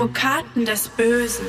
Advokaten 0.00 0.64
des 0.64 0.88
Bösen. 0.88 1.44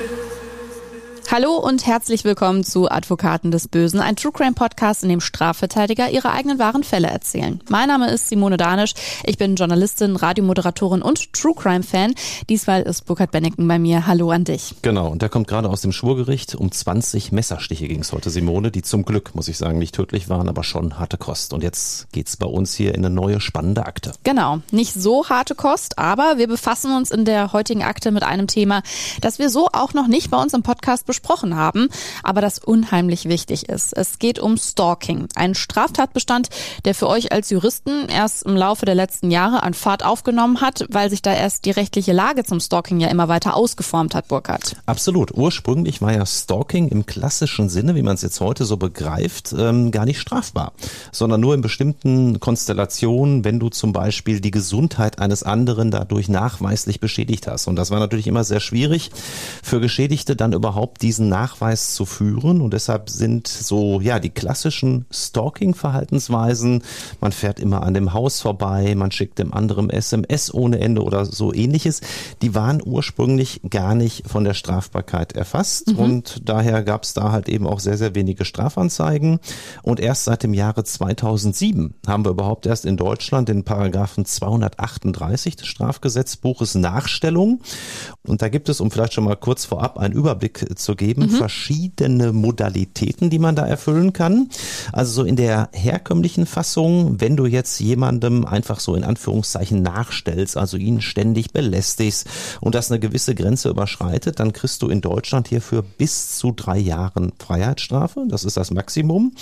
Hallo 1.31 1.55
und 1.55 1.85
herzlich 1.87 2.25
willkommen 2.25 2.65
zu 2.65 2.91
Advokaten 2.91 3.51
des 3.51 3.69
Bösen, 3.69 4.01
ein 4.01 4.17
True 4.17 4.33
Crime 4.33 4.51
Podcast, 4.51 5.01
in 5.03 5.07
dem 5.07 5.21
Strafverteidiger 5.21 6.09
ihre 6.09 6.29
eigenen 6.31 6.59
wahren 6.59 6.83
Fälle 6.83 7.07
erzählen. 7.07 7.61
Mein 7.69 7.87
Name 7.87 8.11
ist 8.11 8.27
Simone 8.27 8.57
Danisch, 8.57 8.91
ich 9.23 9.37
bin 9.37 9.55
Journalistin, 9.55 10.17
Radiomoderatorin 10.17 11.01
und 11.01 11.31
True 11.31 11.53
Crime 11.55 11.83
Fan. 11.83 12.15
Diesmal 12.49 12.81
ist 12.81 13.05
Burkhard 13.05 13.31
Benneken 13.31 13.65
bei 13.65 13.79
mir. 13.79 14.07
Hallo 14.07 14.29
an 14.31 14.43
dich. 14.43 14.75
Genau, 14.81 15.07
und 15.07 15.21
der 15.21 15.29
kommt 15.29 15.47
gerade 15.47 15.69
aus 15.69 15.79
dem 15.79 15.93
Schwurgericht. 15.93 16.53
Um 16.55 16.69
20 16.69 17.31
Messerstiche 17.31 17.87
ging 17.87 18.01
es 18.01 18.11
heute, 18.11 18.29
Simone, 18.29 18.69
die 18.69 18.81
zum 18.81 19.05
Glück, 19.05 19.33
muss 19.33 19.47
ich 19.47 19.57
sagen, 19.57 19.79
nicht 19.79 19.95
tödlich 19.95 20.27
waren, 20.27 20.49
aber 20.49 20.65
schon 20.65 20.99
harte 20.99 21.15
Kost. 21.15 21.53
Und 21.53 21.63
jetzt 21.63 22.11
geht's 22.11 22.35
bei 22.35 22.47
uns 22.47 22.73
hier 22.73 22.93
in 22.93 23.05
eine 23.05 23.15
neue 23.15 23.39
spannende 23.39 23.85
Akte. 23.85 24.11
Genau, 24.25 24.59
nicht 24.71 24.95
so 24.95 25.29
harte 25.29 25.55
Kost, 25.55 25.97
aber 25.97 26.33
wir 26.35 26.49
befassen 26.49 26.93
uns 26.93 27.09
in 27.09 27.23
der 27.23 27.53
heutigen 27.53 27.83
Akte 27.83 28.11
mit 28.11 28.23
einem 28.23 28.47
Thema, 28.47 28.83
das 29.21 29.39
wir 29.39 29.49
so 29.49 29.69
auch 29.71 29.93
noch 29.93 30.07
nicht 30.07 30.29
bei 30.29 30.35
uns 30.35 30.53
im 30.53 30.61
Podcast 30.61 31.05
besprechen 31.05 31.20
besprochen 31.21 31.55
haben, 31.55 31.87
aber 32.23 32.41
das 32.41 32.59
unheimlich 32.59 33.25
wichtig 33.25 33.69
ist. 33.69 33.93
Es 33.95 34.19
geht 34.19 34.39
um 34.39 34.57
Stalking, 34.57 35.27
ein 35.35 35.55
Straftatbestand, 35.55 36.49
der 36.85 36.95
für 36.95 37.07
euch 37.07 37.31
als 37.31 37.49
Juristen 37.49 38.07
erst 38.09 38.43
im 38.43 38.55
Laufe 38.55 38.85
der 38.85 38.95
letzten 38.95 39.31
Jahre 39.31 39.63
an 39.63 39.73
Fahrt 39.73 40.03
aufgenommen 40.03 40.61
hat, 40.61 40.85
weil 40.89 41.09
sich 41.09 41.21
da 41.21 41.33
erst 41.33 41.65
die 41.65 41.71
rechtliche 41.71 42.13
Lage 42.13 42.43
zum 42.43 42.59
Stalking 42.59 42.99
ja 42.99 43.09
immer 43.09 43.27
weiter 43.27 43.55
ausgeformt 43.55 44.15
hat, 44.15 44.27
Burkhard. 44.27 44.75
Absolut. 44.85 45.31
Ursprünglich 45.33 46.01
war 46.01 46.13
ja 46.13 46.25
Stalking 46.25 46.87
im 46.87 47.05
klassischen 47.05 47.69
Sinne, 47.69 47.95
wie 47.95 48.01
man 48.01 48.15
es 48.15 48.21
jetzt 48.21 48.41
heute 48.41 48.65
so 48.65 48.77
begreift, 48.77 49.53
ähm, 49.57 49.91
gar 49.91 50.05
nicht 50.05 50.19
strafbar, 50.19 50.73
sondern 51.11 51.39
nur 51.39 51.53
in 51.53 51.61
bestimmten 51.61 52.39
Konstellationen, 52.39 53.45
wenn 53.45 53.59
du 53.59 53.69
zum 53.69 53.93
Beispiel 53.93 54.41
die 54.41 54.51
Gesundheit 54.51 55.19
eines 55.19 55.43
anderen 55.43 55.91
dadurch 55.91 56.29
nachweislich 56.29 56.99
beschädigt 56.99 57.47
hast. 57.47 57.67
Und 57.67 57.75
das 57.75 57.91
war 57.91 57.99
natürlich 57.99 58.27
immer 58.27 58.43
sehr 58.43 58.59
schwierig 58.59 59.11
für 59.63 59.79
Geschädigte 59.79 60.35
dann 60.35 60.53
überhaupt 60.53 61.01
diesen 61.11 61.27
Nachweis 61.27 61.93
zu 61.93 62.05
führen. 62.05 62.61
Und 62.61 62.71
deshalb 62.71 63.09
sind 63.09 63.45
so, 63.45 63.99
ja, 63.99 64.17
die 64.19 64.29
klassischen 64.29 65.05
Stalking-Verhaltensweisen, 65.11 66.83
man 67.19 67.33
fährt 67.33 67.59
immer 67.59 67.83
an 67.83 67.93
dem 67.93 68.13
Haus 68.13 68.39
vorbei, 68.39 68.95
man 68.95 69.11
schickt 69.11 69.37
dem 69.37 69.53
anderen 69.53 69.89
SMS 69.89 70.53
ohne 70.53 70.79
Ende 70.79 71.03
oder 71.03 71.25
so 71.25 71.53
ähnliches, 71.53 71.99
die 72.41 72.55
waren 72.55 72.81
ursprünglich 72.81 73.59
gar 73.69 73.93
nicht 73.93 74.25
von 74.25 74.45
der 74.45 74.53
Strafbarkeit 74.53 75.33
erfasst. 75.33 75.91
Mhm. 75.91 75.99
Und 75.99 76.41
daher 76.47 76.81
gab 76.81 77.03
es 77.03 77.13
da 77.13 77.33
halt 77.33 77.49
eben 77.49 77.67
auch 77.67 77.81
sehr, 77.81 77.97
sehr 77.97 78.15
wenige 78.15 78.45
Strafanzeigen. 78.45 79.41
Und 79.83 79.99
erst 79.99 80.23
seit 80.23 80.43
dem 80.43 80.53
Jahre 80.53 80.85
2007 80.85 81.93
haben 82.07 82.23
wir 82.23 82.31
überhaupt 82.31 82.65
erst 82.67 82.85
in 82.85 82.95
Deutschland 82.95 83.49
den 83.49 83.65
Paragraphen 83.65 84.23
238 84.23 85.57
des 85.57 85.67
Strafgesetzbuches 85.67 86.75
Nachstellung. 86.75 87.59
Und 88.25 88.41
da 88.41 88.47
gibt 88.47 88.69
es, 88.69 88.79
um 88.79 88.91
vielleicht 88.91 89.11
schon 89.11 89.25
mal 89.25 89.35
kurz 89.35 89.65
vorab 89.65 89.97
einen 89.97 90.13
Überblick 90.13 90.79
zu 90.79 90.95
geben, 91.01 91.23
mhm. 91.23 91.29
verschiedene 91.29 92.31
Modalitäten, 92.31 93.31
die 93.31 93.39
man 93.39 93.55
da 93.55 93.65
erfüllen 93.65 94.13
kann. 94.13 94.49
Also 94.93 95.11
so 95.11 95.23
in 95.23 95.35
der 95.35 95.69
herkömmlichen 95.73 96.45
Fassung, 96.45 97.19
wenn 97.19 97.35
du 97.35 97.47
jetzt 97.47 97.79
jemandem 97.79 98.45
einfach 98.45 98.79
so 98.79 98.93
in 98.93 99.03
Anführungszeichen 99.03 99.81
nachstellst, 99.81 100.57
also 100.57 100.77
ihn 100.77 101.01
ständig 101.01 101.53
belästigst 101.53 102.27
und 102.61 102.75
das 102.75 102.91
eine 102.91 102.99
gewisse 102.99 103.33
Grenze 103.33 103.69
überschreitet, 103.69 104.39
dann 104.39 104.53
kriegst 104.53 104.83
du 104.83 104.89
in 104.89 105.01
Deutschland 105.01 105.47
hierfür 105.47 105.81
bis 105.81 106.37
zu 106.37 106.51
drei 106.55 106.77
Jahren 106.77 107.33
Freiheitsstrafe. 107.39 108.25
Das 108.29 108.43
ist 108.43 108.55
das 108.55 108.69
Maximum. 108.69 109.33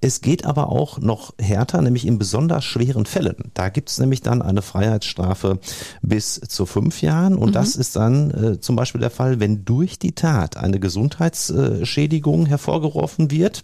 Es 0.00 0.20
geht 0.20 0.44
aber 0.44 0.68
auch 0.68 1.00
noch 1.00 1.34
härter, 1.40 1.82
nämlich 1.82 2.06
in 2.06 2.18
besonders 2.18 2.64
schweren 2.64 3.06
Fällen. 3.06 3.50
Da 3.54 3.70
gibt 3.70 3.90
es 3.90 3.98
nämlich 3.98 4.22
dann 4.22 4.40
eine 4.40 4.62
Freiheitsstrafe 4.62 5.58
bis 6.00 6.40
zu 6.40 6.64
fünf 6.64 7.02
Jahren 7.02 7.36
und 7.36 7.48
mhm. 7.48 7.54
das 7.54 7.74
ist 7.74 7.96
dann 7.96 8.30
äh, 8.30 8.60
zum 8.60 8.76
Beispiel 8.76 9.00
der 9.00 9.10
Fall, 9.10 9.40
wenn 9.40 9.64
durch 9.64 9.98
die 9.98 10.12
Tat 10.12 10.56
eine 10.56 10.78
Gesundheit 10.78 11.07
Gesundheitsschädigung 11.08 12.46
hervorgerufen 12.46 13.30
wird. 13.30 13.62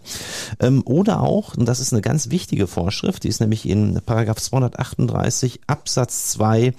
Ähm, 0.59 0.81
oder 0.85 1.21
auch, 1.21 1.55
und 1.55 1.67
das 1.67 1.79
ist 1.79 1.93
eine 1.93 2.01
ganz 2.01 2.29
wichtige 2.29 2.67
Vorschrift, 2.67 3.23
die 3.23 3.27
ist 3.27 3.39
nämlich 3.39 3.67
in 3.67 4.01
Paragraph 4.05 4.39
238 4.39 5.61
Absatz 5.67 6.29
2 6.31 6.73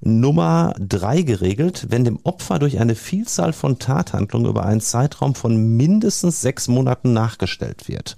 Nummer 0.00 0.74
3 0.78 1.22
geregelt, 1.22 1.86
wenn 1.90 2.04
dem 2.04 2.18
Opfer 2.24 2.58
durch 2.58 2.78
eine 2.78 2.94
Vielzahl 2.94 3.52
von 3.52 3.78
Tathandlungen 3.78 4.48
über 4.48 4.64
einen 4.64 4.80
Zeitraum 4.80 5.34
von 5.34 5.76
mindestens 5.76 6.40
sechs 6.40 6.68
Monaten 6.68 7.12
nachgestellt 7.12 7.88
wird. 7.88 8.16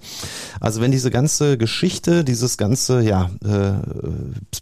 Also 0.60 0.80
wenn 0.80 0.90
diese 0.90 1.10
ganze 1.10 1.58
Geschichte, 1.58 2.24
dieses 2.24 2.58
ganze, 2.58 3.00
ja, 3.00 3.30
äh, 3.44 3.74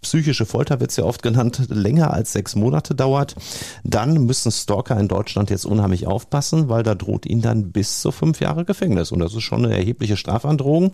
psychische 0.00 0.47
Folter 0.47 0.81
wird 0.81 0.91
es 0.91 0.97
ja 0.97 1.05
oft 1.05 1.23
genannt, 1.23 1.62
länger 1.69 2.12
als 2.12 2.33
sechs 2.33 2.55
Monate 2.55 2.94
dauert, 2.94 3.34
dann 3.83 4.25
müssen 4.25 4.53
Stalker 4.53 4.99
in 4.99 5.09
Deutschland 5.09 5.50
jetzt 5.50 5.67
unheimlich 5.67 6.06
aufpassen, 6.06 6.69
weil 6.69 6.83
da 6.83 6.94
droht 6.94 7.24
ihn 7.27 7.41
dann 7.41 7.73
bis 7.73 8.01
zu 8.01 8.12
fünf 8.12 8.41
Jahre 8.41 8.65
Gefängnis. 8.65 9.12
Und 9.12 9.21
das 9.21 9.35
ist 9.35 9.43
schon 9.43 9.65
eine 9.65 9.77
erhebliche 9.77 10.17
Strafandrohung. 10.17 10.93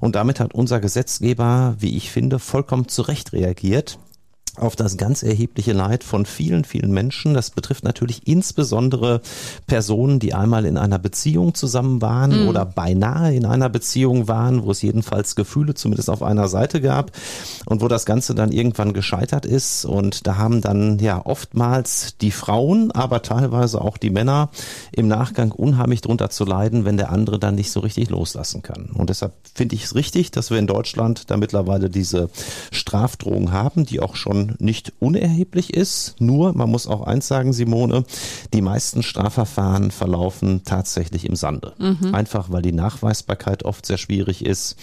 Und 0.00 0.14
damit 0.14 0.40
hat 0.40 0.54
unser 0.54 0.80
Gesetzgeber, 0.80 1.76
wie 1.78 1.96
ich 1.96 2.10
finde, 2.10 2.38
vollkommen 2.38 2.88
zu 2.88 3.02
Recht 3.02 3.32
reagiert 3.32 3.98
auf 4.60 4.76
das 4.76 4.96
ganz 4.96 5.22
erhebliche 5.22 5.72
Leid 5.72 6.04
von 6.04 6.26
vielen, 6.26 6.64
vielen 6.64 6.92
Menschen. 6.92 7.34
Das 7.34 7.50
betrifft 7.50 7.84
natürlich 7.84 8.26
insbesondere 8.26 9.20
Personen, 9.66 10.18
die 10.18 10.34
einmal 10.34 10.64
in 10.66 10.76
einer 10.76 10.98
Beziehung 10.98 11.54
zusammen 11.54 12.02
waren 12.02 12.44
mm. 12.44 12.48
oder 12.48 12.64
beinahe 12.64 13.34
in 13.34 13.46
einer 13.46 13.68
Beziehung 13.68 14.28
waren, 14.28 14.64
wo 14.64 14.70
es 14.70 14.82
jedenfalls 14.82 15.36
Gefühle 15.36 15.74
zumindest 15.74 16.10
auf 16.10 16.22
einer 16.22 16.48
Seite 16.48 16.80
gab 16.80 17.12
und 17.66 17.80
wo 17.80 17.88
das 17.88 18.06
Ganze 18.06 18.34
dann 18.34 18.52
irgendwann 18.52 18.92
gescheitert 18.92 19.46
ist. 19.46 19.84
Und 19.84 20.26
da 20.26 20.36
haben 20.36 20.60
dann 20.60 20.98
ja 20.98 21.24
oftmals 21.24 22.16
die 22.20 22.30
Frauen, 22.30 22.90
aber 22.92 23.22
teilweise 23.22 23.80
auch 23.80 23.96
die 23.96 24.10
Männer 24.10 24.50
im 24.92 25.08
Nachgang 25.08 25.52
unheimlich 25.52 26.00
drunter 26.00 26.30
zu 26.30 26.44
leiden, 26.44 26.84
wenn 26.84 26.96
der 26.96 27.10
andere 27.10 27.38
dann 27.38 27.54
nicht 27.54 27.72
so 27.72 27.80
richtig 27.80 28.10
loslassen 28.10 28.62
kann. 28.62 28.90
Und 28.94 29.10
deshalb 29.10 29.32
finde 29.54 29.74
ich 29.74 29.84
es 29.84 29.94
richtig, 29.94 30.30
dass 30.30 30.50
wir 30.50 30.58
in 30.58 30.66
Deutschland 30.66 31.30
da 31.30 31.36
mittlerweile 31.36 31.90
diese 31.90 32.30
Strafdrohung 32.70 33.52
haben, 33.52 33.86
die 33.86 34.00
auch 34.00 34.16
schon 34.16 34.49
nicht 34.58 34.92
unerheblich 34.98 35.74
ist. 35.74 36.16
Nur, 36.18 36.52
man 36.54 36.70
muss 36.70 36.86
auch 36.86 37.02
eins 37.02 37.28
sagen, 37.28 37.52
Simone, 37.52 38.04
die 38.52 38.62
meisten 38.62 39.02
Strafverfahren 39.02 39.90
verlaufen 39.90 40.62
tatsächlich 40.64 41.24
im 41.24 41.36
Sande. 41.36 41.72
Mhm. 41.78 42.14
Einfach, 42.14 42.50
weil 42.50 42.62
die 42.62 42.72
Nachweisbarkeit 42.72 43.64
oft 43.64 43.86
sehr 43.86 43.98
schwierig 43.98 44.44
ist. 44.44 44.76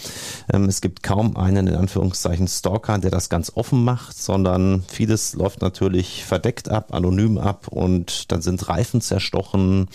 Ähm, 0.51 0.65
es 0.65 0.81
gibt 0.81 1.03
kaum 1.03 1.37
einen, 1.37 1.67
in 1.67 1.75
Anführungszeichen, 1.75 2.47
Stalker, 2.47 2.97
der 2.97 3.11
das 3.11 3.29
ganz 3.29 3.51
offen 3.55 3.83
macht, 3.83 4.17
sondern 4.17 4.83
vieles 4.87 5.33
läuft 5.33 5.61
natürlich 5.61 6.25
verdeckt 6.25 6.69
ab, 6.69 6.93
anonym 6.93 7.37
ab 7.37 7.67
und 7.67 8.31
dann 8.31 8.41
sind 8.41 8.67
Reifen 8.69 9.01
zerstochen. 9.01 9.87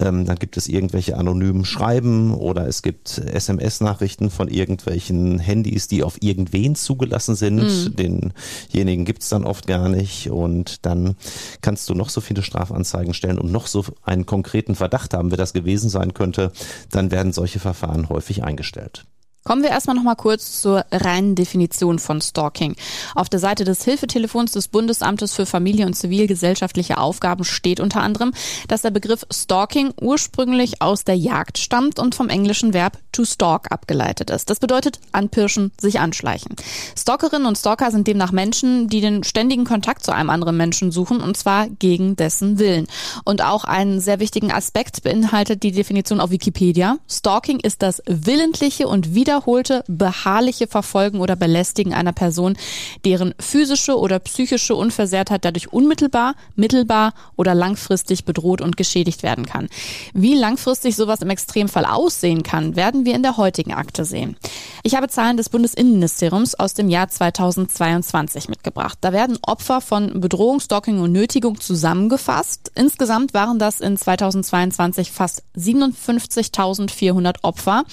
Ähm, 0.00 0.24
dann 0.24 0.36
gibt 0.36 0.56
es 0.56 0.68
irgendwelche 0.68 1.16
anonymen 1.16 1.64
Schreiben 1.64 2.34
oder 2.34 2.66
es 2.66 2.82
gibt 2.82 3.18
SMS-Nachrichten 3.18 4.30
von 4.30 4.48
irgendwelchen 4.48 5.38
Handys, 5.38 5.88
die 5.88 6.02
auf 6.02 6.18
irgendwen 6.20 6.74
zugelassen 6.74 7.34
sind. 7.34 7.56
Mhm. 7.56 7.96
Denjenigen 7.96 8.97
gibt 9.04 9.22
es 9.22 9.28
dann 9.28 9.44
oft 9.44 9.66
gar 9.66 9.88
nicht 9.88 10.30
und 10.30 10.84
dann 10.86 11.16
kannst 11.60 11.88
du 11.88 11.94
noch 11.94 12.10
so 12.10 12.20
viele 12.20 12.42
Strafanzeigen 12.42 13.14
stellen 13.14 13.38
und 13.38 13.52
noch 13.52 13.66
so 13.66 13.84
einen 14.02 14.26
konkreten 14.26 14.74
Verdacht 14.74 15.14
haben, 15.14 15.30
wer 15.30 15.38
das 15.38 15.52
gewesen 15.52 15.90
sein 15.90 16.14
könnte, 16.14 16.52
dann 16.90 17.10
werden 17.10 17.32
solche 17.32 17.60
Verfahren 17.60 18.08
häufig 18.08 18.44
eingestellt. 18.44 19.04
Kommen 19.48 19.62
wir 19.62 19.70
erstmal 19.70 19.96
noch 19.96 20.16
kurz 20.18 20.60
zur 20.60 20.84
reinen 20.92 21.34
Definition 21.34 21.98
von 21.98 22.20
Stalking. 22.20 22.76
Auf 23.14 23.30
der 23.30 23.40
Seite 23.40 23.64
des 23.64 23.82
Hilfetelefons 23.82 24.52
des 24.52 24.68
Bundesamtes 24.68 25.32
für 25.32 25.46
Familie 25.46 25.86
und 25.86 25.94
zivilgesellschaftliche 25.94 26.98
Aufgaben 26.98 27.44
steht 27.44 27.80
unter 27.80 28.02
anderem, 28.02 28.34
dass 28.68 28.82
der 28.82 28.90
Begriff 28.90 29.24
Stalking 29.32 29.94
ursprünglich 29.98 30.82
aus 30.82 31.04
der 31.04 31.16
Jagd 31.16 31.56
stammt 31.56 31.98
und 31.98 32.14
vom 32.14 32.28
englischen 32.28 32.74
Verb 32.74 32.98
to 33.10 33.24
stalk 33.24 33.72
abgeleitet 33.72 34.28
ist. 34.28 34.50
Das 34.50 34.60
bedeutet 34.60 35.00
anpirschen, 35.12 35.72
sich 35.80 35.98
anschleichen. 35.98 36.54
Stalkerinnen 36.94 37.46
und 37.46 37.56
Stalker 37.56 37.90
sind 37.90 38.06
demnach 38.06 38.32
Menschen, 38.32 38.88
die 38.88 39.00
den 39.00 39.24
ständigen 39.24 39.64
Kontakt 39.64 40.04
zu 40.04 40.12
einem 40.12 40.28
anderen 40.28 40.58
Menschen 40.58 40.92
suchen 40.92 41.22
und 41.22 41.38
zwar 41.38 41.68
gegen 41.68 42.16
dessen 42.16 42.58
Willen. 42.58 42.86
Und 43.24 43.42
auch 43.42 43.64
einen 43.64 43.98
sehr 44.00 44.20
wichtigen 44.20 44.52
Aspekt 44.52 45.02
beinhaltet 45.04 45.62
die 45.62 45.72
Definition 45.72 46.20
auf 46.20 46.30
Wikipedia. 46.30 46.98
Stalking 47.08 47.60
ist 47.60 47.80
das 47.80 48.02
willentliche 48.04 48.86
und 48.86 49.14
wieder 49.14 49.37
wiederholte 49.38 49.84
beharrliche 49.86 50.66
Verfolgen 50.66 51.20
oder 51.20 51.36
Belästigen 51.36 51.94
einer 51.94 52.12
Person, 52.12 52.56
deren 53.04 53.34
physische 53.38 53.96
oder 53.96 54.18
psychische 54.18 54.74
Unversehrtheit 54.74 55.44
dadurch 55.44 55.72
unmittelbar, 55.72 56.34
mittelbar 56.56 57.14
oder 57.36 57.54
langfristig 57.54 58.24
bedroht 58.24 58.60
und 58.60 58.76
geschädigt 58.76 59.22
werden 59.22 59.46
kann. 59.46 59.68
Wie 60.12 60.34
langfristig 60.34 60.96
sowas 60.96 61.22
im 61.22 61.30
Extremfall 61.30 61.84
aussehen 61.84 62.42
kann, 62.42 62.74
werden 62.74 63.04
wir 63.04 63.14
in 63.14 63.22
der 63.22 63.36
heutigen 63.36 63.74
Akte 63.74 64.04
sehen. 64.04 64.36
Ich 64.82 64.96
habe 64.96 65.08
Zahlen 65.08 65.36
des 65.36 65.50
Bundesinnenministeriums 65.50 66.56
aus 66.56 66.74
dem 66.74 66.88
Jahr 66.88 67.08
2022 67.08 68.48
mitgebracht. 68.48 68.98
Da 69.00 69.12
werden 69.12 69.38
Opfer 69.42 69.80
von 69.80 70.20
Bedrohung, 70.20 70.58
Stalking 70.60 71.00
und 71.00 71.12
Nötigung 71.12 71.60
zusammengefasst. 71.60 72.72
Insgesamt 72.74 73.34
waren 73.34 73.60
das 73.60 73.80
in 73.80 73.96
2022 73.96 75.12
fast 75.12 75.44
57.400 75.56 77.36
Opfer, 77.42 77.84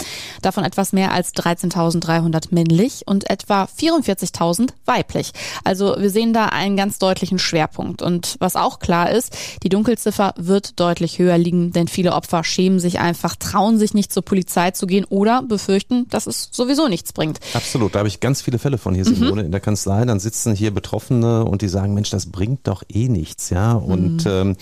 davon 0.42 0.64
etwas 0.64 0.94
mehr 0.94 1.12
als 1.12 1.35
13.300 1.36 2.48
männlich 2.52 3.04
und 3.06 3.30
etwa 3.30 3.66
44.000 3.66 4.70
weiblich. 4.86 5.32
Also 5.64 5.96
wir 5.98 6.10
sehen 6.10 6.34
da 6.34 6.48
einen 6.48 6.78
ganz 6.78 7.00
deutlichen 7.00 7.40
Schwerpunkt. 7.40 8.02
Und 8.02 8.36
was 8.40 8.56
auch 8.56 8.80
klar 8.80 9.12
ist, 9.12 9.36
die 9.64 9.70
Dunkelziffer 9.70 10.34
wird 10.38 10.80
deutlich 10.80 11.20
höher 11.20 11.38
liegen, 11.38 11.72
denn 11.72 11.88
viele 11.88 12.14
Opfer 12.14 12.44
schämen 12.44 12.80
sich 12.80 13.00
einfach, 13.00 13.36
trauen 13.36 13.78
sich 13.78 13.94
nicht 13.94 14.14
zur 14.14 14.24
Polizei 14.24 14.72
zu 14.72 14.88
gehen 14.88 15.06
oder 15.06 15.44
befürchten, 15.44 16.08
dass 16.10 16.28
es 16.28 16.50
sowieso 16.52 16.88
nichts 16.88 17.14
bringt. 17.14 17.40
Absolut, 17.54 17.96
da 17.96 18.00
habe 18.00 18.08
ich 18.08 18.20
ganz 18.20 18.42
viele 18.42 18.60
Fälle 18.60 18.78
von 18.78 18.96
hier, 18.96 19.06
Simone, 19.06 19.42
mhm. 19.42 19.48
in 19.48 19.52
der 19.52 19.62
Kanzlei. 19.62 20.06
Dann 20.06 20.20
sitzen 20.20 20.54
hier 20.54 20.74
Betroffene 20.74 21.46
und 21.46 21.62
die 21.62 21.68
sagen, 21.68 21.94
Mensch, 21.94 22.10
das 22.10 22.28
bringt 22.28 22.68
doch 22.68 22.84
eh 22.90 23.08
nichts, 23.08 23.50
ja. 23.50 23.74
Und 23.74 24.26
mhm. 24.26 24.32
ähm, 24.32 24.56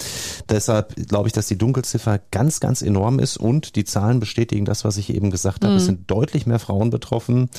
deshalb 0.50 0.96
glaube 1.08 1.28
ich, 1.28 1.34
dass 1.34 1.48
die 1.48 1.58
Dunkelziffer 1.58 2.20
ganz, 2.32 2.60
ganz 2.60 2.82
enorm 2.82 3.20
ist 3.20 3.38
und 3.38 3.76
die 3.76 3.84
Zahlen 3.84 4.20
bestätigen 4.20 4.66
das, 4.66 4.84
was 4.84 4.98
ich 4.98 5.14
eben 5.14 5.32
gesagt 5.32 5.64
habe. 5.64 5.74
Mhm. 5.74 5.78
Es 5.78 5.86
sind 5.86 6.10
deutlich 6.10 6.46
mehr 6.46 6.53
Frauen 6.60 6.90
betroffen 6.90 7.50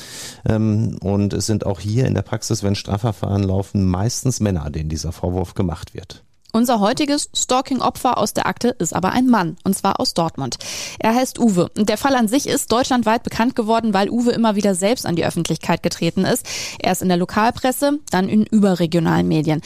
ähm, 0.47 0.97
und 1.01 1.33
es 1.33 1.45
sind 1.45 1.65
auch 1.65 1.79
hier 1.79 2.05
in 2.05 2.13
der 2.13 2.21
Praxis, 2.21 2.63
wenn 2.63 2.75
Strafverfahren 2.75 3.43
laufen, 3.43 3.85
meistens 3.85 4.39
Männer, 4.39 4.69
denen 4.69 4.89
dieser 4.89 5.11
Vorwurf 5.11 5.53
gemacht 5.53 5.93
wird. 5.93 6.23
Unser 6.55 6.79
heutiges 6.79 7.29
Stalking-Opfer 7.35 8.17
aus 8.17 8.33
der 8.33 8.47
Akte 8.47 8.69
ist 8.69 8.95
aber 8.95 9.11
ein 9.11 9.27
Mann, 9.27 9.57
und 9.65 9.75
zwar 9.75 9.99
aus 9.99 10.13
Dortmund. 10.13 10.55
Er 10.99 11.13
heißt 11.13 11.37
Uwe. 11.37 11.69
Und 11.77 11.89
der 11.89 11.97
Fall 11.97 12.15
an 12.15 12.29
sich 12.29 12.47
ist 12.47 12.71
deutschlandweit 12.71 13.23
bekannt 13.23 13.57
geworden, 13.57 13.93
weil 13.93 14.09
Uwe 14.09 14.31
immer 14.31 14.55
wieder 14.55 14.73
selbst 14.73 15.05
an 15.05 15.17
die 15.17 15.25
Öffentlichkeit 15.25 15.83
getreten 15.83 16.23
ist. 16.23 16.45
Erst 16.79 17.01
in 17.01 17.09
der 17.09 17.17
Lokalpresse, 17.17 17.99
dann 18.09 18.29
in 18.29 18.45
überregionalen 18.45 19.27
Medien. 19.27 19.59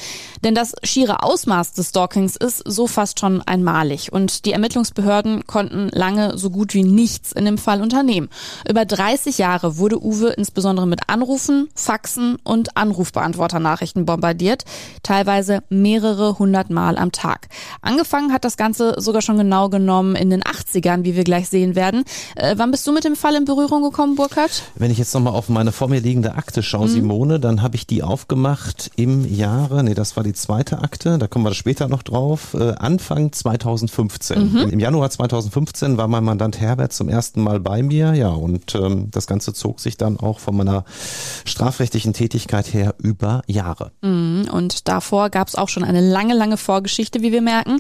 Denn 0.44 0.56
das 0.56 0.74
schiere 0.82 1.22
Ausmaß 1.22 1.74
des 1.74 1.90
Stalkings 1.90 2.36
ist 2.36 2.64
so 2.66 2.88
fast 2.88 3.20
schon 3.20 3.44
einmalig. 3.44 4.12
Und 4.12 4.46
die 4.46 4.54
Ermittlungsbehörden 4.54 5.46
konnten 5.46 5.90
lange 5.90 6.40
so 6.40 6.50
gut 6.50 6.74
wie 6.74 6.84
nichts 6.84 7.34
in 7.34 7.46
dem 7.46 7.60
Fall 7.60 7.84
unternehmen. 7.84 8.30
Über 8.68 8.86
30 8.86 9.38
Jahre 9.38 9.78
wurde 9.78 10.04
Uwe 10.04 10.30
insbesondere 10.30 10.88
mit 10.88 11.02
Anrufen, 11.06 11.70
Faxen 11.76 12.38
und 12.44 12.78
Anrufbeantworternachrichten 12.78 14.08
bombardiert. 14.08 14.66
Teilweise 15.04 15.62
mehrere 15.70 16.40
hundert 16.40 16.72
Mal 16.72 16.79
Mal 16.80 16.98
am 16.98 17.12
Tag. 17.12 17.50
Angefangen 17.82 18.32
hat 18.32 18.46
das 18.46 18.56
Ganze 18.56 18.96
sogar 19.00 19.22
schon 19.22 19.38
genau 19.38 19.68
genommen 19.68 20.16
in 20.16 20.30
den 20.30 20.42
80ern, 20.42 21.04
wie 21.04 21.18
wir 21.18 21.26
gleich 21.26 21.50
sehen 21.50 21.76
werden. 21.76 22.06
Äh, 22.38 22.56
wann 22.56 22.72
bist 22.72 22.88
du 22.88 22.94
mit 22.94 23.04
dem 23.04 23.18
Fall 23.18 23.36
in 23.36 23.44
Berührung 23.44 23.84
gekommen, 23.84 24.16
Burkhard? 24.16 24.64
Wenn 24.76 24.90
ich 24.90 24.98
jetzt 24.98 25.14
nochmal 25.14 25.34
auf 25.34 25.50
meine 25.50 25.74
vor 25.74 25.90
mir 25.90 26.00
liegende 26.00 26.36
Akte 26.36 26.64
schaue, 26.64 26.88
mhm. 26.88 26.92
Simone, 26.92 27.40
dann 27.42 27.62
habe 27.62 27.76
ich 27.76 27.86
die 27.86 28.02
aufgemacht 28.02 28.92
im 28.96 29.30
Jahre, 29.30 29.84
nee, 29.84 29.94
das 29.94 30.16
war 30.16 30.24
die 30.24 30.32
zweite 30.32 30.80
Akte, 30.80 31.18
da 31.18 31.28
kommen 31.28 31.44
wir 31.44 31.54
später 31.54 31.90
noch 31.90 32.02
drauf, 32.02 32.54
äh, 32.54 32.76
Anfang 32.76 33.34
2015. 33.34 34.54
Mhm. 34.54 34.58
Im 34.70 34.80
Januar 34.80 35.10
2015 35.10 35.98
war 35.98 36.08
mein 36.08 36.24
Mandant 36.24 36.62
Herbert 36.62 36.94
zum 36.94 37.10
ersten 37.10 37.42
Mal 37.42 37.60
bei 37.60 37.84
mir, 37.84 38.14
ja, 38.14 38.30
und 38.30 38.74
ähm, 38.76 39.10
das 39.12 39.28
Ganze 39.28 39.52
zog 39.52 39.82
sich 39.82 39.98
dann 39.98 40.18
auch 40.18 40.40
von 40.40 40.56
meiner 40.56 40.86
strafrechtlichen 41.44 42.14
Tätigkeit 42.14 42.74
her 42.74 42.96
über 43.00 43.42
Jahre. 43.48 43.92
Mhm. 44.02 44.48
Und 44.50 44.88
davor 44.88 45.30
gab 45.30 45.50
es 45.50 45.56
auch 45.56 45.68
schon 45.68 45.84
eine 45.84 46.00
lange, 46.00 46.36
lange 46.36 46.56
Vorgeschichte, 46.70 47.24
wie 47.24 47.32
wir 47.32 47.42
merken. 47.42 47.80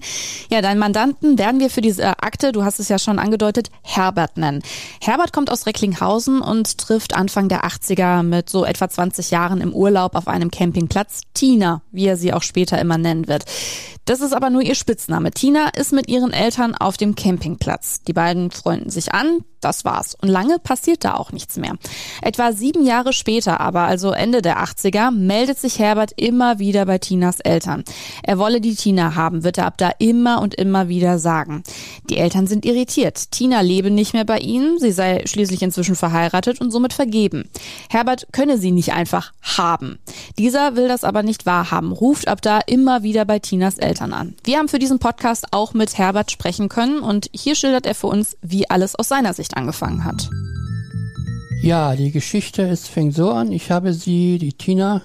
Ja, 0.49 0.63
deinen 0.63 0.79
Mandanten 0.79 1.37
werden 1.37 1.59
wir 1.59 1.69
für 1.69 1.81
diese 1.81 2.07
Akte, 2.23 2.51
du 2.51 2.63
hast 2.63 2.79
es 2.79 2.89
ja 2.89 2.97
schon 2.97 3.19
angedeutet, 3.19 3.69
Herbert 3.83 4.35
nennen. 4.35 4.63
Herbert 4.99 5.31
kommt 5.31 5.51
aus 5.51 5.67
Recklinghausen 5.67 6.41
und 6.41 6.79
trifft 6.79 7.15
Anfang 7.15 7.49
der 7.49 7.65
80er 7.65 8.23
mit 8.23 8.49
so 8.49 8.65
etwa 8.65 8.89
20 8.89 9.29
Jahren 9.29 9.61
im 9.61 9.73
Urlaub 9.73 10.15
auf 10.15 10.27
einem 10.27 10.49
Campingplatz 10.49 11.21
Tina, 11.35 11.83
wie 11.91 12.07
er 12.07 12.17
sie 12.17 12.33
auch 12.33 12.41
später 12.41 12.81
immer 12.81 12.97
nennen 12.97 13.27
wird. 13.27 13.45
Das 14.05 14.21
ist 14.21 14.33
aber 14.33 14.49
nur 14.49 14.63
ihr 14.63 14.73
Spitzname. 14.73 15.29
Tina 15.29 15.69
ist 15.69 15.93
mit 15.93 16.09
ihren 16.09 16.33
Eltern 16.33 16.73
auf 16.73 16.97
dem 16.97 17.13
Campingplatz. 17.13 18.01
Die 18.07 18.13
beiden 18.13 18.49
freunden 18.49 18.89
sich 18.89 19.13
an, 19.13 19.43
das 19.61 19.85
war's. 19.85 20.15
Und 20.21 20.29
lange 20.29 20.59
passiert 20.59 21.03
da 21.03 21.15
auch 21.15 21.31
nichts 21.31 21.57
mehr. 21.57 21.75
Etwa 22.21 22.51
sieben 22.51 22.85
Jahre 22.85 23.13
später 23.13 23.59
aber, 23.59 23.81
also 23.81 24.11
Ende 24.11 24.41
der 24.41 24.63
80er, 24.63 25.11
meldet 25.11 25.59
sich 25.59 25.79
Herbert 25.79 26.11
immer 26.15 26.59
wieder 26.59 26.85
bei 26.85 26.97
Tinas 26.97 27.39
Eltern. 27.39 27.83
Er 28.23 28.37
wolle 28.37 28.61
die 28.61 28.75
Tina 28.75 29.15
haben, 29.15 29.43
wird 29.43 29.57
er 29.57 29.65
ab 29.65 29.77
da 29.77 29.91
immer 29.99 30.41
und 30.41 30.55
immer 30.55 30.87
wieder 30.87 31.19
sagen. 31.19 31.63
Die 32.09 32.17
Eltern 32.17 32.47
sind 32.47 32.65
irritiert. 32.65 33.31
Tina 33.31 33.61
lebe 33.61 33.91
nicht 33.91 34.13
mehr 34.13 34.25
bei 34.25 34.39
ihnen, 34.39 34.79
sie 34.79 34.91
sei 34.91 35.23
schließlich 35.25 35.61
inzwischen 35.61 35.95
verheiratet 35.95 36.61
und 36.61 36.71
somit 36.71 36.93
vergeben. 36.93 37.49
Herbert 37.89 38.27
könne 38.31 38.57
sie 38.57 38.71
nicht 38.71 38.93
einfach 38.93 39.31
haben. 39.41 39.99
Dieser 40.37 40.75
will 40.75 40.87
das 40.87 41.03
aber 41.03 41.23
nicht 41.23 41.45
wahrhaben, 41.45 41.91
ruft 41.91 42.27
ab 42.27 42.41
da 42.41 42.59
immer 42.65 43.03
wieder 43.03 43.25
bei 43.25 43.39
Tinas 43.39 43.77
Eltern 43.77 44.13
an. 44.13 44.35
Wir 44.43 44.57
haben 44.57 44.69
für 44.69 44.79
diesen 44.79 44.99
Podcast 44.99 45.47
auch 45.51 45.73
mit 45.73 45.97
Herbert 45.97 46.31
sprechen 46.31 46.69
können 46.69 46.99
und 46.99 47.29
hier 47.33 47.55
schildert 47.55 47.85
er 47.85 47.95
für 47.95 48.07
uns, 48.07 48.37
wie 48.41 48.69
alles 48.69 48.95
aus 48.95 49.07
seiner 49.07 49.33
Sicht 49.33 49.48
angefangen 49.55 50.03
hat. 50.03 50.29
Ja, 51.61 51.95
die 51.95 52.11
Geschichte 52.11 52.61
ist, 52.61 52.87
fängt 52.87 53.15
so 53.15 53.31
an. 53.31 53.51
Ich 53.51 53.69
habe 53.69 53.93
sie, 53.93 54.37
die 54.37 54.53
Tina, 54.53 55.01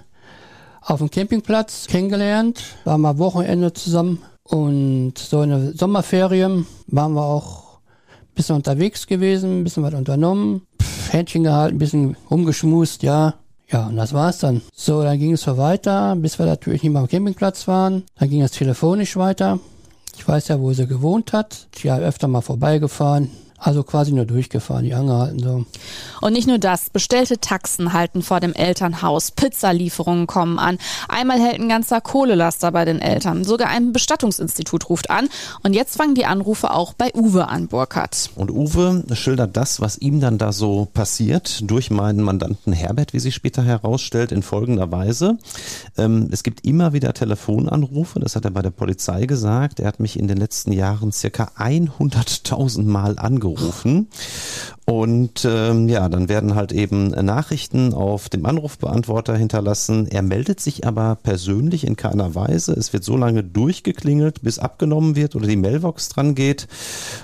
auf 0.80 0.98
dem 0.98 1.10
Campingplatz 1.10 1.86
kennengelernt, 1.88 2.62
waren 2.84 3.00
mal 3.00 3.18
Wochenende 3.18 3.72
zusammen 3.72 4.22
und 4.44 5.18
so 5.18 5.42
in 5.42 5.50
der 5.50 5.72
Sommerferien 5.74 6.66
waren 6.86 7.14
wir 7.14 7.24
auch 7.24 7.78
ein 7.78 8.34
bisschen 8.34 8.56
unterwegs 8.56 9.06
gewesen, 9.06 9.60
ein 9.60 9.64
bisschen 9.64 9.82
was 9.82 9.94
unternommen, 9.94 10.66
Händchen 11.10 11.44
gehalten, 11.44 11.76
ein 11.76 11.78
bisschen 11.78 12.16
rumgeschmust, 12.30 13.02
ja. 13.02 13.34
Ja, 13.70 13.86
und 13.86 13.96
das 13.96 14.12
war's 14.12 14.38
dann. 14.38 14.60
So, 14.74 15.02
dann 15.02 15.18
ging 15.18 15.32
es 15.32 15.40
so 15.40 15.56
weiter, 15.56 16.14
bis 16.16 16.38
wir 16.38 16.46
natürlich 16.46 16.82
nicht 16.82 16.92
mehr 16.92 17.00
am 17.00 17.08
Campingplatz 17.08 17.66
waren. 17.66 18.04
Dann 18.18 18.28
ging 18.28 18.42
es 18.42 18.52
telefonisch 18.52 19.16
weiter. 19.16 19.58
Ich 20.16 20.28
weiß 20.28 20.48
ja, 20.48 20.60
wo 20.60 20.72
sie 20.72 20.86
gewohnt 20.86 21.32
hat. 21.32 21.66
Ich 21.76 21.88
habe 21.88 22.04
öfter 22.04 22.28
mal 22.28 22.42
vorbeigefahren. 22.42 23.30
Also 23.64 23.82
quasi 23.82 24.12
nur 24.12 24.26
durchgefahren, 24.26 24.84
die 24.84 24.92
angehalten 24.92 25.38
so. 25.38 25.64
Und 26.20 26.34
nicht 26.34 26.46
nur 26.46 26.58
das, 26.58 26.90
bestellte 26.90 27.38
Taxen 27.40 27.94
halten 27.94 28.20
vor 28.20 28.38
dem 28.38 28.52
Elternhaus, 28.52 29.30
Pizzalieferungen 29.30 30.26
kommen 30.26 30.58
an. 30.58 30.76
Einmal 31.08 31.40
hält 31.40 31.60
ein 31.60 31.70
ganzer 31.70 32.02
Kohlelaster 32.02 32.72
bei 32.72 32.84
den 32.84 33.00
Eltern. 33.00 33.42
Sogar 33.42 33.70
ein 33.70 33.94
Bestattungsinstitut 33.94 34.90
ruft 34.90 35.08
an. 35.08 35.30
Und 35.62 35.72
jetzt 35.72 35.96
fangen 35.96 36.14
die 36.14 36.26
Anrufe 36.26 36.72
auch 36.72 36.92
bei 36.92 37.10
Uwe 37.14 37.48
an, 37.48 37.68
Burkhardt. 37.68 38.32
Und 38.36 38.50
Uwe 38.50 39.02
schildert 39.14 39.56
das, 39.56 39.80
was 39.80 39.96
ihm 39.96 40.20
dann 40.20 40.36
da 40.36 40.52
so 40.52 40.86
passiert, 40.92 41.62
durch 41.62 41.90
meinen 41.90 42.20
Mandanten 42.20 42.74
Herbert, 42.74 43.14
wie 43.14 43.20
sich 43.20 43.34
später 43.34 43.64
herausstellt, 43.64 44.30
in 44.30 44.42
folgender 44.42 44.92
Weise. 44.92 45.38
Ähm, 45.96 46.28
es 46.30 46.42
gibt 46.42 46.66
immer 46.66 46.92
wieder 46.92 47.14
Telefonanrufe, 47.14 48.20
das 48.20 48.36
hat 48.36 48.44
er 48.44 48.50
bei 48.50 48.60
der 48.60 48.70
Polizei 48.72 49.24
gesagt. 49.24 49.80
Er 49.80 49.86
hat 49.86 50.00
mich 50.00 50.18
in 50.18 50.28
den 50.28 50.36
letzten 50.36 50.72
Jahren 50.72 51.12
circa 51.12 51.50
100.000 51.56 52.82
Mal 52.82 53.18
angerufen 53.18 53.53
angerufen. 53.54 54.08
Und 54.86 55.46
ähm, 55.46 55.88
ja, 55.88 56.10
dann 56.10 56.28
werden 56.28 56.54
halt 56.54 56.70
eben 56.70 57.08
Nachrichten 57.08 57.94
auf 57.94 58.28
dem 58.28 58.44
Anrufbeantworter 58.44 59.34
hinterlassen. 59.34 60.06
Er 60.08 60.20
meldet 60.20 60.60
sich 60.60 60.86
aber 60.86 61.16
persönlich 61.22 61.86
in 61.86 61.96
keiner 61.96 62.34
Weise. 62.34 62.74
Es 62.74 62.92
wird 62.92 63.02
so 63.02 63.16
lange 63.16 63.42
durchgeklingelt, 63.42 64.42
bis 64.42 64.58
abgenommen 64.58 65.16
wird 65.16 65.36
oder 65.36 65.46
die 65.46 65.56
Mailbox 65.56 66.10
dran 66.10 66.34
geht. 66.34 66.68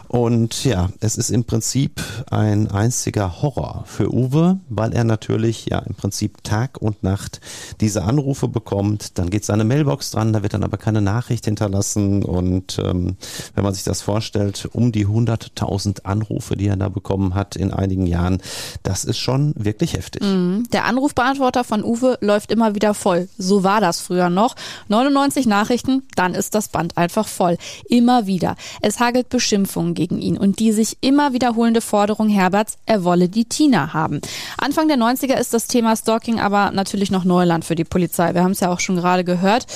Und 0.09 0.65
ja, 0.65 0.89
es 1.01 1.17
ist 1.17 1.29
im 1.29 1.45
Prinzip 1.45 2.03
ein 2.31 2.71
einziger 2.71 3.43
Horror 3.43 3.85
für 3.87 4.11
Uwe, 4.11 4.59
weil 4.71 4.95
er 4.95 5.05
natürlich 5.05 5.67
ja 5.67 5.81
im 5.81 5.95
Prinzip 5.95 6.43
Tag 6.43 6.81
und 6.81 7.03
Nacht 7.03 7.43
diese 7.83 8.05
Anrufe 8.05 8.49
bekommt. 8.49 9.19
Dann 9.19 9.29
geht 9.29 9.45
seine 9.45 9.65
Mailbox 9.65 10.13
dran, 10.13 10.33
da 10.33 10.43
wird 10.43 10.55
dann 10.55 10.65
aber 10.65 10.79
keine 10.79 11.03
Nachricht 11.03 11.45
hinterlassen. 11.45 12.23
Und 12.23 12.81
ähm, 12.83 13.17
wenn 13.55 13.65
man 13.65 13.75
sich 13.75 13.85
das 13.85 14.01
vorstellt, 14.01 14.67
um 14.73 14.93
die 14.93 15.07
100.000 15.07 16.05
Anrufe, 16.05 16.20
die 16.59 16.67
er 16.67 16.77
da 16.77 16.89
bekommen 16.89 17.35
hat 17.35 17.57
in 17.57 17.73
einigen 17.73 18.07
Jahren, 18.07 18.43
das 18.83 19.05
ist 19.05 19.19
schon 19.19 19.53
wirklich 19.57 19.95
heftig. 19.95 20.23
Mhm. 20.23 20.65
Der 20.73 20.85
Anrufbeantworter 20.85 21.65
von 21.65 21.85
Uwe 21.85 22.19
läuft 22.21 22.51
immer 22.51 22.75
wieder 22.75 22.95
voll. 22.95 23.29
So 23.39 23.63
war 23.63 23.81
das 23.81 24.01
früher 24.01 24.31
noch. 24.31 24.57
99 24.89 25.47
Nachrichten, 25.47 26.03
dann 26.17 26.35
ist 26.35 26.55
das 26.55 26.69
Band 26.69 26.97
einfach 26.97 27.29
voll. 27.29 27.57
Immer 27.89 28.27
wieder. 28.27 28.57
Es 28.81 29.01
hagelt 29.01 29.29
Beschimpfungen 29.29 29.95
gegen 29.95 30.19
ihn 30.19 30.37
und 30.37 30.59
die 30.59 30.73
sich 30.73 30.99
immer 31.01 31.33
wiederholende 31.33 31.81
Forderung 31.81 32.29
Herberts, 32.29 32.79
er 32.87 33.05
wolle 33.05 33.29
die 33.29 33.45
Tina 33.45 33.93
haben. 33.93 34.21
Anfang 34.59 34.89
der 34.89 34.99
90er 34.99 35.35
ist 35.35 35.55
das 35.55 35.67
Thema 35.67 35.97
Stalking 35.97 36.41
aber 36.41 36.71
natürlich 36.73 37.11
noch 37.11 37.25
Neuland 37.25 37.65
für 37.65 37.75
die 37.75 37.85
Polizei. 37.85 38.35
Wir 38.35 38.43
haben 38.43 38.53
es 38.53 38.61
ja 38.61 38.71
auch 38.71 38.81
schon 38.81 38.97
gerade 38.97 39.25
gehört, 39.25 39.67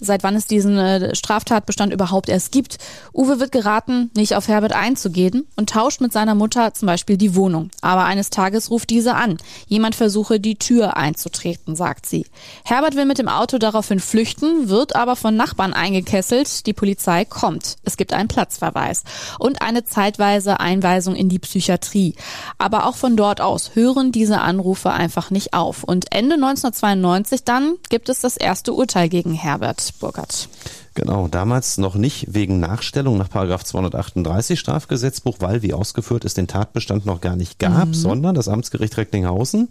seit 0.00 0.22
wann 0.22 0.34
es 0.34 0.46
diesen 0.46 0.78
äh, 0.78 1.14
Straftatbestand 1.14 1.92
überhaupt 1.92 2.28
erst 2.28 2.52
gibt. 2.52 2.78
Uwe 3.12 3.40
wird 3.40 3.52
geraten, 3.52 4.10
nicht 4.16 4.34
auf 4.34 4.48
Herbert 4.48 4.72
einzugehen 4.72 5.46
und 5.56 5.70
tauscht 5.70 5.83
mit 6.00 6.12
seiner 6.12 6.34
Mutter 6.34 6.74
zum 6.74 6.86
Beispiel 6.86 7.16
die 7.16 7.34
Wohnung. 7.34 7.70
Aber 7.80 8.04
eines 8.04 8.30
Tages 8.30 8.70
ruft 8.70 8.90
diese 8.90 9.14
an. 9.14 9.38
Jemand 9.66 9.94
versuche, 9.94 10.40
die 10.40 10.56
Tür 10.56 10.96
einzutreten, 10.96 11.76
sagt 11.76 12.06
sie. 12.06 12.26
Herbert 12.64 12.96
will 12.96 13.04
mit 13.04 13.18
dem 13.18 13.28
Auto 13.28 13.58
daraufhin 13.58 14.00
flüchten, 14.00 14.68
wird 14.68 14.96
aber 14.96 15.16
von 15.16 15.36
Nachbarn 15.36 15.72
eingekesselt. 15.72 16.66
Die 16.66 16.72
Polizei 16.72 17.24
kommt. 17.24 17.76
Es 17.84 17.96
gibt 17.96 18.12
einen 18.12 18.28
Platzverweis 18.28 19.04
und 19.38 19.62
eine 19.62 19.84
zeitweise 19.84 20.60
Einweisung 20.60 21.14
in 21.14 21.28
die 21.28 21.38
Psychiatrie. 21.38 22.14
Aber 22.58 22.86
auch 22.86 22.96
von 22.96 23.16
dort 23.16 23.40
aus 23.40 23.74
hören 23.74 24.12
diese 24.12 24.40
Anrufe 24.40 24.90
einfach 24.90 25.30
nicht 25.30 25.54
auf. 25.54 25.84
Und 25.84 26.06
Ende 26.10 26.34
1992 26.34 27.44
dann 27.44 27.74
gibt 27.90 28.08
es 28.08 28.20
das 28.20 28.36
erste 28.36 28.72
Urteil 28.72 29.08
gegen 29.08 29.34
Herbert 29.34 29.94
Burkhardt. 30.00 30.48
Genau, 30.94 31.26
damals 31.26 31.76
noch 31.76 31.96
nicht 31.96 32.34
wegen 32.34 32.60
Nachstellung 32.60 33.18
nach 33.18 33.28
Paragraph 33.28 33.64
238 33.64 34.60
Strafgesetzbuch, 34.60 35.38
weil, 35.40 35.62
wie 35.62 35.74
ausgeführt, 35.74 36.24
es 36.24 36.34
den 36.34 36.46
Tatbestand 36.46 37.04
noch 37.04 37.20
gar 37.20 37.34
nicht 37.34 37.58
gab, 37.58 37.88
mhm. 37.88 37.94
sondern 37.94 38.36
das 38.36 38.46
Amtsgericht 38.46 38.96
Recklinghausen 38.96 39.68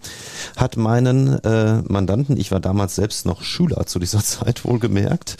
hat 0.57 0.75
meinen 0.75 1.41
äh, 1.45 1.81
Mandanten, 1.87 2.35
ich 2.35 2.51
war 2.51 2.59
damals 2.59 2.95
selbst 2.95 3.25
noch 3.25 3.41
Schüler 3.41 3.85
zu 3.85 3.99
dieser 3.99 4.19
Zeit 4.23 4.65
wohlgemerkt, 4.65 5.37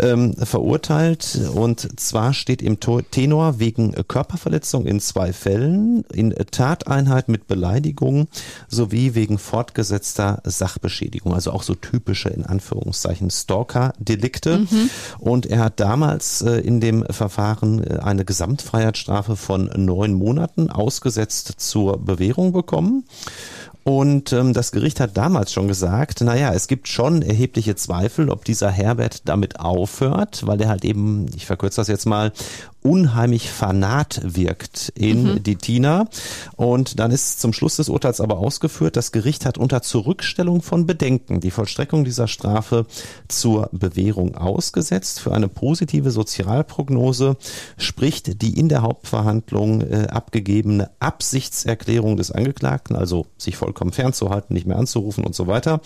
ähm, 0.00 0.34
verurteilt. 0.34 1.38
Und 1.54 2.00
zwar 2.00 2.34
steht 2.34 2.60
im 2.60 2.80
Tenor 2.80 3.60
wegen 3.60 3.92
Körperverletzung 3.92 4.84
in 4.84 4.98
zwei 4.98 5.32
Fällen, 5.32 6.02
in 6.12 6.34
Tateinheit 6.50 7.28
mit 7.28 7.46
Beleidigung 7.46 8.26
sowie 8.66 9.14
wegen 9.14 9.38
fortgesetzter 9.38 10.42
Sachbeschädigung, 10.44 11.34
also 11.34 11.52
auch 11.52 11.62
so 11.62 11.76
typische 11.76 12.30
in 12.30 12.44
Anführungszeichen 12.44 13.30
Stalker-Delikte. 13.30 14.58
Mhm. 14.58 14.90
Und 15.20 15.44
er 15.44 15.58
hat 15.64 15.80
damals 15.80 16.40
äh, 16.40 16.60
in 16.60 16.80
dem 16.80 17.04
Verfahren 17.10 17.84
äh, 17.84 17.98
eine 17.98 18.24
Gesamtfreiheitsstrafe 18.24 19.36
von 19.36 19.70
neun 19.76 20.14
Monaten 20.14 20.70
ausgesetzt 20.70 21.54
zur 21.58 21.98
Bewährung 21.98 22.52
bekommen. 22.52 23.04
Und 23.82 24.32
ähm, 24.32 24.52
das 24.52 24.72
Gericht 24.72 25.00
hat 25.00 25.16
damals 25.16 25.52
schon 25.52 25.68
gesagt, 25.68 26.20
naja, 26.22 26.52
es 26.54 26.68
gibt 26.68 26.88
schon 26.88 27.22
erhebliche 27.22 27.76
Zweifel, 27.76 28.30
ob 28.30 28.44
dieser 28.44 28.70
Herbert 28.70 29.28
damit 29.28 29.60
aufhört, 29.60 30.46
weil 30.46 30.60
er 30.60 30.68
halt 30.68 30.84
eben, 30.84 31.26
ich 31.34 31.46
verkürze 31.46 31.80
das 31.80 31.88
jetzt 31.88 32.06
mal, 32.06 32.32
unheimlich 32.82 33.50
fanat 33.50 34.20
wirkt 34.24 34.92
in 34.94 35.24
mhm. 35.24 35.42
die 35.42 35.56
Tina. 35.56 36.06
Und 36.56 36.98
dann 36.98 37.10
ist 37.10 37.40
zum 37.40 37.52
Schluss 37.52 37.76
des 37.76 37.88
Urteils 37.88 38.20
aber 38.20 38.38
ausgeführt, 38.38 38.96
das 38.96 39.12
Gericht 39.12 39.44
hat 39.44 39.58
unter 39.58 39.82
Zurückstellung 39.82 40.62
von 40.62 40.86
Bedenken 40.86 41.40
die 41.40 41.50
Vollstreckung 41.50 42.04
dieser 42.04 42.28
Strafe 42.28 42.86
zur 43.28 43.68
Bewährung 43.72 44.36
ausgesetzt. 44.36 45.20
Für 45.20 45.32
eine 45.32 45.48
positive 45.48 46.10
Sozialprognose 46.10 47.36
spricht 47.76 48.42
die 48.42 48.58
in 48.58 48.68
der 48.68 48.82
Hauptverhandlung 48.82 49.82
äh, 49.82 50.06
abgegebene 50.10 50.90
Absichtserklärung 51.00 52.16
des 52.16 52.30
Angeklagten, 52.30 52.96
also 52.96 53.26
sich 53.36 53.56
vollkommen 53.56 53.92
fernzuhalten, 53.92 54.54
nicht 54.54 54.66
mehr 54.66 54.78
anzurufen 54.78 55.24
und 55.24 55.34
so 55.34 55.46
weiter. 55.46 55.80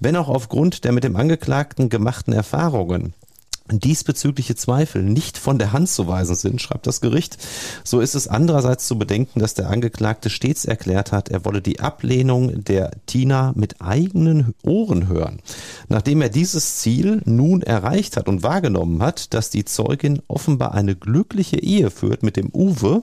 Wenn 0.00 0.16
auch 0.16 0.28
aufgrund 0.28 0.84
der 0.84 0.92
mit 0.92 1.04
dem 1.04 1.16
Angeklagten 1.16 1.88
gemachten 1.88 2.32
Erfahrungen 2.32 3.14
diesbezügliche 3.70 4.56
Zweifel 4.56 5.02
nicht 5.02 5.38
von 5.38 5.58
der 5.58 5.72
Hand 5.72 5.88
zu 5.88 6.06
weisen 6.08 6.34
sind, 6.34 6.60
schreibt 6.60 6.86
das 6.86 7.00
Gericht, 7.00 7.38
so 7.84 8.00
ist 8.00 8.14
es 8.14 8.28
andererseits 8.28 8.86
zu 8.86 8.98
bedenken, 8.98 9.40
dass 9.40 9.54
der 9.54 9.70
Angeklagte 9.70 10.30
stets 10.30 10.64
erklärt 10.64 11.12
hat, 11.12 11.28
er 11.28 11.44
wolle 11.44 11.62
die 11.62 11.80
Ablehnung 11.80 12.64
der 12.64 12.92
Tina 13.06 13.52
mit 13.54 13.80
eigenen 13.80 14.54
Ohren 14.64 15.08
hören. 15.08 15.40
Nachdem 15.88 16.22
er 16.22 16.28
dieses 16.28 16.76
Ziel 16.78 17.22
nun 17.24 17.62
erreicht 17.62 18.16
hat 18.16 18.28
und 18.28 18.42
wahrgenommen 18.42 19.02
hat, 19.02 19.34
dass 19.34 19.50
die 19.50 19.64
Zeugin 19.64 20.22
offenbar 20.28 20.74
eine 20.74 20.96
glückliche 20.96 21.60
Ehe 21.60 21.90
führt 21.90 22.22
mit 22.22 22.36
dem 22.36 22.50
Uwe, 22.52 23.02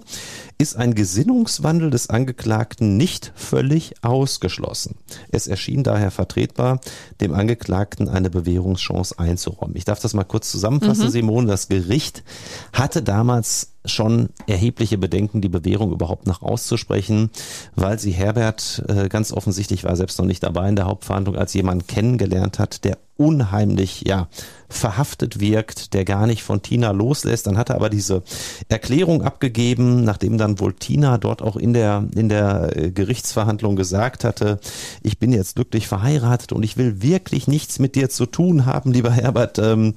ist 0.58 0.78
ein 0.78 0.96
Gesinnungswandel 0.96 1.90
des 1.90 2.10
Angeklagten 2.10 2.96
nicht 2.96 3.34
völlig 3.36 3.94
ausgeschlossen. 4.04 4.96
Es 5.30 5.48
erschien 5.48 5.84
daher 5.84 6.12
vertretbar, 6.12 6.80
dem 7.20 7.34
Angeklagten 7.34 8.08
eine 8.08 8.30
Bewährungschance 8.30 9.20
einzuräumen. 9.20 9.76
Ich 9.76 9.86
darf 9.86 10.00
das 10.00 10.14
mal 10.14 10.24
kurz 10.24 10.50
zusammenfassen, 10.52 11.06
mhm. 11.06 11.12
Simone. 11.12 11.48
Das 11.48 11.68
Gericht 11.68 12.24
hatte 12.72 13.04
damals 13.04 13.74
schon 13.84 14.30
erhebliche 14.48 14.98
Bedenken, 14.98 15.42
die 15.42 15.50
Bewährung 15.50 15.92
überhaupt 15.92 16.26
noch 16.26 16.42
auszusprechen, 16.42 17.30
weil 17.76 18.00
sie 18.00 18.12
Herbert 18.12 18.84
äh, 18.88 19.10
ganz 19.10 19.32
offensichtlich 19.32 19.84
war 19.84 19.96
selbst 19.96 20.18
noch 20.18 20.26
nicht 20.26 20.42
dabei 20.44 20.70
in 20.70 20.76
der 20.76 20.86
Hauptverhandlung, 20.86 21.36
als 21.36 21.54
jemand 21.54 21.88
kennengelernt 21.88 22.60
hat, 22.60 22.84
der 22.84 22.98
unheimlich, 23.18 24.04
ja, 24.06 24.28
verhaftet 24.68 25.40
wirkt, 25.40 25.94
der 25.94 26.06
gar 26.06 26.28
nicht 26.28 26.44
von 26.44 26.62
Tina 26.62 26.92
loslässt. 26.92 27.48
Dann 27.48 27.58
hat 27.58 27.70
er 27.70 27.76
aber 27.76 27.90
diese 27.90 28.24
Erklärung 28.68 29.22
abgegeben, 29.22 30.04
nachdem 30.04 30.38
dann 30.38 30.60
wohl 30.60 30.74
Tina 30.74 31.18
dort 31.18 31.42
auch 31.42 31.56
in 31.56 31.74
der, 31.74 32.06
in 32.16 32.30
der 32.30 32.76
äh, 32.76 32.92
Gerichtsverhandlung 32.92 33.76
gesagt 33.76 34.24
hatte, 34.24 34.60
ich 35.02 35.20
bin 35.20 35.32
jetzt 35.32 35.56
glücklich 35.56 35.88
verheiratet 35.88 36.52
und 36.52 36.64
ich 36.64 36.78
will 36.78 37.02
wirklich 37.02 37.48
nichts 37.48 37.80
mit 37.80 37.96
dir 37.96 38.10
zu 38.10 38.26
tun 38.26 38.66
haben, 38.66 38.92
lieber 38.92 39.12
Herbert. 39.12 39.60
Ähm, 39.60 39.96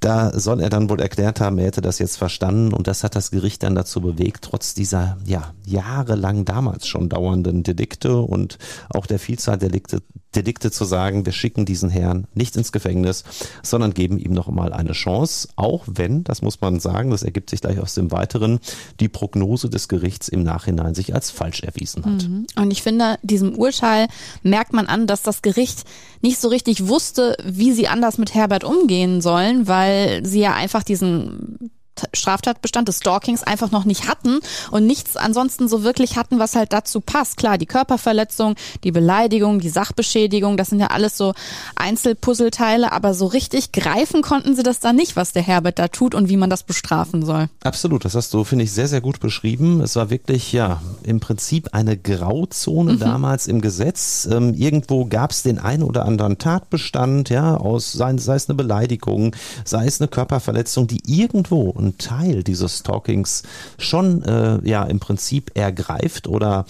da 0.00 0.38
soll 0.38 0.60
er 0.60 0.70
dann 0.70 0.90
wohl 0.90 1.00
erklärt 1.00 1.40
haben, 1.40 1.58
er 1.58 1.66
hätte 1.66 1.82
das 1.82 1.98
jetzt 1.98 2.16
verstanden 2.16 2.72
und 2.72 2.86
das 2.86 3.04
hat 3.04 3.16
das 3.16 3.30
Gericht 3.30 3.62
dann 3.62 3.74
dazu 3.74 4.00
bewegt, 4.00 4.42
trotz 4.42 4.74
dieser, 4.74 5.18
ja, 5.24 5.54
jahrelang 5.64 6.44
damals 6.44 6.86
schon 6.86 7.08
dauernden 7.08 7.62
Delikte 7.62 8.18
und 8.18 8.58
auch 8.88 9.06
der 9.06 9.18
Vielzahl 9.18 9.58
Delikte, 9.58 10.02
Delikte 10.34 10.70
zu 10.70 10.84
sagen, 10.84 11.24
wir 11.24 11.32
schicken 11.32 11.64
diesen 11.64 11.90
Herrn 11.90 12.26
nicht 12.34 12.55
ins 12.56 12.72
Gefängnis, 12.72 13.24
sondern 13.62 13.94
geben 13.94 14.18
ihm 14.18 14.32
noch 14.32 14.48
einmal 14.48 14.72
eine 14.72 14.92
Chance, 14.92 15.48
auch 15.56 15.84
wenn, 15.86 16.24
das 16.24 16.42
muss 16.42 16.60
man 16.60 16.80
sagen, 16.80 17.10
das 17.10 17.22
ergibt 17.22 17.50
sich 17.50 17.60
gleich 17.60 17.78
aus 17.78 17.94
dem 17.94 18.10
Weiteren, 18.10 18.60
die 19.00 19.08
Prognose 19.08 19.68
des 19.68 19.88
Gerichts 19.88 20.28
im 20.28 20.42
Nachhinein 20.42 20.94
sich 20.94 21.14
als 21.14 21.30
falsch 21.30 21.62
erwiesen 21.62 22.04
hat. 22.04 22.28
Mhm. 22.28 22.46
Und 22.56 22.70
ich 22.70 22.82
finde, 22.82 23.18
diesem 23.22 23.54
Urteil 23.54 24.08
merkt 24.42 24.72
man 24.72 24.86
an, 24.86 25.06
dass 25.06 25.22
das 25.22 25.42
Gericht 25.42 25.84
nicht 26.22 26.38
so 26.38 26.48
richtig 26.48 26.88
wusste, 26.88 27.36
wie 27.44 27.72
sie 27.72 27.88
anders 27.88 28.18
mit 28.18 28.34
Herbert 28.34 28.64
umgehen 28.64 29.20
sollen, 29.20 29.68
weil 29.68 30.24
sie 30.24 30.40
ja 30.40 30.54
einfach 30.54 30.82
diesen 30.82 31.70
Straftatbestand 32.12 32.88
des 32.88 32.98
Stalkings 32.98 33.42
einfach 33.42 33.70
noch 33.70 33.84
nicht 33.84 34.08
hatten 34.08 34.40
und 34.70 34.86
nichts 34.86 35.16
ansonsten 35.16 35.68
so 35.68 35.82
wirklich 35.82 36.16
hatten, 36.16 36.38
was 36.38 36.54
halt 36.54 36.72
dazu 36.72 37.00
passt. 37.00 37.36
Klar, 37.36 37.58
die 37.58 37.66
Körperverletzung, 37.66 38.54
die 38.84 38.92
Beleidigung, 38.92 39.60
die 39.60 39.68
Sachbeschädigung, 39.68 40.56
das 40.56 40.68
sind 40.68 40.80
ja 40.80 40.88
alles 40.88 41.16
so 41.16 41.34
Einzelpuzzleteile, 41.76 42.92
aber 42.92 43.14
so 43.14 43.26
richtig 43.26 43.72
greifen 43.72 44.22
konnten 44.22 44.56
sie 44.56 44.62
das 44.62 44.80
da 44.80 44.92
nicht, 44.92 45.16
was 45.16 45.32
der 45.32 45.42
Herbert 45.42 45.78
da 45.78 45.88
tut 45.88 46.14
und 46.14 46.28
wie 46.28 46.36
man 46.36 46.50
das 46.50 46.62
bestrafen 46.62 47.24
soll. 47.24 47.48
Absolut, 47.62 48.04
das 48.04 48.14
hast 48.14 48.32
du, 48.34 48.44
finde 48.44 48.64
ich, 48.64 48.72
sehr, 48.72 48.88
sehr 48.88 49.00
gut 49.00 49.20
beschrieben. 49.20 49.80
Es 49.80 49.96
war 49.96 50.10
wirklich, 50.10 50.52
ja, 50.52 50.80
im 51.02 51.20
Prinzip 51.20 51.68
eine 51.72 51.96
Grauzone 51.96 52.94
mhm. 52.94 52.98
damals 52.98 53.46
im 53.46 53.60
Gesetz. 53.60 54.28
Ähm, 54.30 54.54
irgendwo 54.54 55.06
gab 55.06 55.30
es 55.30 55.42
den 55.42 55.58
einen 55.58 55.82
oder 55.82 56.04
anderen 56.04 56.38
Tatbestand, 56.38 57.30
ja, 57.30 57.56
aus, 57.56 57.92
sei, 57.92 58.16
sei 58.18 58.36
es 58.36 58.48
eine 58.48 58.56
Beleidigung, 58.56 59.34
sei 59.64 59.86
es 59.86 60.00
eine 60.00 60.08
Körperverletzung, 60.08 60.86
die 60.86 61.00
irgendwo 61.06 61.70
einen 61.86 61.98
Teil 61.98 62.42
dieses 62.42 62.78
Stalkings 62.78 63.42
schon 63.78 64.22
äh, 64.22 64.60
ja 64.68 64.84
im 64.84 65.00
Prinzip 65.00 65.52
ergreift 65.54 66.28
oder 66.28 66.66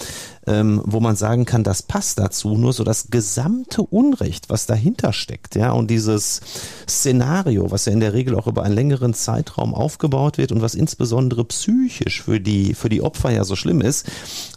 ähm, 0.47 0.81
wo 0.85 1.01
man 1.01 1.17
sagen 1.17 1.45
kann, 1.45 1.65
das 1.65 1.83
passt 1.83 2.19
dazu, 2.19 2.57
nur 2.57 2.73
so 2.73 2.85
das 2.85 3.09
gesamte 3.11 3.83
Unrecht, 3.83 4.49
was 4.49 4.67
dahinter 4.67 5.13
steckt, 5.13 5.57
ja, 5.57 5.73
und 5.73 5.91
dieses 5.91 6.41
Szenario, 6.89 7.71
was 7.71 7.87
ja 7.87 7.93
in 7.93 8.01
der 8.01 8.13
Regel 8.13 8.37
auch 8.37 8.47
über 8.47 8.63
einen 8.63 8.75
längeren 8.75 9.13
Zeitraum 9.13 9.75
aufgebaut 9.75 10.39
wird 10.39 10.53
und 10.53 10.63
was 10.63 10.75
insbesondere 10.75 11.45
psychisch 11.45 12.23
für 12.23 12.41
die, 12.41 12.75
für 12.75 12.89
die 12.89 13.03
Opfer 13.03 13.31
ja 13.31 13.45
so 13.45 13.57
schlimm 13.57 13.81
ist, 13.81 14.07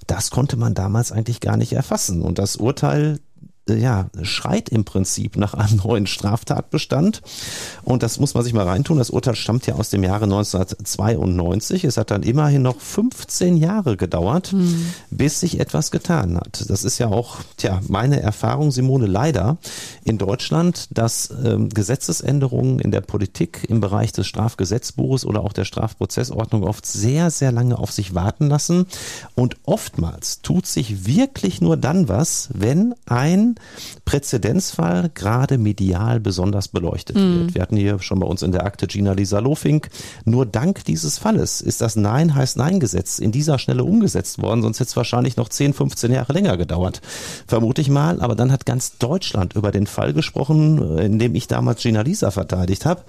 das 0.05 0.31
konnte 0.31 0.57
man 0.57 0.73
damals 0.73 1.11
eigentlich 1.11 1.39
gar 1.39 1.57
nicht 1.57 1.73
erfassen. 1.73 2.21
Und 2.21 2.39
das 2.39 2.55
Urteil 2.55 3.19
ja, 3.75 4.09
schreit 4.23 4.69
im 4.69 4.85
Prinzip 4.85 5.37
nach 5.37 5.53
einem 5.53 5.77
neuen 5.83 6.07
Straftatbestand. 6.07 7.21
Und 7.83 8.03
das 8.03 8.19
muss 8.19 8.33
man 8.33 8.43
sich 8.43 8.53
mal 8.53 8.67
reintun. 8.67 8.97
Das 8.97 9.09
Urteil 9.09 9.35
stammt 9.35 9.67
ja 9.67 9.75
aus 9.75 9.89
dem 9.89 10.03
Jahre 10.03 10.25
1992. 10.25 11.83
Es 11.83 11.97
hat 11.97 12.11
dann 12.11 12.23
immerhin 12.23 12.61
noch 12.61 12.79
15 12.79 13.57
Jahre 13.57 13.97
gedauert, 13.97 14.53
mhm. 14.53 14.93
bis 15.09 15.39
sich 15.39 15.59
etwas 15.59 15.91
getan 15.91 16.37
hat. 16.37 16.69
Das 16.69 16.83
ist 16.83 16.97
ja 16.97 17.07
auch, 17.07 17.37
tja, 17.57 17.81
meine 17.87 18.21
Erfahrung, 18.21 18.71
Simone, 18.71 19.05
leider 19.05 19.57
in 20.03 20.17
Deutschland, 20.17 20.87
dass 20.91 21.29
ähm, 21.43 21.69
Gesetzesänderungen 21.69 22.79
in 22.79 22.91
der 22.91 23.01
Politik 23.01 23.65
im 23.69 23.79
Bereich 23.79 24.11
des 24.11 24.27
Strafgesetzbuches 24.27 25.25
oder 25.25 25.41
auch 25.41 25.53
der 25.53 25.65
Strafprozessordnung 25.65 26.63
oft 26.63 26.85
sehr, 26.85 27.31
sehr 27.31 27.51
lange 27.51 27.77
auf 27.77 27.91
sich 27.91 28.15
warten 28.15 28.47
lassen. 28.47 28.85
Und 29.35 29.57
oftmals 29.63 30.41
tut 30.41 30.65
sich 30.65 31.05
wirklich 31.05 31.61
nur 31.61 31.77
dann 31.77 32.07
was, 32.07 32.49
wenn 32.53 32.95
ein 33.05 33.55
Präzedenzfall 34.05 35.09
gerade 35.13 35.57
medial 35.57 36.19
besonders 36.19 36.67
beleuchtet 36.67 37.15
mhm. 37.15 37.39
wird. 37.39 37.55
Wir 37.55 37.61
hatten 37.61 37.77
hier 37.77 37.99
schon 37.99 38.19
bei 38.19 38.27
uns 38.27 38.41
in 38.41 38.51
der 38.51 38.65
Akte 38.65 38.87
Gina 38.87 39.13
Lisa 39.13 39.39
Lofink. 39.39 39.89
Nur 40.25 40.45
dank 40.45 40.83
dieses 40.85 41.17
Falles 41.17 41.61
ist 41.61 41.81
das 41.81 41.95
Nein 41.95 42.35
heißt 42.35 42.57
Nein 42.57 42.79
Gesetz 42.79 43.19
in 43.19 43.31
dieser 43.31 43.59
Schnelle 43.59 43.83
umgesetzt 43.83 44.41
worden, 44.41 44.61
sonst 44.61 44.79
hätte 44.79 44.89
es 44.89 44.97
wahrscheinlich 44.97 45.37
noch 45.37 45.49
10, 45.49 45.73
15 45.73 46.11
Jahre 46.11 46.33
länger 46.33 46.57
gedauert. 46.57 47.01
Vermute 47.47 47.81
ich 47.81 47.89
mal, 47.89 48.21
aber 48.21 48.35
dann 48.35 48.51
hat 48.51 48.65
ganz 48.65 48.97
Deutschland 48.97 49.55
über 49.55 49.71
den 49.71 49.87
Fall 49.87 50.13
gesprochen, 50.13 50.97
in 50.97 51.19
dem 51.19 51.35
ich 51.35 51.47
damals 51.47 51.81
Gina 51.81 52.01
Lisa 52.01 52.31
verteidigt 52.31 52.85
habe. 52.85 53.03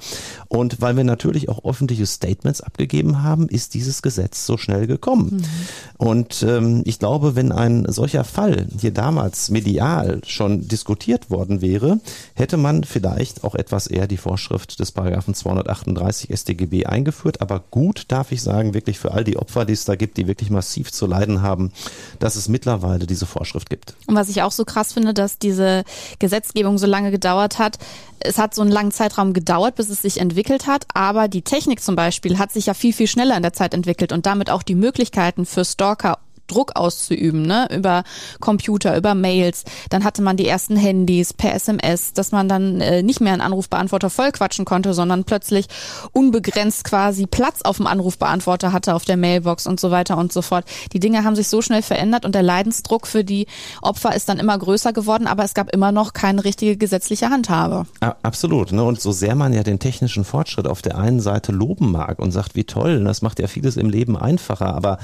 Und 0.49 0.80
weil 0.80 0.97
wir 0.97 1.04
natürlich 1.04 1.49
auch 1.49 1.64
öffentliche 1.64 2.07
Statements 2.07 2.61
abgegeben 2.61 3.23
haben, 3.23 3.49
ist 3.49 3.75
dieses 3.75 4.02
Gesetz 4.02 4.47
so 4.47 4.57
schnell 4.57 4.87
gekommen. 4.87 5.37
Mhm. 5.37 6.07
Und 6.07 6.42
ähm, 6.42 6.83
ich 6.85 6.99
glaube, 6.99 7.37
wenn 7.37 7.52
ein 7.52 7.87
solcher 7.88 8.25
Fall 8.25 8.66
hier 8.78 8.92
damals 8.92 9.50
medial 9.50 10.21
schon 10.40 10.66
diskutiert 10.66 11.28
worden 11.28 11.61
wäre, 11.61 12.00
hätte 12.32 12.56
man 12.56 12.85
vielleicht 12.85 13.44
auch 13.44 13.54
etwas 13.54 13.87
eher 13.87 14.06
die 14.06 14.16
Vorschrift 14.16 14.80
des 14.80 14.90
Paragraphen 14.90 15.35
238 15.35 16.30
StGB 16.35 16.87
eingeführt. 16.87 17.42
Aber 17.42 17.62
gut 17.70 18.06
darf 18.09 18.32
ich 18.32 18.40
sagen, 18.40 18.73
wirklich 18.73 18.99
für 18.99 19.12
all 19.12 19.23
die 19.23 19.37
Opfer, 19.37 19.66
die 19.66 19.75
es 19.75 19.85
da 19.85 19.97
gibt, 19.97 20.16
die 20.16 20.26
wirklich 20.26 20.49
massiv 20.49 20.92
zu 20.92 21.04
leiden 21.04 21.42
haben, 21.42 21.73
dass 22.20 22.37
es 22.37 22.49
mittlerweile 22.49 23.06
diese 23.06 23.26
Vorschrift 23.26 23.68
gibt. 23.68 23.92
Und 24.06 24.14
was 24.14 24.30
ich 24.30 24.40
auch 24.40 24.50
so 24.50 24.64
krass 24.64 24.94
finde, 24.94 25.12
dass 25.12 25.38
diese 25.38 25.85
Gesetzgebung 26.18 26.78
so 26.78 26.87
lange 26.87 27.11
gedauert 27.11 27.59
hat. 27.59 27.76
Es 28.20 28.38
hat 28.38 28.54
so 28.54 28.62
einen 28.62 28.73
langen 28.73 28.92
Zeitraum 28.92 29.35
gedauert, 29.35 29.75
bis 29.75 29.90
es 29.90 30.00
sich 30.00 30.20
entwickelt 30.20 30.66
hat, 30.66 30.87
aber 30.94 31.28
die 31.28 31.42
Technik 31.42 31.82
zum 31.82 31.97
Beispiel 31.97 32.38
hat 32.38 32.52
sich 32.52 32.66
ja 32.66 32.75
viel, 32.75 32.92
viel 32.92 33.06
schneller 33.06 33.37
in 33.37 33.42
der 33.42 33.52
Zeit 33.52 33.75
entwickelt 33.75 34.12
und 34.12 34.25
damit 34.25 34.50
auch 34.50 34.62
die 34.62 34.75
Möglichkeiten 34.75 35.44
für 35.44 35.64
Stalker 35.64 36.18
Druck 36.50 36.76
auszuüben, 36.76 37.42
ne, 37.42 37.69
über 37.71 38.04
Computer, 38.40 38.97
über 38.97 39.14
Mails. 39.14 39.64
Dann 39.88 40.04
hatte 40.04 40.23
man 40.23 40.37
die 40.37 40.47
ersten 40.47 40.76
Handys 40.76 41.33
per 41.33 41.54
SMS, 41.54 42.12
dass 42.12 42.33
man 42.33 42.49
dann 42.49 42.80
äh, 42.80 43.02
nicht 43.02 43.21
mehr 43.21 43.33
einen 43.33 43.42
Anrufbeantworter 43.42 44.11
vollquatschen 44.11 44.64
konnte, 44.64 44.95
sondern 44.95 45.25
plötzlich 45.25 45.66
unbegrenzt 46.12 46.85
quasi 46.85 47.26
Platz 47.26 47.62
auf 47.62 47.76
dem 47.76 47.87
Anrufbeantworter 47.87 48.73
hatte 48.73 48.95
auf 48.95 49.04
der 49.04 49.16
Mailbox 49.16 49.66
und 49.66 49.80
so 49.80 49.90
weiter 49.90 50.19
und 50.19 50.33
so 50.33 50.42
fort. 50.42 50.64
Die 50.92 51.00
Dinge 51.00 51.25
haben 51.25 51.37
sich 51.37 51.49
so 51.49 51.62
schnell 51.62 51.83
verändert 51.83 52.25
und 52.25 52.35
der 52.35 52.42
Leidensdruck 52.42 53.07
für 53.07 53.25
die 53.25 53.47
Opfer 53.83 54.14
ist 54.14 54.28
dann 54.28 54.38
immer 54.38 54.59
größer 54.59 54.92
geworden, 54.92 55.26
aber 55.26 55.45
es 55.45 55.54
gab 55.54 55.73
immer 55.73 55.92
noch 55.92 56.12
keine 56.12 56.45
richtige 56.45 56.76
gesetzliche 56.76 57.30
Handhabe. 57.30 57.87
Absolut. 58.23 58.73
Ne? 58.73 58.83
Und 58.83 59.00
so 59.00 59.12
sehr 59.12 59.35
man 59.35 59.52
ja 59.52 59.62
den 59.62 59.78
technischen 59.78 60.25
Fortschritt 60.25 60.66
auf 60.66 60.83
der 60.83 60.99
einen 60.99 61.21
Seite 61.21 61.52
loben 61.52 61.92
mag 61.92 62.19
und 62.19 62.33
sagt, 62.33 62.54
wie 62.54 62.64
toll, 62.64 63.02
das 63.04 63.23
macht 63.23 63.38
ja 63.38 63.47
vieles 63.47 63.76
im 63.76 63.90
Leben 63.90 64.16
einfacher, 64.16 64.75
aber 64.75 64.99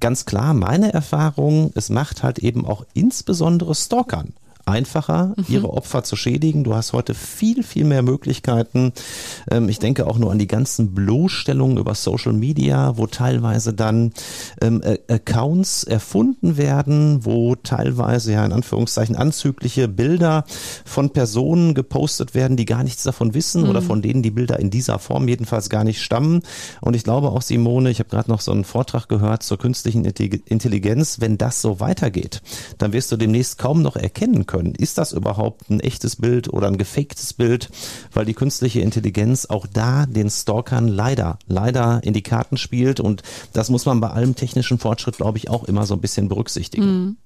ganz 0.00 0.24
klar 0.24 0.54
meine 0.54 0.92
Erfahrung, 0.92 1.72
es 1.74 1.90
macht 1.90 2.22
halt 2.22 2.38
eben 2.38 2.66
auch 2.66 2.84
insbesondere 2.94 3.74
Stalkern 3.74 4.32
einfacher, 4.68 5.34
mhm. 5.36 5.44
ihre 5.48 5.70
Opfer 5.70 6.04
zu 6.04 6.16
schädigen. 6.16 6.64
Du 6.64 6.74
hast 6.74 6.92
heute 6.92 7.14
viel, 7.14 7.62
viel 7.62 7.84
mehr 7.84 8.02
Möglichkeiten. 8.02 8.92
Ähm, 9.50 9.68
ich 9.68 9.78
denke 9.78 10.06
auch 10.06 10.18
nur 10.18 10.30
an 10.30 10.38
die 10.38 10.46
ganzen 10.46 10.94
Bloßstellungen 10.94 11.78
über 11.78 11.94
Social 11.94 12.32
Media, 12.32 12.96
wo 12.96 13.06
teilweise 13.06 13.74
dann 13.74 14.12
ähm, 14.60 14.82
Accounts 15.08 15.84
erfunden 15.84 16.56
werden, 16.56 17.24
wo 17.24 17.54
teilweise 17.54 18.32
ja 18.32 18.44
in 18.44 18.52
Anführungszeichen 18.52 19.16
anzügliche 19.16 19.88
Bilder 19.88 20.44
von 20.84 21.10
Personen 21.10 21.74
gepostet 21.74 22.34
werden, 22.34 22.56
die 22.56 22.64
gar 22.64 22.84
nichts 22.84 23.02
davon 23.02 23.34
wissen 23.34 23.62
mhm. 23.62 23.70
oder 23.70 23.82
von 23.82 24.02
denen 24.02 24.22
die 24.22 24.30
Bilder 24.30 24.58
in 24.58 24.70
dieser 24.70 24.98
Form 24.98 25.28
jedenfalls 25.28 25.70
gar 25.70 25.84
nicht 25.84 26.02
stammen. 26.02 26.42
Und 26.80 26.94
ich 26.94 27.04
glaube 27.04 27.30
auch, 27.30 27.42
Simone, 27.42 27.90
ich 27.90 27.98
habe 28.00 28.10
gerade 28.10 28.30
noch 28.30 28.40
so 28.40 28.52
einen 28.52 28.64
Vortrag 28.64 29.08
gehört 29.08 29.42
zur 29.42 29.58
künstlichen 29.58 30.04
Intelligenz, 30.04 31.20
wenn 31.20 31.38
das 31.38 31.62
so 31.62 31.80
weitergeht, 31.80 32.42
dann 32.78 32.92
wirst 32.92 33.12
du 33.12 33.16
demnächst 33.16 33.58
kaum 33.58 33.82
noch 33.82 33.96
erkennen 33.96 34.46
können, 34.46 34.57
können. 34.58 34.74
Ist 34.74 34.98
das 34.98 35.12
überhaupt 35.12 35.70
ein 35.70 35.80
echtes 35.80 36.16
Bild 36.16 36.52
oder 36.52 36.66
ein 36.66 36.78
gefaktes 36.78 37.32
Bild? 37.32 37.70
Weil 38.12 38.24
die 38.24 38.34
künstliche 38.34 38.80
Intelligenz 38.80 39.46
auch 39.46 39.66
da 39.66 40.06
den 40.06 40.30
Stalkern 40.30 40.88
leider, 40.88 41.38
leider 41.46 42.00
in 42.02 42.12
die 42.12 42.22
Karten 42.22 42.56
spielt 42.56 43.00
und 43.00 43.22
das 43.52 43.70
muss 43.70 43.86
man 43.86 44.00
bei 44.00 44.10
allem 44.10 44.34
technischen 44.34 44.78
Fortschritt, 44.78 45.16
glaube 45.16 45.38
ich, 45.38 45.48
auch 45.48 45.64
immer 45.64 45.86
so 45.86 45.94
ein 45.94 46.00
bisschen 46.00 46.28
berücksichtigen. 46.28 46.86
Mhm. 46.86 47.16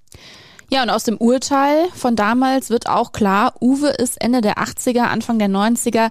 Ja, 0.71 0.83
und 0.83 0.91
aus 0.91 1.05
dem 1.05 1.19
Urteil 1.19 1.89
von 1.95 2.17
damals 2.17 2.71
wird 2.71 2.89
auch 2.89 3.13
klar, 3.13 3.55
Uwe 3.61 3.89
ist 3.89 4.19
Ende 4.21 4.41
der 4.41 4.57
80er, 4.57 5.03
Anfang 5.03 5.39
der 5.39 5.49
90er 5.49 6.11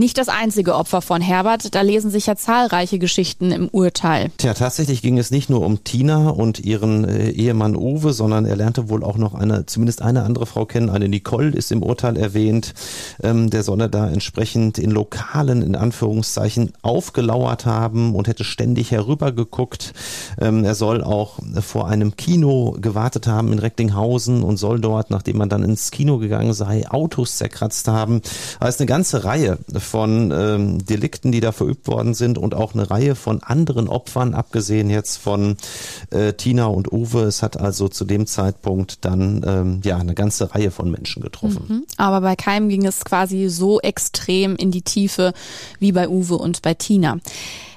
nicht 0.00 0.18
das 0.18 0.28
einzige 0.28 0.74
Opfer 0.74 1.02
von 1.02 1.20
Herbert. 1.20 1.74
Da 1.74 1.82
lesen 1.82 2.10
sich 2.10 2.26
ja 2.26 2.34
zahlreiche 2.34 2.98
Geschichten 2.98 3.52
im 3.52 3.68
Urteil. 3.68 4.30
Tja, 4.38 4.54
tatsächlich 4.54 5.02
ging 5.02 5.18
es 5.18 5.30
nicht 5.30 5.50
nur 5.50 5.60
um 5.60 5.84
Tina 5.84 6.30
und 6.30 6.58
ihren 6.58 7.04
äh, 7.04 7.30
Ehemann 7.30 7.76
Uwe, 7.76 8.12
sondern 8.12 8.46
er 8.46 8.56
lernte 8.56 8.88
wohl 8.88 9.04
auch 9.04 9.18
noch 9.18 9.34
eine, 9.34 9.66
zumindest 9.66 10.02
eine 10.02 10.24
andere 10.24 10.46
Frau 10.46 10.64
kennen. 10.64 10.90
Eine 10.90 11.08
Nicole 11.08 11.50
ist 11.50 11.70
im 11.70 11.82
Urteil 11.82 12.16
erwähnt. 12.16 12.72
Ähm, 13.22 13.50
der 13.50 13.62
solle 13.62 13.90
da 13.90 14.08
entsprechend 14.08 14.78
in 14.78 14.90
Lokalen, 14.90 15.60
in 15.62 15.76
Anführungszeichen, 15.76 16.72
aufgelauert 16.80 17.66
haben 17.66 18.14
und 18.14 18.26
hätte 18.26 18.44
ständig 18.44 18.90
herübergeguckt. 18.90 19.92
Ähm, 20.40 20.64
er 20.64 20.74
soll 20.74 21.04
auch 21.04 21.38
vor 21.60 21.88
einem 21.88 22.16
Kino 22.16 22.74
gewartet 22.80 23.26
haben 23.26 23.52
in 23.52 23.58
Recklinghausen 23.58 24.42
und 24.42 24.56
soll 24.56 24.80
dort, 24.80 25.10
nachdem 25.10 25.36
man 25.36 25.50
dann 25.50 25.62
ins 25.62 25.90
Kino 25.90 26.16
gegangen 26.16 26.54
sei, 26.54 26.90
Autos 26.90 27.36
zerkratzt 27.36 27.86
haben. 27.86 28.22
Also 28.60 28.78
eine 28.78 28.86
ganze 28.86 29.24
Reihe 29.24 29.58
von 29.90 30.30
ähm, 30.30 30.84
Delikten, 30.84 31.32
die 31.32 31.40
da 31.40 31.50
verübt 31.50 31.88
worden 31.88 32.14
sind 32.14 32.38
und 32.38 32.54
auch 32.54 32.74
eine 32.74 32.88
Reihe 32.90 33.16
von 33.16 33.42
anderen 33.42 33.88
Opfern, 33.88 34.34
abgesehen 34.34 34.88
jetzt 34.88 35.16
von 35.18 35.56
äh, 36.10 36.32
Tina 36.34 36.66
und 36.66 36.92
Uwe. 36.92 37.22
Es 37.22 37.42
hat 37.42 37.58
also 37.58 37.88
zu 37.88 38.04
dem 38.04 38.26
Zeitpunkt 38.26 39.04
dann 39.04 39.44
ähm, 39.44 39.80
ja 39.82 39.98
eine 39.98 40.14
ganze 40.14 40.54
Reihe 40.54 40.70
von 40.70 40.90
Menschen 40.90 41.22
getroffen. 41.22 41.64
Mhm. 41.68 41.86
Aber 41.96 42.20
bei 42.20 42.36
keinem 42.36 42.68
ging 42.68 42.86
es 42.86 43.04
quasi 43.04 43.48
so 43.48 43.80
extrem 43.80 44.54
in 44.54 44.70
die 44.70 44.82
Tiefe 44.82 45.32
wie 45.80 45.90
bei 45.90 46.08
Uwe 46.08 46.36
und 46.36 46.62
bei 46.62 46.74
Tina. 46.74 47.18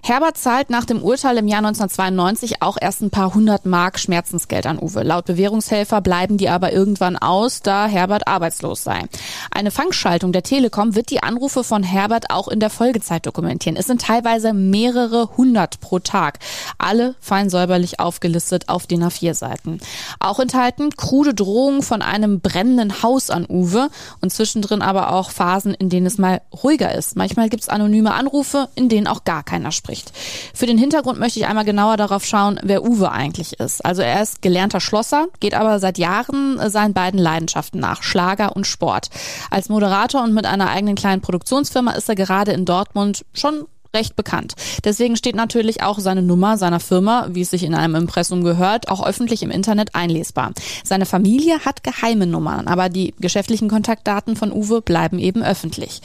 Herbert 0.06 0.38
zahlt 0.38 0.70
nach 0.70 0.84
dem 0.84 1.02
Urteil 1.02 1.38
im 1.38 1.48
Jahr 1.48 1.60
1992 1.60 2.62
auch 2.62 2.76
erst 2.80 3.02
ein 3.02 3.10
paar 3.10 3.34
hundert 3.34 3.66
Mark 3.66 3.98
Schmerzensgeld 3.98 4.68
an 4.68 4.78
Uwe. 4.78 5.02
Laut 5.02 5.24
Bewährungshelfer 5.24 6.02
bleiben 6.02 6.36
die 6.36 6.50
aber 6.50 6.74
irgendwann 6.74 7.16
aus, 7.16 7.62
da 7.62 7.88
Herbert 7.88 8.28
arbeitslos 8.28 8.84
sei. 8.84 9.04
Eine 9.50 9.72
Fangschaltung 9.72 10.34
der 10.34 10.44
Telekom 10.44 10.96
wird 10.96 11.10
die 11.10 11.24
Anrufe 11.24 11.64
von 11.64 11.84
Herbert 11.84 12.32
auch 12.32 12.50
in 12.50 12.60
der 12.60 12.70
Folgezeit 12.70 13.26
dokumentieren. 13.26 13.78
Es 13.78 13.88
sind 13.88 14.02
teilweise 14.02 14.52
mehrere 14.52 15.38
hundert 15.38 15.80
pro 15.80 16.00
Tag. 16.00 16.40
Alle 16.78 17.16
fein 17.22 17.50
säuberlich 17.50 18.02
aufgelistet 18.02 18.68
auf 18.68 18.88
den 18.88 19.06
A4-Seiten. 19.06 19.80
Auch 20.20 20.42
enthalten 20.42 20.90
krude 20.98 21.34
Drohungen 21.34 21.82
von 21.82 22.02
einem 22.02 22.42
brennenden 22.42 23.04
Haus 23.04 23.30
an 23.30 23.46
Uwe 23.48 23.88
und 24.20 24.34
zwischendrin 24.34 24.82
aber 24.82 25.14
auch 25.14 25.32
Phasen, 25.32 25.74
in 25.74 25.88
denen 25.88 26.08
es 26.08 26.18
mal 26.18 26.42
ruhiger 26.52 26.94
ist. 26.94 27.16
Manchmal 27.16 27.48
gibt 27.48 27.64
es 27.64 27.70
anonyme 27.70 28.14
Anrufe, 28.14 28.68
in 28.76 28.90
denen 28.90 29.08
auch 29.08 29.24
gar 29.24 29.44
keiner 29.44 29.72
spricht 29.72 29.93
spricht. 29.94 30.12
Für 30.54 30.66
den 30.66 30.78
Hintergrund 30.78 31.20
möchte 31.20 31.40
ich 31.40 31.46
einmal 31.46 31.66
genauer 31.66 31.98
darauf 31.98 32.26
schauen, 32.26 32.60
wer 32.64 32.84
Uwe 32.84 33.12
eigentlich 33.12 33.60
ist. 33.60 33.86
Also 33.86 34.02
er 34.02 34.22
ist 34.22 34.42
gelernter 34.42 34.80
Schlosser, 34.80 35.28
geht 35.40 35.54
aber 35.54 35.80
seit 35.80 35.98
Jahren 35.98 36.60
seinen 36.70 36.94
beiden 36.94 37.20
Leidenschaften 37.20 37.80
nach, 37.80 38.04
Schlager 38.04 38.56
und 38.56 38.66
Sport. 38.66 39.10
Als 39.52 39.70
Moderator 39.70 40.24
und 40.24 40.34
mit 40.34 40.46
einer 40.46 40.70
eigenen 40.70 40.96
kleinen 40.96 41.22
Produktionsfirma 41.22 41.92
ist 41.92 42.10
er 42.10 42.16
gerade 42.16 42.52
in 42.52 42.66
Dortmund 42.66 43.26
schon 43.34 43.66
recht 43.96 44.16
bekannt. 44.16 44.54
Deswegen 44.84 45.16
steht 45.16 45.36
natürlich 45.36 45.84
auch 45.84 46.00
seine 46.00 46.24
Nummer 46.24 46.58
seiner 46.58 46.80
Firma, 46.80 47.28
wie 47.30 47.42
es 47.42 47.52
sich 47.52 47.64
in 47.64 47.76
einem 47.76 47.96
Impressum 47.96 48.44
gehört, 48.44 48.90
auch 48.90 49.06
öffentlich 49.06 49.44
im 49.44 49.52
Internet 49.52 49.94
einlesbar. 49.94 50.52
Seine 50.84 51.06
Familie 51.06 51.60
hat 51.60 51.84
geheime 51.84 52.26
Nummern, 52.26 52.68
aber 52.68 52.90
die 52.90 53.14
geschäftlichen 53.20 53.70
Kontaktdaten 53.70 54.36
von 54.36 54.52
Uwe 54.52 54.82
bleiben 54.82 55.20
eben 55.20 55.44
öffentlich. 55.44 56.02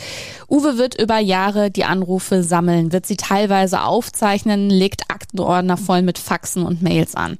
Uwe 0.48 0.76
wird 0.76 1.00
über 1.00 1.18
Jahre 1.18 1.70
die 1.70 1.84
Anrufe 1.84 2.42
sammeln, 2.42 2.92
wird 2.92 3.06
sie 3.06 3.16
teilweise 3.16 3.82
aufzeichnen, 3.82 4.68
legt 4.68 5.10
Aktenordner 5.10 5.76
voll 5.76 6.02
mit 6.02 6.18
Faxen 6.18 6.64
und 6.64 6.82
Mails 6.82 7.14
an. 7.14 7.38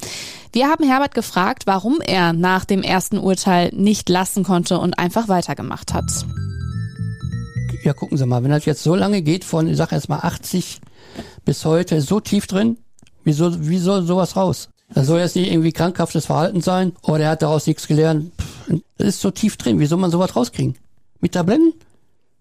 Wir 0.52 0.68
haben 0.68 0.88
Herbert 0.88 1.14
gefragt, 1.14 1.66
warum 1.66 2.00
er 2.00 2.32
nach 2.32 2.64
dem 2.64 2.82
ersten 2.82 3.18
Urteil 3.18 3.70
nicht 3.74 4.08
lassen 4.08 4.44
konnte 4.44 4.78
und 4.78 4.98
einfach 4.98 5.28
weitergemacht 5.28 5.92
hat 5.92 6.47
ja, 7.88 7.94
gucken 7.94 8.18
Sie 8.18 8.26
mal, 8.26 8.42
wenn 8.44 8.50
das 8.50 8.66
jetzt 8.66 8.82
so 8.82 8.94
lange 8.94 9.22
geht, 9.22 9.44
von, 9.44 9.66
ich 9.66 9.78
sag 9.78 9.92
jetzt 9.92 10.10
mal 10.10 10.18
80 10.18 10.80
bis 11.46 11.64
heute, 11.64 12.02
so 12.02 12.20
tief 12.20 12.46
drin, 12.46 12.76
wie 13.24 13.32
soll, 13.32 13.66
wie 13.66 13.78
soll 13.78 14.02
sowas 14.02 14.36
raus? 14.36 14.68
Das 14.92 15.06
soll 15.06 15.20
jetzt 15.20 15.36
nicht 15.36 15.50
irgendwie 15.50 15.72
krankhaftes 15.72 16.26
Verhalten 16.26 16.60
sein, 16.60 16.92
oder 17.02 17.24
er 17.24 17.30
hat 17.30 17.42
daraus 17.42 17.66
nichts 17.66 17.86
gelernt. 17.86 18.30
Das 18.98 19.08
ist 19.08 19.20
so 19.22 19.30
tief 19.30 19.56
drin, 19.56 19.80
wie 19.80 19.86
soll 19.86 19.98
man 19.98 20.10
sowas 20.10 20.36
rauskriegen? 20.36 20.76
Mit 21.20 21.32
Tabletten? 21.32 21.72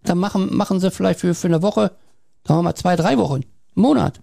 Dann 0.03 0.17
machen, 0.17 0.53
machen 0.53 0.81
sie 0.81 0.91
vielleicht 0.91 1.21
für, 1.21 1.33
für 1.33 1.47
eine 1.47 1.61
Woche, 1.61 1.91
sagen 2.45 2.59
wir 2.59 2.63
mal 2.63 2.75
zwei, 2.75 2.97
drei 2.97 3.17
Wochen, 3.17 3.35
einen 3.35 3.45
Monat. 3.75 4.19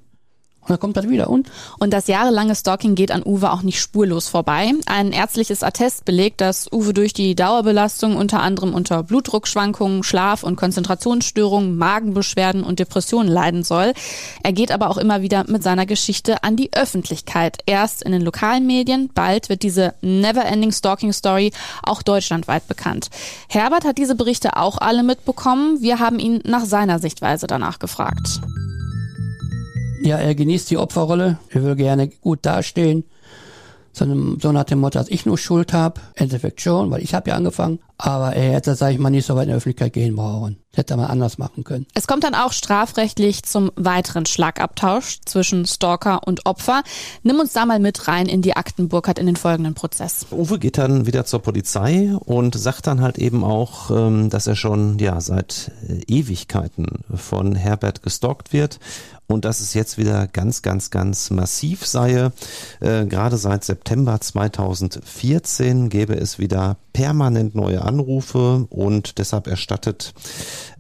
Und 0.65 0.71
dann 0.71 0.81
kommt 0.81 0.97
das 0.97 1.09
wieder. 1.09 1.29
Und? 1.29 1.51
Und 1.79 1.93
das 1.93 2.07
jahrelange 2.07 2.55
Stalking 2.55 2.95
geht 2.95 3.11
an 3.11 3.23
Uwe 3.23 3.53
auch 3.53 3.63
nicht 3.63 3.81
spurlos 3.81 4.29
vorbei. 4.29 4.73
Ein 4.87 5.13
ärztliches 5.13 5.63
Attest 5.63 6.07
belegt, 6.07 6.41
dass 6.41 6.73
Uwe 6.73 6.95
durch 6.95 7.13
die 7.13 7.35
Dauerbelastung 7.35 8.17
unter 8.17 8.41
anderem 8.41 8.73
unter 8.73 9.03
Blutdruckschwankungen, 9.03 10.03
Schlaf- 10.03 10.43
und 10.43 10.57
Konzentrationsstörungen, 10.57 11.77
Magenbeschwerden 11.77 12.65
und 12.65 12.79
Depressionen 12.79 13.31
leiden 13.31 13.63
soll. 13.63 13.93
Er 14.43 14.53
geht 14.53 14.73
aber 14.73 14.89
auch 14.89 14.97
immer 14.97 15.21
wieder 15.21 15.45
mit 15.47 15.63
seiner 15.63 15.85
Geschichte 15.85 16.43
an 16.43 16.57
die 16.57 16.73
Öffentlichkeit. 16.73 17.59
Erst 17.67 18.03
in 18.03 18.13
den 18.13 18.23
lokalen 18.23 18.67
Medien, 18.67 19.11
bald 19.13 19.51
wird 19.51 19.63
diese 19.63 19.95
Never-Ending 20.01 20.73
Stalking 20.73 21.13
Story 21.13 21.53
auch 21.83 22.03
deutschlandweit 22.03 22.67
bekannt. 22.69 23.11
Herbert 23.49 23.85
hat 23.85 23.99
diese 23.99 24.15
Berichte 24.15 24.57
auch 24.57 24.79
alle 24.79 25.03
mitbekommen. 25.03 25.83
Wir 25.83 25.99
haben 25.99 26.19
ihn 26.19 26.41
nach 26.45 26.65
seiner 26.65 26.99
Sichtweise 26.99 27.47
danach 27.47 27.79
gefragt. 27.79 28.41
Ja, 30.05 30.19
er 30.19 30.35
genießt 30.35 30.71
die 30.71 30.77
Opferrolle. 30.77 31.39
Er 31.49 31.65
will 31.65 31.77
gerne 31.77 32.09
gut 32.09 32.41
dastehen. 32.43 33.05
sondern 33.95 34.39
so 34.41 34.51
nach 34.53 34.65
dem 34.65 34.81
Motto, 34.81 34.99
dass 34.99 35.09
ich 35.09 35.25
nur 35.25 35.39
Schuld 35.39 35.73
habe. 35.73 36.01
Endeffekt 36.17 36.61
schon, 36.61 36.91
weil 36.91 37.03
ich 37.03 37.15
habe 37.15 37.31
ja 37.31 37.37
angefangen. 37.37 37.79
Aber 37.97 38.35
er 38.35 38.55
hätte, 38.55 38.75
sage 38.75 38.95
ich 38.95 38.99
mal, 38.99 39.11
nicht 39.11 39.25
so 39.25 39.37
weit 39.37 39.45
in 39.45 39.51
die 39.51 39.55
Öffentlichkeit 39.55 39.93
gehen 39.93 40.17
brauchen. 40.17 40.59
Hätte 40.75 40.95
er 40.95 40.97
mal 40.97 41.07
anders 41.07 41.39
machen 41.39 41.63
können. 41.63 41.87
Es 41.95 42.09
kommt 42.09 42.25
dann 42.25 42.35
auch 42.35 42.53
strafrechtlich 42.53 43.45
zum 43.45 43.71
weiteren 43.77 44.27
Schlagabtausch 44.27 45.21
zwischen 45.25 45.65
Stalker 45.65 46.27
und 46.27 46.45
Opfer. 46.45 46.83
Nimm 47.23 47.39
uns 47.39 47.53
da 47.53 47.65
mal 47.65 47.79
mit 47.79 48.09
rein 48.09 48.27
in 48.27 48.43
die 48.43 48.57
Akten 48.57 48.89
Burkhardt 48.89 49.21
in 49.21 49.27
den 49.27 49.37
folgenden 49.37 49.75
Prozess. 49.75 50.27
Uwe 50.33 50.59
geht 50.59 50.77
dann 50.77 51.07
wieder 51.07 51.25
zur 51.25 51.39
Polizei 51.41 52.13
und 52.19 52.57
sagt 52.57 52.89
dann 52.89 53.01
halt 53.01 53.17
eben 53.19 53.45
auch, 53.45 53.93
ähm, 53.93 54.29
dass 54.29 54.49
er 54.49 54.57
schon 54.57 54.99
ja 54.99 55.21
seit 55.21 55.71
äh, 55.89 56.01
Ewigkeiten 56.09 57.05
von 57.15 57.55
Herbert 57.55 58.03
gestalkt 58.03 58.53
wird 58.53 58.81
und 59.27 59.45
dass 59.45 59.61
es 59.61 59.75
jetzt 59.75 59.99
wieder 59.99 60.27
ganz, 60.27 60.63
ganz, 60.63 60.91
ganz 60.91 61.31
massiv 61.31 61.87
sei. 61.87 62.31
Äh, 62.81 63.07
gerade 63.07 63.37
seit 63.37 63.65
September 63.65 64.21
2014 64.21 65.89
gäbe 65.89 66.15
es 66.15 66.39
wieder 66.39 66.77
permanent 66.93 67.55
neue 67.55 67.83
Anrufe 67.83 68.67
und 68.71 69.19
deshalb 69.19 69.47
erstattet 69.47 70.15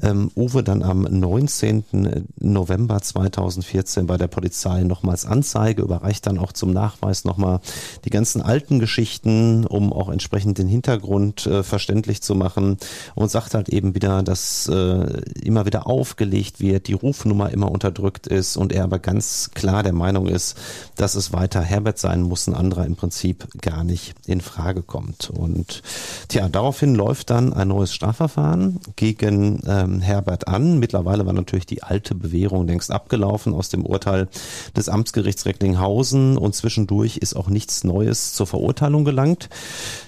ähm, 0.05 0.31
Uwe 0.37 0.63
dann 0.63 0.83
am 0.83 1.03
19. 1.03 2.27
November 2.39 3.01
2014 3.01 4.07
bei 4.07 4.17
der 4.17 4.29
Polizei 4.29 4.83
nochmals 4.85 5.25
Anzeige, 5.25 5.83
überreicht 5.83 6.27
dann 6.27 6.39
auch 6.39 6.53
zum 6.53 6.73
Nachweis 6.73 7.25
nochmal 7.25 7.61
die 8.05 8.11
ganzen 8.11 8.43
alten 8.43 8.79
Geschichten, 8.79 9.67
um 9.67 9.93
auch 9.93 10.11
entsprechend 10.11 10.59
den 10.59 10.69
Hintergrund 10.69 11.47
äh, 11.47 11.63
verständlich 11.63 12.23
zu 12.23 12.35
machen 12.35 12.77
und 13.15 13.31
sagt 13.31 13.55
halt 13.55 13.71
eben 13.71 13.95
wieder, 13.95 14.23
dass 14.23 14.69
äh, 14.69 15.23
immer 15.43 15.65
wieder 15.65 15.87
aufgelegt 15.87 16.61
wird, 16.61 16.89
die 16.89 16.93
Rufnummer 16.93 17.51
immer 17.51 17.71
unterdrückt 17.71 18.27
ist 18.27 18.57
und 18.57 18.73
er 18.73 18.85
aber 18.85 18.99
ganz 18.99 19.51
klar 19.55 19.83
der 19.83 19.95
Meinung 19.95 20.27
ist, 20.27 20.57
dass 20.97 21.15
es 21.15 21.33
weiter 21.33 21.63
Herbert 21.63 21.99
sein 21.99 22.23
muss, 22.23 22.47
ein 22.47 22.55
anderer 22.55 22.85
im 22.85 22.97
Prinzip 22.97 23.49
gar 23.63 23.85
nicht 23.85 24.15
in 24.27 24.41
Frage 24.41 24.83
kommt. 24.83 25.31
Und 25.31 25.83
tja, 26.29 26.49
daraufhin 26.49 26.95
läuft 26.95 27.31
dann 27.31 27.53
ein 27.53 27.69
neues 27.69 27.95
Strafverfahren 27.95 28.81
gegen 28.97 29.63
ähm, 29.67 29.94
Herbert 30.01 30.49
an. 30.49 30.79
Mittlerweile 30.79 31.27
war 31.27 31.33
natürlich 31.33 31.67
die 31.67 31.83
alte 31.83 32.15
Bewährung 32.15 32.67
längst 32.67 32.91
abgelaufen 32.91 33.55
aus 33.55 33.69
dem 33.69 33.85
Urteil 33.85 34.29
des 34.77 34.89
Amtsgerichts 34.89 35.47
Recklinghausen 35.47 36.37
und 36.37 36.55
zwischendurch 36.55 37.19
ist 37.19 37.35
auch 37.35 37.49
nichts 37.49 37.85
Neues 37.85 38.35
zur 38.35 38.47
Verurteilung 38.47 39.05
gelangt. 39.05 39.49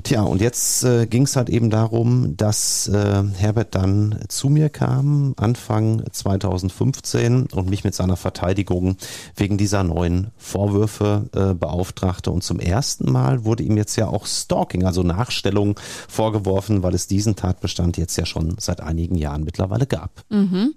Tja, 0.03 0.23
und 0.23 0.41
jetzt 0.41 0.85
äh, 0.85 1.07
ging 1.07 1.23
es 1.25 1.37
halt 1.37 1.51
eben 1.51 1.71
darum, 1.71 2.37
dass 2.37 2.89
äh, 2.89 3.23
Herbert 3.37 3.75
dann 3.75 4.21
zu 4.29 4.49
mir 4.49 4.69
kam, 4.69 5.35
Anfang 5.37 6.03
2015 6.11 7.49
und 7.53 7.69
mich 7.69 7.85
mit 7.85 7.95
seiner 7.95 8.17
Verteidigung 8.17 8.97
wegen 9.37 9.59
dieser 9.59 9.83
neuen 9.83 10.29
Vorwürfe 10.37 11.29
äh, 11.35 11.55
beauftragte. 11.55 12.31
Und 12.31 12.43
zum 12.43 12.61
ersten 12.61 13.11
Mal 13.11 13.45
wurde 13.45 13.63
ihm 13.63 13.77
jetzt 13.77 13.97
ja 13.97 14.09
auch 14.09 14.27
Stalking, 14.27 14.85
also 14.85 15.03
Nachstellung 15.03 15.79
vorgeworfen, 16.09 16.83
weil 16.83 16.95
es 16.95 17.07
diesen 17.07 17.37
Tatbestand 17.37 17.99
jetzt 17.99 18.17
ja 18.17 18.25
schon 18.25 18.57
seit 18.59 18.81
einigen 18.81 19.17
Jahren 19.17 19.45
mittlerweile 19.45 19.76
gab. 19.85 20.11
Mhm. 20.31 20.75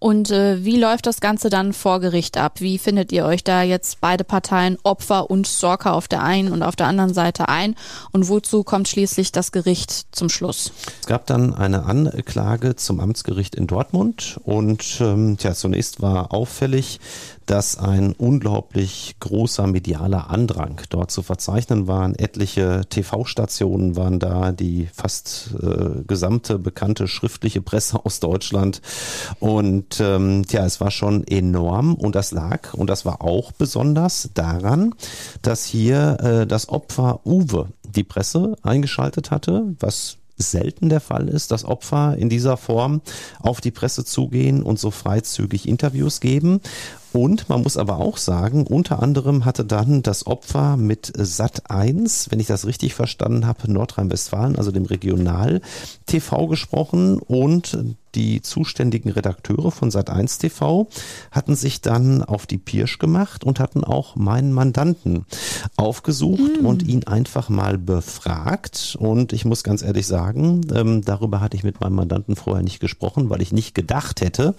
Und 0.00 0.30
äh, 0.30 0.64
wie 0.64 0.78
läuft 0.78 1.06
das 1.06 1.20
Ganze 1.20 1.50
dann 1.50 1.72
vor 1.72 1.98
Gericht 1.98 2.36
ab? 2.36 2.60
Wie 2.60 2.78
findet 2.78 3.10
ihr 3.10 3.24
euch 3.24 3.42
da 3.42 3.62
jetzt 3.62 4.00
beide 4.00 4.22
Parteien, 4.22 4.78
Opfer 4.84 5.28
und 5.28 5.48
Stalker 5.48 5.94
auf 5.94 6.06
der 6.06 6.22
einen 6.22 6.52
und 6.52 6.62
auf 6.62 6.76
der 6.76 6.86
anderen 6.86 7.12
Seite 7.12 7.48
ein? 7.48 7.74
Und 8.12 8.28
wozu 8.28 8.62
kommt 8.62 8.86
schließlich 8.86 9.32
das 9.32 9.50
Gericht 9.50 10.06
zum 10.12 10.28
Schluss? 10.28 10.72
Es 11.00 11.06
gab 11.06 11.26
dann 11.26 11.52
eine 11.52 11.84
Anklage 11.84 12.76
zum 12.76 13.00
Amtsgericht 13.00 13.56
in 13.56 13.66
Dortmund 13.66 14.38
und 14.44 14.98
ähm, 15.00 15.36
tja, 15.36 15.54
zunächst 15.54 16.00
war 16.00 16.32
auffällig, 16.32 17.00
dass 17.48 17.78
ein 17.78 18.12
unglaublich 18.12 19.16
großer 19.20 19.66
medialer 19.66 20.28
Andrang 20.28 20.82
dort 20.90 21.10
zu 21.10 21.22
verzeichnen 21.22 21.86
waren. 21.86 22.14
Etliche 22.14 22.82
TV-Stationen 22.90 23.96
waren 23.96 24.18
da, 24.18 24.52
die 24.52 24.88
fast 24.92 25.54
äh, 25.62 26.02
gesamte 26.06 26.58
bekannte 26.58 27.08
schriftliche 27.08 27.62
Presse 27.62 28.04
aus 28.04 28.20
Deutschland. 28.20 28.82
Und 29.40 29.98
ähm, 29.98 30.42
ja, 30.50 30.66
es 30.66 30.80
war 30.80 30.90
schon 30.90 31.26
enorm 31.26 31.94
und 31.94 32.14
das 32.14 32.32
lag, 32.32 32.74
und 32.74 32.90
das 32.90 33.06
war 33.06 33.22
auch 33.22 33.50
besonders 33.52 34.28
daran, 34.34 34.94
dass 35.40 35.64
hier 35.64 36.18
äh, 36.20 36.46
das 36.46 36.68
Opfer 36.68 37.20
Uwe 37.24 37.68
die 37.82 38.04
Presse 38.04 38.56
eingeschaltet 38.62 39.30
hatte, 39.30 39.74
was 39.80 40.18
selten 40.38 40.88
der 40.88 41.00
Fall 41.00 41.28
ist, 41.28 41.50
dass 41.50 41.64
Opfer 41.64 42.16
in 42.16 42.28
dieser 42.28 42.56
Form 42.56 43.02
auf 43.40 43.60
die 43.60 43.70
Presse 43.70 44.04
zugehen 44.04 44.62
und 44.62 44.78
so 44.78 44.90
freizügig 44.90 45.68
Interviews 45.68 46.20
geben. 46.20 46.60
Und 47.12 47.48
man 47.48 47.62
muss 47.62 47.76
aber 47.76 47.98
auch 47.98 48.18
sagen, 48.18 48.66
unter 48.66 49.02
anderem 49.02 49.44
hatte 49.44 49.64
dann 49.64 50.02
das 50.02 50.26
Opfer 50.26 50.76
mit 50.76 51.10
Sat 51.16 51.70
1, 51.70 52.30
wenn 52.30 52.38
ich 52.38 52.46
das 52.46 52.66
richtig 52.66 52.94
verstanden 52.94 53.46
habe, 53.46 53.70
Nordrhein-Westfalen, 53.70 54.56
also 54.56 54.72
dem 54.72 54.84
Regional 54.84 55.62
TV 56.06 56.46
gesprochen 56.48 57.18
und 57.18 57.78
die 58.14 58.42
zuständigen 58.42 59.10
Redakteure 59.10 59.70
von 59.70 59.90
Sat1 59.90 60.40
TV 60.40 60.88
hatten 61.30 61.54
sich 61.54 61.80
dann 61.80 62.22
auf 62.22 62.46
die 62.46 62.58
Pirsch 62.58 62.98
gemacht 62.98 63.44
und 63.44 63.60
hatten 63.60 63.84
auch 63.84 64.16
meinen 64.16 64.52
Mandanten 64.52 65.26
aufgesucht 65.76 66.62
mm. 66.62 66.66
und 66.66 66.82
ihn 66.86 67.04
einfach 67.04 67.48
mal 67.48 67.78
befragt. 67.78 68.96
Und 68.98 69.32
ich 69.32 69.44
muss 69.44 69.62
ganz 69.62 69.82
ehrlich 69.82 70.06
sagen, 70.06 70.62
ähm, 70.74 71.02
darüber 71.04 71.40
hatte 71.40 71.56
ich 71.56 71.64
mit 71.64 71.80
meinem 71.80 71.94
Mandanten 71.94 72.36
vorher 72.36 72.62
nicht 72.62 72.80
gesprochen, 72.80 73.30
weil 73.30 73.42
ich 73.42 73.52
nicht 73.52 73.74
gedacht 73.74 74.20
hätte, 74.20 74.54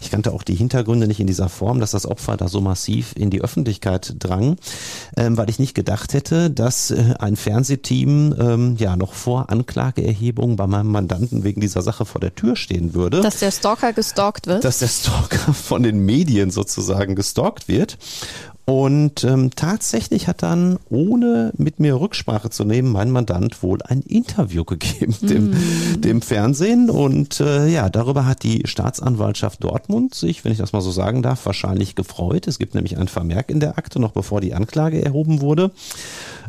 ich 0.00 0.10
kannte 0.10 0.32
auch 0.32 0.42
die 0.42 0.54
Hintergründe 0.54 1.06
nicht 1.06 1.20
in 1.20 1.26
dieser 1.26 1.48
Form, 1.48 1.80
dass 1.80 1.92
das 1.92 2.06
Opfer 2.06 2.36
da 2.36 2.48
so 2.48 2.60
massiv 2.60 3.14
in 3.16 3.30
die 3.30 3.42
Öffentlichkeit 3.42 4.16
drang, 4.18 4.56
ähm, 5.16 5.36
weil 5.36 5.50
ich 5.50 5.58
nicht 5.58 5.74
gedacht 5.74 6.14
hätte, 6.14 6.50
dass 6.50 6.90
äh, 6.90 7.14
ein 7.18 7.36
Fernsehteam 7.36 8.34
ähm, 8.38 8.76
ja 8.78 8.96
noch 8.96 9.12
vor 9.12 9.50
Anklageerhebung 9.50 10.56
bei 10.56 10.66
meinem 10.66 10.90
Mandanten 10.90 11.44
wegen 11.44 11.60
dieser 11.60 11.82
Sache 11.82 12.04
vor 12.04 12.20
der 12.20 12.34
Tür 12.34 12.56
stehen 12.56 12.94
würde 12.94 13.03
würde. 13.04 13.20
Dass 13.20 13.38
der 13.38 13.50
Stalker 13.50 13.92
gestalkt 13.92 14.46
wird? 14.46 14.64
Dass 14.64 14.78
der 14.78 14.88
Stalker 14.88 15.52
von 15.52 15.82
den 15.82 16.04
Medien 16.04 16.50
sozusagen 16.50 17.14
gestalkt 17.14 17.68
wird. 17.68 17.98
Und 18.66 19.24
ähm, 19.24 19.50
tatsächlich 19.54 20.26
hat 20.26 20.42
dann, 20.42 20.78
ohne 20.88 21.52
mit 21.58 21.80
mir 21.80 22.00
Rücksprache 22.00 22.48
zu 22.48 22.64
nehmen, 22.64 22.90
mein 22.90 23.10
Mandant 23.10 23.62
wohl 23.62 23.82
ein 23.82 24.00
Interview 24.00 24.64
gegeben 24.64 25.14
dem, 25.20 25.50
mm. 25.50 26.00
dem 26.00 26.22
Fernsehen. 26.22 26.88
Und 26.88 27.40
äh, 27.40 27.66
ja, 27.68 27.90
darüber 27.90 28.24
hat 28.24 28.42
die 28.42 28.62
Staatsanwaltschaft 28.64 29.62
Dortmund 29.62 30.14
sich, 30.14 30.44
wenn 30.44 30.52
ich 30.52 30.58
das 30.58 30.72
mal 30.72 30.80
so 30.80 30.90
sagen 30.90 31.22
darf, 31.22 31.44
wahrscheinlich 31.44 31.94
gefreut. 31.94 32.46
Es 32.46 32.58
gibt 32.58 32.74
nämlich 32.74 32.96
ein 32.96 33.08
Vermerk 33.08 33.50
in 33.50 33.60
der 33.60 33.76
Akte, 33.76 34.00
noch 34.00 34.12
bevor 34.12 34.40
die 34.40 34.54
Anklage 34.54 35.04
erhoben 35.04 35.42
wurde. 35.42 35.70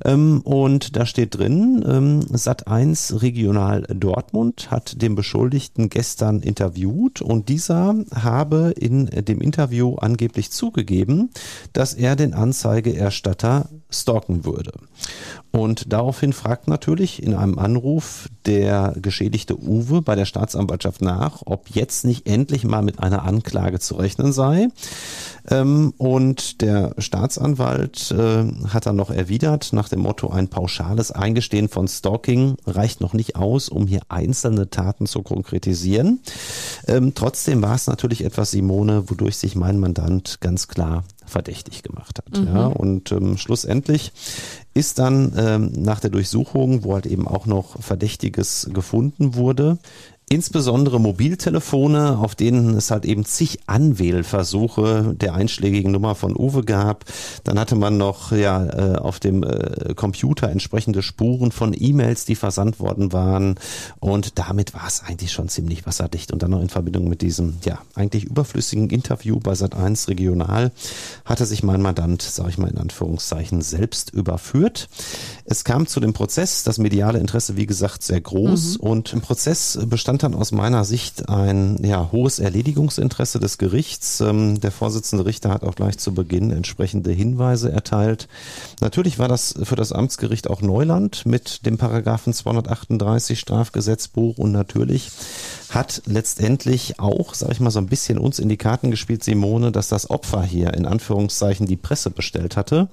Ähm, 0.04 0.42
und 0.42 0.96
da 0.96 1.06
steht 1.06 1.38
drin, 1.38 1.84
ähm, 1.88 2.20
Sat1 2.32 3.22
Regional 3.22 3.84
Dortmund 3.84 4.72
hat 4.72 5.02
den 5.02 5.16
Beschuldigten 5.16 5.90
gestern 5.90 6.42
interviewt 6.42 7.22
und 7.22 7.50
dieser 7.50 7.96
habe 8.14 8.74
in 8.78 9.06
dem 9.06 9.42
Interview 9.42 9.96
angeblich 9.96 10.52
zugegeben, 10.52 11.30
dass 11.74 11.94
er 11.94 12.16
den 12.16 12.34
Anzeigeerstatter 12.34 13.70
stalken 13.90 14.46
würde. 14.46 14.74
Und 15.52 15.94
daraufhin 15.94 16.34
fragt 16.34 16.68
natürlich 16.68 17.24
in 17.24 17.34
einem 17.34 17.58
Anruf 17.58 18.28
der 18.46 18.94
geschädigte 19.02 19.58
Uwe 19.58 20.02
bei 20.02 20.16
der 20.16 20.26
Staatsanwaltschaft 20.26 21.02
nach, 21.02 21.44
ob 21.46 21.70
jetzt 21.70 22.04
nicht 22.04 22.28
endlich 22.28 22.66
mal 22.66 22.82
mit 22.82 23.00
einer 23.00 23.24
Anklage 23.24 23.80
zu 23.80 23.96
rechnen 23.96 24.34
sei. 24.34 24.68
Ähm, 25.50 25.94
und 25.98 26.62
der 26.62 26.94
Staatsanwalt 26.98 28.12
äh, 28.12 28.46
hat 28.68 28.86
dann 28.86 28.98
noch 28.98 29.12
erwidert, 29.12 29.72
nach 29.72 29.85
dem 29.90 30.00
Motto, 30.00 30.30
ein 30.30 30.48
pauschales 30.48 31.12
Eingestehen 31.12 31.70
von 31.70 31.88
Stalking 31.88 32.58
reicht 32.66 33.02
noch 33.02 33.14
nicht 33.14 33.36
aus, 33.36 33.70
um 33.70 33.88
hier 33.88 34.02
einzelne 34.10 34.70
Taten 34.70 35.06
zu 35.06 35.22
konkretisieren. 35.22 36.20
Ähm, 36.88 37.14
trotzdem 37.16 37.62
war 37.62 37.76
es 37.76 37.88
natürlich 37.88 38.24
etwas, 38.24 38.52
Simone, 38.52 39.10
wodurch 39.10 39.38
sich 39.38 39.56
mein 39.56 39.80
Mandant 39.80 40.40
ganz 40.42 40.68
klar 40.68 41.04
verdächtig 41.26 41.84
gemacht 41.84 42.20
hat. 42.20 42.40
Mhm. 42.40 42.48
Ja, 42.48 42.68
und 42.68 43.12
ähm, 43.12 43.38
schlussendlich 43.38 44.12
ist 44.74 45.00
dann 45.00 45.34
ähm, 45.38 45.72
nach 45.76 46.00
der 46.00 46.10
Durchsuchung, 46.10 46.84
wo 46.84 46.94
halt 46.94 47.06
eben 47.06 47.28
auch 47.28 47.46
noch 47.46 47.82
Verdächtiges 47.82 48.70
gefunden 48.74 49.36
wurde, 49.36 49.78
Insbesondere 50.28 51.00
Mobiltelefone, 51.00 52.18
auf 52.18 52.34
denen 52.34 52.76
es 52.76 52.90
halt 52.90 53.06
eben 53.06 53.26
zig 53.26 53.60
Anwählversuche 53.68 55.14
der 55.16 55.36
einschlägigen 55.36 55.92
Nummer 55.92 56.16
von 56.16 56.36
Uwe 56.36 56.64
gab. 56.64 57.06
Dann 57.44 57.60
hatte 57.60 57.76
man 57.76 57.98
noch 57.98 58.32
ja 58.32 58.66
äh, 58.66 58.98
auf 58.98 59.20
dem 59.20 59.44
äh, 59.44 59.94
Computer 59.94 60.50
entsprechende 60.50 61.04
Spuren 61.04 61.52
von 61.52 61.76
E-Mails, 61.78 62.26
die 62.26 62.34
versandt 62.34 62.80
worden 62.80 63.14
waren. 63.14 63.60
Und 64.00 64.40
damit 64.40 64.74
war 64.74 64.88
es 64.88 65.04
eigentlich 65.04 65.32
schon 65.32 65.48
ziemlich 65.48 65.86
wasserdicht. 65.86 66.34
Und 66.34 66.42
dann 66.42 66.50
noch 66.50 66.62
in 66.62 66.70
Verbindung 66.70 67.08
mit 67.08 67.22
diesem 67.22 67.58
ja 67.64 67.78
eigentlich 67.94 68.24
überflüssigen 68.24 68.90
Interview 68.90 69.40
bei 69.40 69.52
Sat1 69.54 70.08
Regional 70.08 70.72
hatte 71.24 71.46
sich 71.46 71.62
mein 71.62 71.84
Mandant, 71.84 72.24
sage 72.24 72.50
ich 72.50 72.58
mal 72.58 72.72
in 72.72 72.80
Anführungszeichen, 72.80 73.62
selbst 73.62 74.10
überführt. 74.10 74.90
Es 75.46 75.64
kam 75.64 75.86
zu 75.86 76.00
dem 76.00 76.14
Prozess, 76.14 76.64
das 76.64 76.80
mediale 76.80 77.20
Interesse 77.20 77.58
wie 77.58 77.68
gesagt 77.68 78.02
sehr 78.02 78.22
groß 78.22 78.80
mhm. 78.80 78.90
und 78.90 79.14
im 79.14 79.22
Prozess 79.22 79.78
bestand 79.86 80.15
bestand 80.16 80.34
dann 80.34 80.40
aus 80.40 80.54
meiner 80.54 80.86
Sicht 80.86 81.28
ein 81.28 81.78
ja, 81.84 82.10
hohes 82.12 82.40
Erledigungsinteresse 82.40 83.40
des 83.40 83.58
Gerichts. 83.58 84.22
Ähm, 84.22 84.62
der 84.62 84.72
Vorsitzende 84.72 85.26
Richter 85.26 85.50
hat 85.50 85.64
auch 85.64 85.76
gleich 85.76 85.98
zu 85.98 86.14
Beginn 86.14 86.52
entsprechende 86.52 87.12
Hinweise 87.12 87.70
erteilt. 87.70 88.30
Natürlich 88.80 89.20
war 89.20 89.28
das 89.28 89.56
für 89.64 89.76
das 89.76 89.92
Amtsgericht 89.92 90.50
auch 90.50 90.62
Neuland 90.62 91.26
mit 91.26 91.66
dem 91.66 91.78
Paragraphen 91.78 92.32
238 92.32 93.38
Strafgesetzbuch 93.38 94.38
und 94.38 94.54
natürlich 94.54 95.12
hat 95.70 96.02
letztendlich 96.06 96.98
auch, 96.98 97.34
sag 97.34 97.52
ich 97.52 97.60
mal, 97.60 97.72
so 97.72 97.80
ein 97.80 97.88
bisschen 97.88 98.18
uns 98.18 98.40
in 98.40 98.48
die 98.48 98.58
Karten 98.58 98.92
gespielt, 98.92 99.22
Simone, 99.22 99.74
dass 99.74 99.90
das 99.90 100.10
Opfer 100.10 100.44
hier 100.44 100.74
in 100.76 100.86
Anführungszeichen 100.86 101.68
die 101.68 101.76
Presse 101.76 102.10
bestellt 102.10 102.56
hatte 102.56 102.88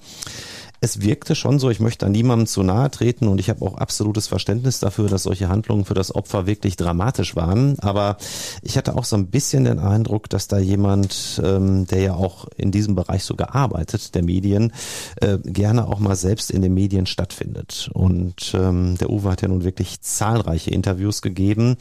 es 0.82 1.00
wirkte 1.00 1.36
schon 1.36 1.60
so, 1.60 1.70
ich 1.70 1.78
möchte 1.78 2.06
an 2.06 2.12
niemandem 2.12 2.48
zu 2.48 2.64
nahe 2.64 2.90
treten 2.90 3.28
und 3.28 3.38
ich 3.38 3.48
habe 3.50 3.64
auch 3.64 3.78
absolutes 3.78 4.26
Verständnis 4.26 4.80
dafür, 4.80 5.08
dass 5.08 5.22
solche 5.22 5.48
Handlungen 5.48 5.84
für 5.84 5.94
das 5.94 6.12
Opfer 6.12 6.48
wirklich 6.48 6.74
dramatisch 6.74 7.36
waren. 7.36 7.78
Aber 7.78 8.16
ich 8.62 8.76
hatte 8.76 8.96
auch 8.96 9.04
so 9.04 9.14
ein 9.14 9.28
bisschen 9.28 9.62
den 9.62 9.78
Eindruck, 9.78 10.28
dass 10.28 10.48
da 10.48 10.58
jemand, 10.58 11.40
ähm, 11.44 11.86
der 11.86 12.00
ja 12.00 12.14
auch 12.14 12.48
in 12.56 12.72
diesem 12.72 12.96
Bereich 12.96 13.22
so 13.22 13.36
gearbeitet, 13.36 14.16
der 14.16 14.24
Medien, 14.24 14.72
äh, 15.20 15.38
gerne 15.44 15.86
auch 15.86 16.00
mal 16.00 16.16
selbst 16.16 16.50
in 16.50 16.62
den 16.62 16.74
Medien 16.74 17.06
stattfindet. 17.06 17.88
Und 17.92 18.52
ähm, 18.52 18.98
der 18.98 19.08
Uwe 19.08 19.30
hat 19.30 19.42
ja 19.42 19.48
nun 19.48 19.62
wirklich 19.62 20.00
zahlreiche 20.00 20.72
Interviews 20.72 21.22
gegeben 21.22 21.76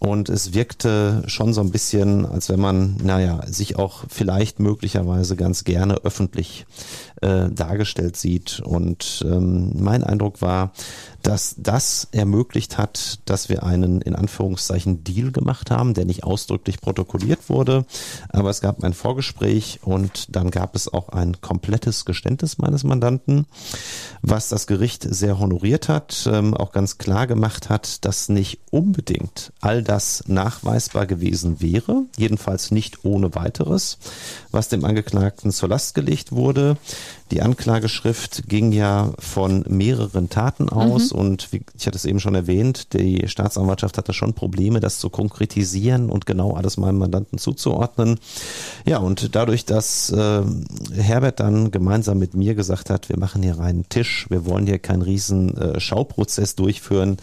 und 0.00 0.28
es 0.28 0.54
wirkte 0.54 1.22
schon 1.26 1.52
so 1.52 1.60
ein 1.60 1.70
bisschen, 1.70 2.26
als 2.26 2.48
wenn 2.48 2.58
man, 2.58 2.96
naja, 3.02 3.42
sich 3.46 3.76
auch 3.76 4.04
vielleicht 4.08 4.58
möglicherweise 4.58 5.36
ganz 5.36 5.62
gerne 5.62 5.98
öffentlich 6.02 6.64
äh, 7.20 7.50
dargestellt 7.50 8.16
sieht. 8.40 8.60
Und 8.60 9.24
ähm, 9.26 9.72
mein 9.74 10.04
Eindruck 10.04 10.42
war, 10.42 10.72
dass 11.22 11.56
das 11.58 12.08
ermöglicht 12.12 12.78
hat, 12.78 13.20
dass 13.26 13.48
wir 13.48 13.62
einen 13.62 14.00
in 14.00 14.14
Anführungszeichen 14.14 15.04
Deal 15.04 15.32
gemacht 15.32 15.70
haben, 15.70 15.94
der 15.94 16.04
nicht 16.04 16.24
ausdrücklich 16.24 16.80
protokolliert 16.80 17.48
wurde, 17.48 17.84
aber 18.30 18.50
es 18.50 18.60
gab 18.60 18.82
ein 18.82 18.94
Vorgespräch 18.94 19.80
und 19.82 20.34
dann 20.34 20.50
gab 20.50 20.74
es 20.74 20.92
auch 20.92 21.10
ein 21.10 21.40
komplettes 21.40 22.04
Geständnis 22.04 22.58
meines 22.58 22.84
Mandanten, 22.84 23.46
was 24.22 24.48
das 24.48 24.66
Gericht 24.66 25.06
sehr 25.08 25.38
honoriert 25.38 25.88
hat, 25.88 26.28
ähm, 26.30 26.54
auch 26.54 26.72
ganz 26.72 26.98
klar 26.98 27.26
gemacht 27.26 27.68
hat, 27.68 28.04
dass 28.04 28.28
nicht 28.28 28.60
unbedingt 28.70 29.52
all 29.60 29.82
das 29.82 30.24
nachweisbar 30.26 31.06
gewesen 31.06 31.60
wäre, 31.60 32.04
jedenfalls 32.16 32.70
nicht 32.70 33.04
ohne 33.04 33.34
weiteres, 33.34 33.98
was 34.50 34.68
dem 34.68 34.84
Angeklagten 34.84 35.50
zur 35.50 35.68
Last 35.68 35.94
gelegt 35.94 36.32
wurde. 36.32 36.78
Die 37.30 37.42
Anklageschrift 37.42 38.48
ging 38.48 38.72
ja 38.72 39.12
von 39.18 39.64
mehreren 39.68 40.30
Taten 40.30 40.68
aus 40.68 41.12
mhm. 41.12 41.18
und 41.18 41.52
wie, 41.52 41.62
ich 41.78 41.86
hatte 41.86 41.96
es 41.96 42.04
eben 42.04 42.18
schon 42.18 42.34
erwähnt, 42.34 42.92
die 42.92 43.28
Staatsanwaltschaft 43.28 43.98
hatte 43.98 44.12
schon 44.12 44.34
Probleme, 44.34 44.80
das 44.80 44.98
zu 44.98 45.10
konkretisieren 45.10 46.10
und 46.10 46.26
genau 46.26 46.54
alles 46.54 46.76
meinem 46.76 46.98
Mandanten 46.98 47.38
zuzuordnen. 47.38 48.18
Ja, 48.84 48.98
und 48.98 49.36
dadurch, 49.36 49.64
dass 49.64 50.10
äh, 50.10 50.42
Herbert 50.92 51.38
dann 51.38 51.70
gemeinsam 51.70 52.18
mit 52.18 52.34
mir 52.34 52.56
gesagt 52.56 52.90
hat, 52.90 53.08
wir 53.08 53.18
machen 53.18 53.42
hier 53.42 53.58
reinen 53.58 53.88
Tisch, 53.88 54.26
wir 54.28 54.44
wollen 54.44 54.66
hier 54.66 54.80
keinen 54.80 55.02
riesen 55.02 55.56
äh, 55.56 55.78
Schauprozess 55.78 56.56
durchführen. 56.56 57.18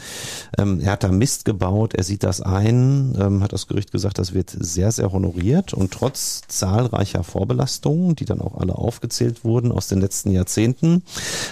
Ähm, 0.58 0.80
er 0.80 0.94
hat 0.94 1.04
da 1.04 1.10
Mist 1.10 1.44
gebaut, 1.44 1.94
er 1.94 2.04
sieht 2.04 2.24
das 2.24 2.40
ein, 2.40 3.18
ähm, 3.20 3.44
hat 3.44 3.52
das 3.52 3.68
Gericht 3.68 3.92
gesagt, 3.92 4.20
das 4.20 4.34
wird 4.34 4.56
sehr, 4.58 4.94
sehr 4.94 5.12
honoriert 5.12 5.74
und 5.74 5.92
trotz 5.92 6.44
zahlreicher 6.48 7.24
Vorbelastungen, 7.24 8.16
die 8.16 8.26
dann 8.26 8.40
auch 8.40 8.58
alle 8.58 8.76
aufgezählt 8.76 9.44
wurden 9.44 9.74
aus 9.74 9.88
den 9.88 9.97
den 9.98 10.02
letzten 10.02 10.32
Jahrzehnten, 10.32 11.04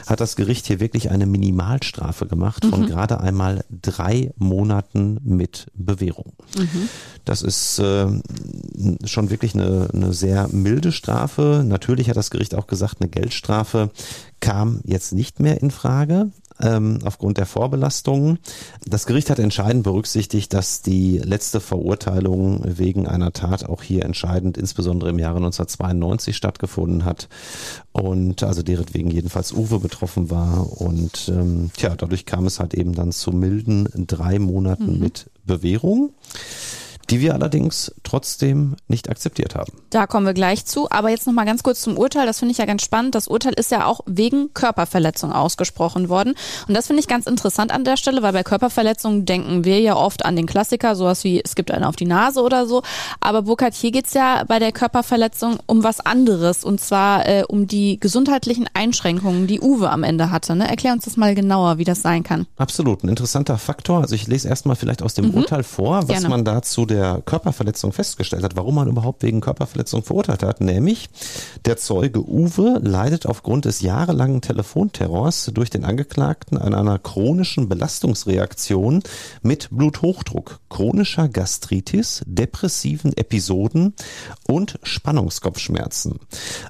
hat 0.08 0.20
das 0.20 0.36
Gericht 0.36 0.68
hier 0.68 0.80
wirklich 0.80 1.10
eine 1.10 1.26
Minimalstrafe 1.26 2.28
gemacht 2.28 2.66
von 2.66 2.82
mhm. 2.82 2.88
gerade 2.88 3.20
einmal 3.20 3.64
drei 3.70 4.32
Monaten 4.38 5.20
mit 5.24 5.68
Bewährung. 5.74 6.34
Mhm. 6.58 6.90
Das 7.26 7.42
ist 7.42 7.80
äh, 7.80 8.08
schon 9.04 9.30
wirklich 9.30 9.56
eine, 9.56 9.90
eine 9.94 10.14
sehr 10.14 10.48
milde 10.50 10.92
Strafe. 10.92 11.64
Natürlich 11.66 12.10
hat 12.10 12.18
das 12.18 12.30
Gericht 12.30 12.56
auch 12.56 12.68
gesagt, 12.68 12.98
eine 13.00 13.10
Geldstrafe 13.10 13.90
kam 14.40 14.82
jetzt 14.84 15.14
nicht 15.14 15.40
mehr 15.40 15.62
in 15.62 15.72
Frage 15.72 16.32
ähm, 16.62 17.00
aufgrund 17.04 17.38
der 17.38 17.46
Vorbelastungen. 17.46 18.40
Das 18.86 19.06
Gericht 19.06 19.30
hat 19.30 19.40
entscheidend 19.40 19.84
berücksichtigt, 19.84 20.54
dass 20.54 20.82
die 20.82 21.18
letzte 21.18 21.60
Verurteilung 21.60 22.62
wegen 22.66 23.08
einer 23.08 23.34
Tat 23.34 23.66
auch 23.66 23.84
hier 23.84 24.06
entscheidend, 24.06 24.58
insbesondere 24.58 25.10
im 25.10 25.20
Jahre 25.20 25.38
1992 25.38 26.36
stattgefunden 26.36 27.06
hat 27.06 27.28
und 27.92 28.44
also 28.44 28.64
deretwegen 28.64 29.12
jedenfalls 29.12 29.52
Uwe 29.52 29.80
betroffen 29.80 30.30
war 30.30 30.82
und 30.82 31.30
ähm, 31.30 31.72
tja, 31.76 31.96
dadurch 31.96 32.26
kam 32.26 32.46
es 32.46 32.60
halt 32.60 32.74
eben 32.74 32.94
dann 32.94 33.12
zu 33.12 33.32
milden 33.32 33.88
drei 34.08 34.40
Monaten 34.40 34.96
mhm. 34.96 35.00
mit 35.00 35.30
Bewährung 35.46 36.12
die 37.10 37.20
wir 37.20 37.34
allerdings 37.34 37.94
trotzdem 38.04 38.76
nicht 38.88 39.10
akzeptiert 39.10 39.56
haben. 39.56 39.74
Da 39.90 40.08
kommen 40.08 40.26
wir 40.26 40.34
gleich 40.34 40.66
zu. 40.66 40.90
Aber 40.90 41.10
jetzt 41.10 41.28
nochmal 41.28 41.46
ganz 41.46 41.64
kurz 41.64 41.82
zum 41.82 41.98
Urteil. 41.98 42.26
Das 42.26 42.40
finde 42.40 42.52
ich 42.52 42.58
ja 42.58 42.66
ganz 42.66 42.84
spannend. 42.84 43.16
Das 43.16 43.28
Urteil 43.28 43.54
ist 43.54 43.72
ja 43.72 43.86
auch 43.86 44.02
wegen 44.06 44.54
Körperverletzung 44.54 45.32
ausgesprochen 45.32 46.10
worden. 46.10 46.34
Und 46.68 46.74
das 46.74 46.88
finde 46.88 47.02
ich 47.02 47.08
ganz 47.08 47.28
interessant 47.28 47.72
an 47.72 47.84
der 47.84 47.98
Stelle, 47.98 48.22
weil 48.24 48.34
bei 48.34 48.44
Körperverletzungen 48.44 49.26
denken 49.26 49.66
wir 49.66 49.80
ja 49.80 49.96
oft 49.96 50.26
an 50.26 50.36
den 50.36 50.48
Klassiker, 50.48 50.96
sowas 50.96 51.24
wie 51.24 51.42
es 51.44 51.56
gibt 51.56 51.72
einen 51.72 51.84
auf 51.84 51.96
die 51.96 52.06
Nase 52.06 52.42
oder 52.42 52.66
so. 52.66 52.82
Aber 53.20 53.44
Burkhard, 53.44 53.74
hier 53.74 53.92
geht's 53.92 54.14
ja 54.14 54.44
bei 54.48 54.60
der 54.60 54.72
Körperverletzung 54.72 55.60
um 55.68 55.84
was 55.84 56.00
anderes. 56.00 56.64
Und 56.64 56.82
zwar 56.82 57.28
äh, 57.28 57.44
um 57.48 57.68
die 57.68 58.00
gesundheitlichen 58.00 58.68
Einschränkungen, 58.74 59.48
die 59.48 59.62
Uwe 59.62 59.90
am 59.90 60.04
Ende 60.04 60.32
hatte. 60.32 60.56
Ne? 60.56 60.68
Erklär 60.68 60.94
uns 60.94 61.06
das 61.06 61.18
mal 61.18 61.36
genauer, 61.36 61.78
wie 61.78 61.84
das 61.84 62.02
sein 62.02 62.24
kann. 62.24 62.48
Absolut. 62.58 63.04
Ein 63.04 63.10
interessanter 63.10 63.58
Faktor. 63.58 64.02
Also 64.02 64.16
ich 64.16 64.28
lese 64.28 64.48
erstmal 64.48 64.76
vielleicht 64.76 65.04
aus 65.04 65.14
dem 65.14 65.28
mhm. 65.28 65.36
Urteil 65.36 65.64
vor, 65.64 66.04
was 66.04 66.08
Gerne. 66.08 66.30
man 66.30 66.46
dazu 66.46 66.86
der 66.86 66.95
Körperverletzung 67.26 67.92
festgestellt 67.92 68.44
hat, 68.44 68.56
warum 68.56 68.76
man 68.76 68.88
überhaupt 68.88 69.24
wegen 69.24 69.42
Körperverletzung 69.42 70.04
verurteilt 70.04 70.44
hat. 70.44 70.62
Nämlich 70.62 71.10
der 71.66 71.78
Zeuge 71.78 72.28
Uwe 72.28 72.80
leidet 72.82 73.26
aufgrund 73.26 73.66
des 73.66 73.82
jahrelangen 73.82 74.42
Telefonterrors 74.42 75.52
durch 75.54 75.70
den 75.70 75.86
Angeklagten 75.86 76.58
an 76.58 76.74
einer 76.74 77.00
chronischen 77.00 77.70
Belastungsreaktion 77.70 79.04
mit 79.42 79.70
Bluthochdruck, 79.72 80.60
chronischer 80.70 81.28
Gastritis, 81.28 82.24
depressiven 82.26 83.16
Episoden 83.18 83.94
und 84.48 84.80
Spannungskopfschmerzen. 84.84 86.20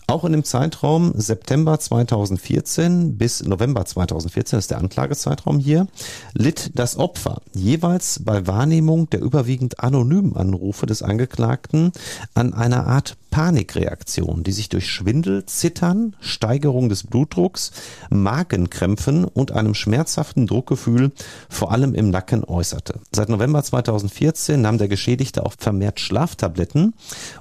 Auch 0.07 0.25
in 0.25 0.31
dem 0.31 0.43
Zeitraum 0.43 1.13
September 1.15 1.79
2014 1.79 3.17
bis 3.17 3.43
November 3.43 3.85
2014 3.85 4.59
ist 4.59 4.71
der 4.71 4.79
Anklagezeitraum 4.79 5.59
hier, 5.59 5.87
litt 6.33 6.71
das 6.75 6.97
Opfer 6.97 7.41
jeweils 7.53 8.21
bei 8.23 8.47
Wahrnehmung 8.47 9.09
der 9.09 9.21
überwiegend 9.21 9.79
anonymen 9.79 10.14
Anrufe 10.35 10.85
des 10.85 11.01
Angeklagten 11.01 11.91
an 12.33 12.53
einer 12.53 12.87
Art 12.87 13.17
Panikreaktion, 13.35 14.43
die 14.43 14.53
sich 14.53 14.69
durch 14.69 14.89
Schwindel, 14.89 15.45
Zittern, 15.45 16.15
Steigerung 16.21 16.87
des 16.87 17.03
Blutdrucks, 17.03 17.73
Magenkrämpfen 18.09 19.25
und 19.25 19.51
einem 19.51 19.73
schmerzhaften 19.73 20.47
Druckgefühl 20.47 21.11
vor 21.49 21.73
allem 21.73 21.93
im 21.95 22.11
Nacken 22.11 22.45
äußerte. 22.45 23.01
Seit 23.11 23.27
November 23.27 23.61
2014 23.61 24.61
nahm 24.61 24.77
der 24.77 24.87
Geschädigte 24.87 25.45
auch 25.45 25.55
vermehrt 25.57 25.99
Schlaftabletten, 25.99 26.93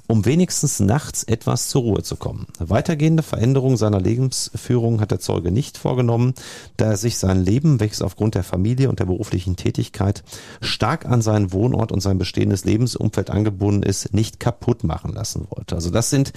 um 0.09 0.25
wenigstens 0.25 0.81
nachts 0.81 1.23
etwas 1.23 1.69
zur 1.69 1.83
Ruhe 1.83 2.03
zu 2.03 2.17
kommen. 2.17 2.49
Weitergehende 2.59 3.23
Veränderungen 3.23 3.77
seiner 3.77 4.01
Lebensführung 4.01 5.01
hat 5.01 5.13
der 5.13 5.21
Zeuge 5.21 5.53
nicht 5.53 5.79
vorgenommen, 5.79 6.35
da 6.77 6.87
er 6.87 6.97
sich 6.97 7.19
sein 7.19 7.41
Leben, 7.41 7.79
welches 7.79 8.03
aufgrund 8.03 8.35
der 8.35 8.43
Familie 8.43 8.89
und 8.89 8.99
der 8.99 9.07
beruflichen 9.07 9.55
Tätigkeit 9.55 10.25
stark 10.61 11.07
an 11.07 11.23
seinen 11.23 11.53
Wohnort 11.53 11.93
und 11.93 12.01
sein 12.01 12.19
bestehendes 12.19 12.65
Lebensumfeld 12.65 13.31
angebunden 13.31 13.85
ist, 13.85 14.13
nicht 14.13 14.41
kaputt 14.41 14.83
machen 14.83 15.13
lassen 15.13 15.47
wollte. 15.51 15.84
Also 15.85 15.93
das 15.93 16.09
sind 16.09 16.33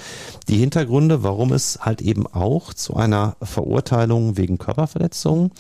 die 0.50 0.58
Hintergründe, 0.58 1.24
warum 1.24 1.54
es 1.54 1.80
halt 1.82 2.02
eben 2.02 2.28
auch 2.28 2.74
zu 2.74 2.98
einer 2.98 3.38
Verurteilung 3.42 4.36
wegen 4.36 4.58
Körperverletzung 4.58 5.52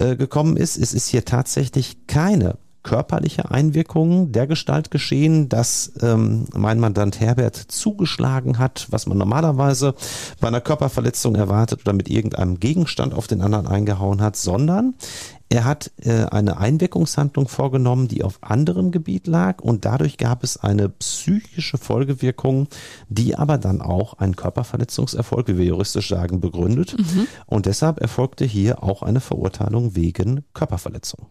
äh, 0.00 0.16
gekommen 0.16 0.56
ist. 0.56 0.76
Es 0.76 0.92
ist 0.92 1.06
hier 1.06 1.24
tatsächlich 1.24 2.08
keine 2.08 2.58
körperliche 2.82 3.48
Einwirkung 3.48 4.32
der 4.32 4.48
Gestalt 4.48 4.90
geschehen, 4.90 5.48
dass 5.48 5.92
ähm, 6.02 6.46
mein 6.56 6.80
Mandant 6.80 7.20
Herbert 7.20 7.54
zugeschlagen 7.54 8.58
hat, 8.58 8.88
was 8.90 9.06
man 9.06 9.16
normalerweise 9.16 9.94
bei 10.40 10.48
einer 10.48 10.60
Körperverletzung 10.60 11.36
erwartet 11.36 11.82
oder 11.82 11.92
mit 11.92 12.08
irgendeinem 12.08 12.58
Gegenstand 12.58 13.14
auf 13.14 13.28
den 13.28 13.42
anderen 13.42 13.68
eingehauen 13.68 14.20
hat, 14.20 14.34
sondern 14.34 14.94
er 15.52 15.64
hat 15.64 15.90
äh, 16.02 16.26
eine 16.26 16.58
Einwirkungshandlung 16.58 17.48
vorgenommen, 17.48 18.06
die 18.06 18.22
auf 18.22 18.38
anderem 18.40 18.92
Gebiet 18.92 19.26
lag 19.26 19.60
und 19.60 19.84
dadurch 19.84 20.16
gab 20.16 20.44
es 20.44 20.56
eine 20.56 20.88
psychische 20.88 21.76
Folgewirkung, 21.76 22.68
die 23.08 23.36
aber 23.36 23.58
dann 23.58 23.82
auch 23.82 24.14
einen 24.14 24.36
Körperverletzungserfolg, 24.36 25.48
wie 25.48 25.58
wir 25.58 25.64
juristisch 25.64 26.08
sagen, 26.08 26.40
begründet. 26.40 26.96
Mhm. 26.96 27.26
Und 27.46 27.66
deshalb 27.66 28.00
erfolgte 28.00 28.44
hier 28.44 28.84
auch 28.84 29.02
eine 29.02 29.20
Verurteilung 29.20 29.96
wegen 29.96 30.44
Körperverletzung. 30.54 31.26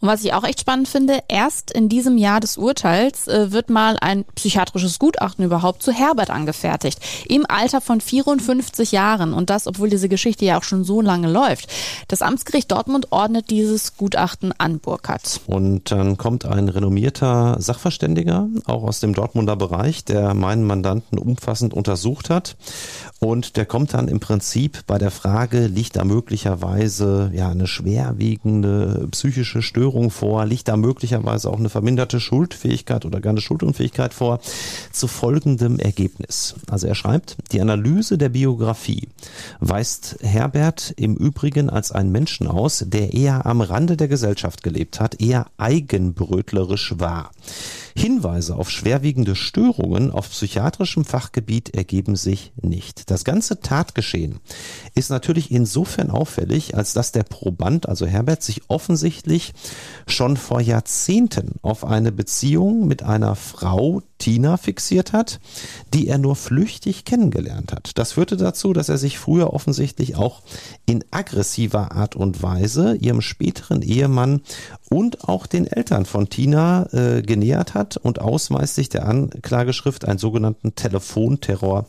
Und 0.00 0.08
was 0.08 0.24
ich 0.24 0.32
auch 0.32 0.44
echt 0.44 0.60
spannend 0.60 0.88
finde, 0.88 1.18
erst 1.28 1.72
in 1.72 1.88
diesem 1.88 2.18
Jahr 2.18 2.40
des 2.40 2.56
Urteils 2.56 3.26
äh, 3.26 3.50
wird 3.50 3.68
mal 3.68 3.96
ein 4.00 4.24
psychiatrisches 4.36 4.98
Gutachten 4.98 5.44
überhaupt 5.44 5.82
zu 5.82 5.92
Herbert 5.92 6.30
angefertigt. 6.30 7.00
Im 7.28 7.44
Alter 7.48 7.80
von 7.80 8.00
54 8.00 8.92
Jahren. 8.92 9.32
Und 9.32 9.50
das, 9.50 9.66
obwohl 9.66 9.90
diese 9.90 10.08
Geschichte 10.08 10.44
ja 10.44 10.58
auch 10.58 10.62
schon 10.62 10.84
so 10.84 11.00
lange 11.00 11.30
läuft. 11.30 11.68
Das 12.06 12.22
Amtsgericht 12.22 12.70
Dortmund 12.70 13.08
ordnet 13.10 13.50
dieses 13.50 13.96
Gutachten 13.96 14.52
an 14.58 14.78
Burkhardt. 14.78 15.40
Und 15.46 15.90
dann 15.90 16.16
kommt 16.16 16.44
ein 16.44 16.68
renommierter 16.68 17.56
Sachverständiger, 17.58 18.48
auch 18.66 18.84
aus 18.84 19.00
dem 19.00 19.14
Dortmunder 19.14 19.56
Bereich, 19.56 20.04
der 20.04 20.34
meinen 20.34 20.64
Mandanten 20.64 21.18
umfassend 21.18 21.74
untersucht 21.74 22.30
hat. 22.30 22.56
Und 23.20 23.56
der 23.56 23.66
kommt 23.66 23.94
dann 23.94 24.06
im 24.06 24.20
Prinzip 24.20 24.86
bei 24.86 24.96
der 24.96 25.10
Frage, 25.10 25.66
liegt 25.66 25.96
da 25.96 26.04
möglicherweise 26.04 27.32
ja 27.34 27.48
eine 27.48 27.66
schwerwiegende 27.66 29.08
psychische 29.10 29.60
Störung 29.60 30.10
vor, 30.10 30.46
liegt 30.46 30.68
da 30.68 30.76
möglicherweise 30.76 31.50
auch 31.50 31.58
eine 31.58 31.68
verminderte 31.68 32.20
Schuldfähigkeit 32.20 33.04
oder 33.04 33.20
gar 33.20 33.30
eine 33.30 33.40
Schuldunfähigkeit 33.40 34.14
vor, 34.14 34.38
zu 34.92 35.08
folgendem 35.08 35.80
Ergebnis. 35.80 36.54
Also 36.70 36.86
er 36.86 36.94
schreibt, 36.94 37.36
die 37.50 37.60
Analyse 37.60 38.18
der 38.18 38.28
Biografie 38.28 39.08
weist 39.58 40.18
Herbert 40.22 40.94
im 40.96 41.16
Übrigen 41.16 41.70
als 41.70 41.90
einen 41.90 42.12
Menschen 42.12 42.46
aus, 42.46 42.84
der 42.86 43.14
eher 43.14 43.46
am 43.46 43.60
Rande 43.60 43.96
der 43.96 44.06
Gesellschaft 44.06 44.62
gelebt 44.62 45.00
hat, 45.00 45.20
eher 45.20 45.46
eigenbrötlerisch 45.56 46.94
war. 46.98 47.32
Hinweise 47.96 48.54
auf 48.54 48.70
schwerwiegende 48.70 49.34
Störungen 49.34 50.10
auf 50.10 50.30
psychiatrischem 50.30 51.04
Fachgebiet 51.04 51.74
ergeben 51.74 52.16
sich 52.16 52.52
nicht. 52.60 53.10
Das 53.10 53.24
ganze 53.24 53.60
Tatgeschehen 53.60 54.38
ist 54.94 55.10
natürlich 55.10 55.50
insofern 55.50 56.10
auffällig, 56.10 56.76
als 56.76 56.92
dass 56.92 57.12
der 57.12 57.24
Proband, 57.24 57.88
also 57.88 58.06
Herbert, 58.06 58.42
sich 58.42 58.62
offensichtlich 58.68 59.52
schon 60.06 60.36
vor 60.36 60.60
Jahrzehnten 60.60 61.56
auf 61.62 61.84
eine 61.84 62.12
Beziehung 62.12 62.86
mit 62.86 63.02
einer 63.02 63.34
Frau, 63.34 64.02
Tina, 64.18 64.56
fixiert 64.56 65.12
hat, 65.12 65.40
die 65.94 66.08
er 66.08 66.18
nur 66.18 66.36
flüchtig 66.36 67.04
kennengelernt 67.04 67.72
hat. 67.72 67.92
Das 67.96 68.12
führte 68.12 68.36
dazu, 68.36 68.72
dass 68.72 68.88
er 68.88 68.98
sich 68.98 69.18
früher 69.18 69.52
offensichtlich 69.52 70.16
auch 70.16 70.42
in 70.86 71.04
aggressiver 71.10 71.92
Art 71.92 72.16
und 72.16 72.42
Weise 72.42 72.96
ihrem 72.96 73.20
späteren 73.20 73.82
Ehemann 73.82 74.42
und 74.90 75.28
auch 75.28 75.46
den 75.46 75.66
Eltern 75.66 76.04
von 76.04 76.28
Tina 76.28 76.86
äh, 76.92 77.22
genähert 77.22 77.74
hat 77.74 77.96
und 77.96 78.20
ausweislich 78.20 78.88
der 78.88 79.06
Anklageschrift 79.06 80.04
einen 80.04 80.18
sogenannten 80.18 80.74
Telefonterror 80.74 81.86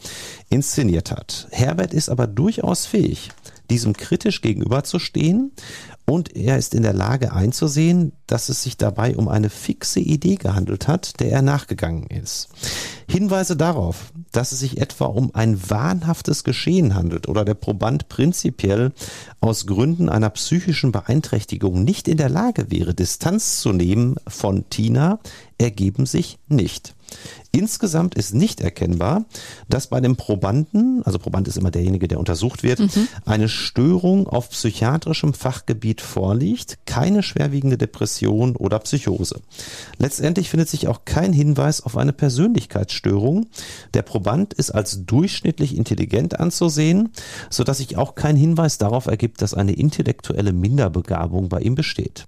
inszeniert 0.49 1.11
hat. 1.11 1.47
Herbert 1.51 1.93
ist 1.93 2.09
aber 2.09 2.27
durchaus 2.27 2.85
fähig, 2.85 3.29
diesem 3.69 3.93
kritisch 3.93 4.41
gegenüberzustehen 4.41 5.51
und 6.05 6.35
er 6.35 6.57
ist 6.57 6.73
in 6.73 6.83
der 6.83 6.93
Lage 6.93 7.33
einzusehen, 7.33 8.13
dass 8.25 8.49
es 8.49 8.63
sich 8.63 8.77
dabei 8.77 9.15
um 9.15 9.27
eine 9.27 9.49
fixe 9.49 9.99
Idee 9.99 10.35
gehandelt 10.35 10.87
hat, 10.87 11.19
der 11.19 11.31
er 11.31 11.41
nachgegangen 11.41 12.07
ist. 12.07 12.49
Hinweise 13.07 13.55
darauf, 13.55 14.11
dass 14.31 14.51
es 14.51 14.59
sich 14.59 14.79
etwa 14.79 15.05
um 15.05 15.33
ein 15.35 15.69
wahnhaftes 15.69 16.43
Geschehen 16.43 16.95
handelt 16.95 17.27
oder 17.27 17.45
der 17.45 17.53
Proband 17.53 18.09
prinzipiell 18.09 18.91
aus 19.39 19.67
Gründen 19.67 20.09
einer 20.09 20.29
psychischen 20.31 20.91
Beeinträchtigung 20.91 21.83
nicht 21.83 22.07
in 22.07 22.17
der 22.17 22.29
Lage 22.29 22.71
wäre, 22.71 22.93
Distanz 22.93 23.61
zu 23.61 23.71
nehmen 23.71 24.15
von 24.27 24.69
Tina, 24.69 25.19
ergeben 25.57 26.05
sich 26.05 26.39
nicht. 26.47 26.95
Insgesamt 27.51 28.13
ist 28.15 28.35
nicht 28.35 28.61
erkennbar, 28.61 29.25
dass 29.67 29.87
bei 29.87 29.99
dem 29.99 30.15
Probanden, 30.15 31.01
also 31.03 31.17
Proband 31.17 31.47
ist 31.47 31.57
immer 31.57 31.71
derjenige, 31.71 32.07
der 32.07 32.19
untersucht 32.19 32.61
wird, 32.61 32.79
mhm. 32.79 33.07
eine 33.25 33.49
Störung 33.49 34.27
auf 34.27 34.49
psychiatrischem 34.51 35.33
Fachgebiet 35.33 36.01
vorliegt, 36.01 36.77
keine 36.85 37.23
schwerwiegende 37.23 37.77
Depression 37.77 38.55
oder 38.55 38.77
Psychose. 38.79 39.41
Letztendlich 39.97 40.49
findet 40.49 40.69
sich 40.69 40.87
auch 40.87 41.05
kein 41.05 41.33
Hinweis 41.33 41.81
auf 41.81 41.97
eine 41.97 42.13
Persönlichkeitsstörung. 42.13 43.47
Der 43.95 44.03
Proband 44.03 44.53
ist 44.53 44.69
als 44.69 45.05
durchschnittlich 45.05 45.75
intelligent 45.75 46.39
anzusehen, 46.39 47.09
so 47.49 47.63
dass 47.63 47.79
sich 47.79 47.97
auch 47.97 48.13
kein 48.13 48.35
Hinweis 48.35 48.77
darauf 48.77 49.07
ergibt, 49.07 49.41
dass 49.41 49.55
eine 49.55 49.73
intellektuelle 49.73 50.53
Minderbegabung 50.53 51.49
bei 51.49 51.61
ihm 51.61 51.73
besteht. 51.73 52.27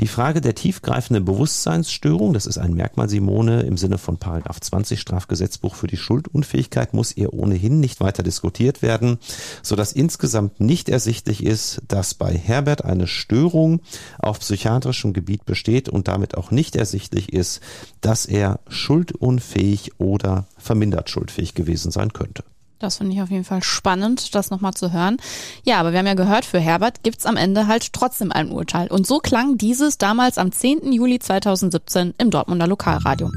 Die 0.00 0.08
Frage 0.08 0.40
der 0.40 0.54
tiefgreifenden 0.54 1.24
Bewusstseinsstörung, 1.24 2.34
das 2.34 2.46
ist 2.46 2.58
ein 2.58 2.74
Merkmal 2.74 3.08
Simone 3.08 3.62
im 3.62 3.76
Sinne 3.76 3.98
von 3.98 4.18
Paragraph 4.18 4.60
20 4.60 5.00
Strafgesetzbuch 5.00 5.74
für 5.74 5.86
die 5.86 5.96
Schuldunfähigkeit, 5.96 6.92
muss 6.92 7.16
ihr 7.16 7.32
ohnehin 7.32 7.80
nicht 7.80 8.00
weiter 8.00 8.22
diskutiert 8.22 8.82
werden, 8.82 9.18
so 9.62 9.74
dass 9.74 9.92
insgesamt 9.92 10.60
nicht 10.60 10.88
ersichtlich 10.88 11.42
ist, 11.42 11.80
dass 11.88 12.14
bei 12.14 12.36
Herbert 12.36 12.84
eine 12.84 13.06
Störung 13.06 13.80
auf 14.18 14.40
psychiatrischem 14.40 15.12
Gebiet 15.12 15.46
besteht 15.46 15.88
und 15.88 16.08
damit 16.08 16.36
auch 16.36 16.50
nicht 16.50 16.76
ersichtlich 16.76 17.32
ist, 17.32 17.60
dass 18.00 18.26
er 18.26 18.60
schuldunfähig 18.68 19.98
oder 19.98 20.46
vermindert 20.58 21.08
schuldfähig 21.08 21.54
gewesen 21.54 21.90
sein 21.90 22.12
könnte. 22.12 22.44
Das 22.78 22.98
finde 22.98 23.14
ich 23.14 23.22
auf 23.22 23.30
jeden 23.30 23.44
Fall 23.44 23.62
spannend, 23.62 24.34
das 24.34 24.50
nochmal 24.50 24.74
zu 24.74 24.92
hören. 24.92 25.16
Ja, 25.64 25.80
aber 25.80 25.92
wir 25.92 25.98
haben 25.98 26.06
ja 26.06 26.14
gehört, 26.14 26.44
für 26.44 26.60
Herbert 26.60 27.02
gibt's 27.02 27.24
am 27.24 27.36
Ende 27.36 27.66
halt 27.66 27.92
trotzdem 27.92 28.32
ein 28.32 28.50
Urteil. 28.50 28.88
Und 28.88 29.06
so 29.06 29.18
klang 29.18 29.56
dieses 29.56 29.96
damals 29.96 30.36
am 30.36 30.52
10. 30.52 30.92
Juli 30.92 31.18
2017 31.18 32.14
im 32.18 32.30
Dortmunder 32.30 32.66
Lokalradio. 32.66 33.30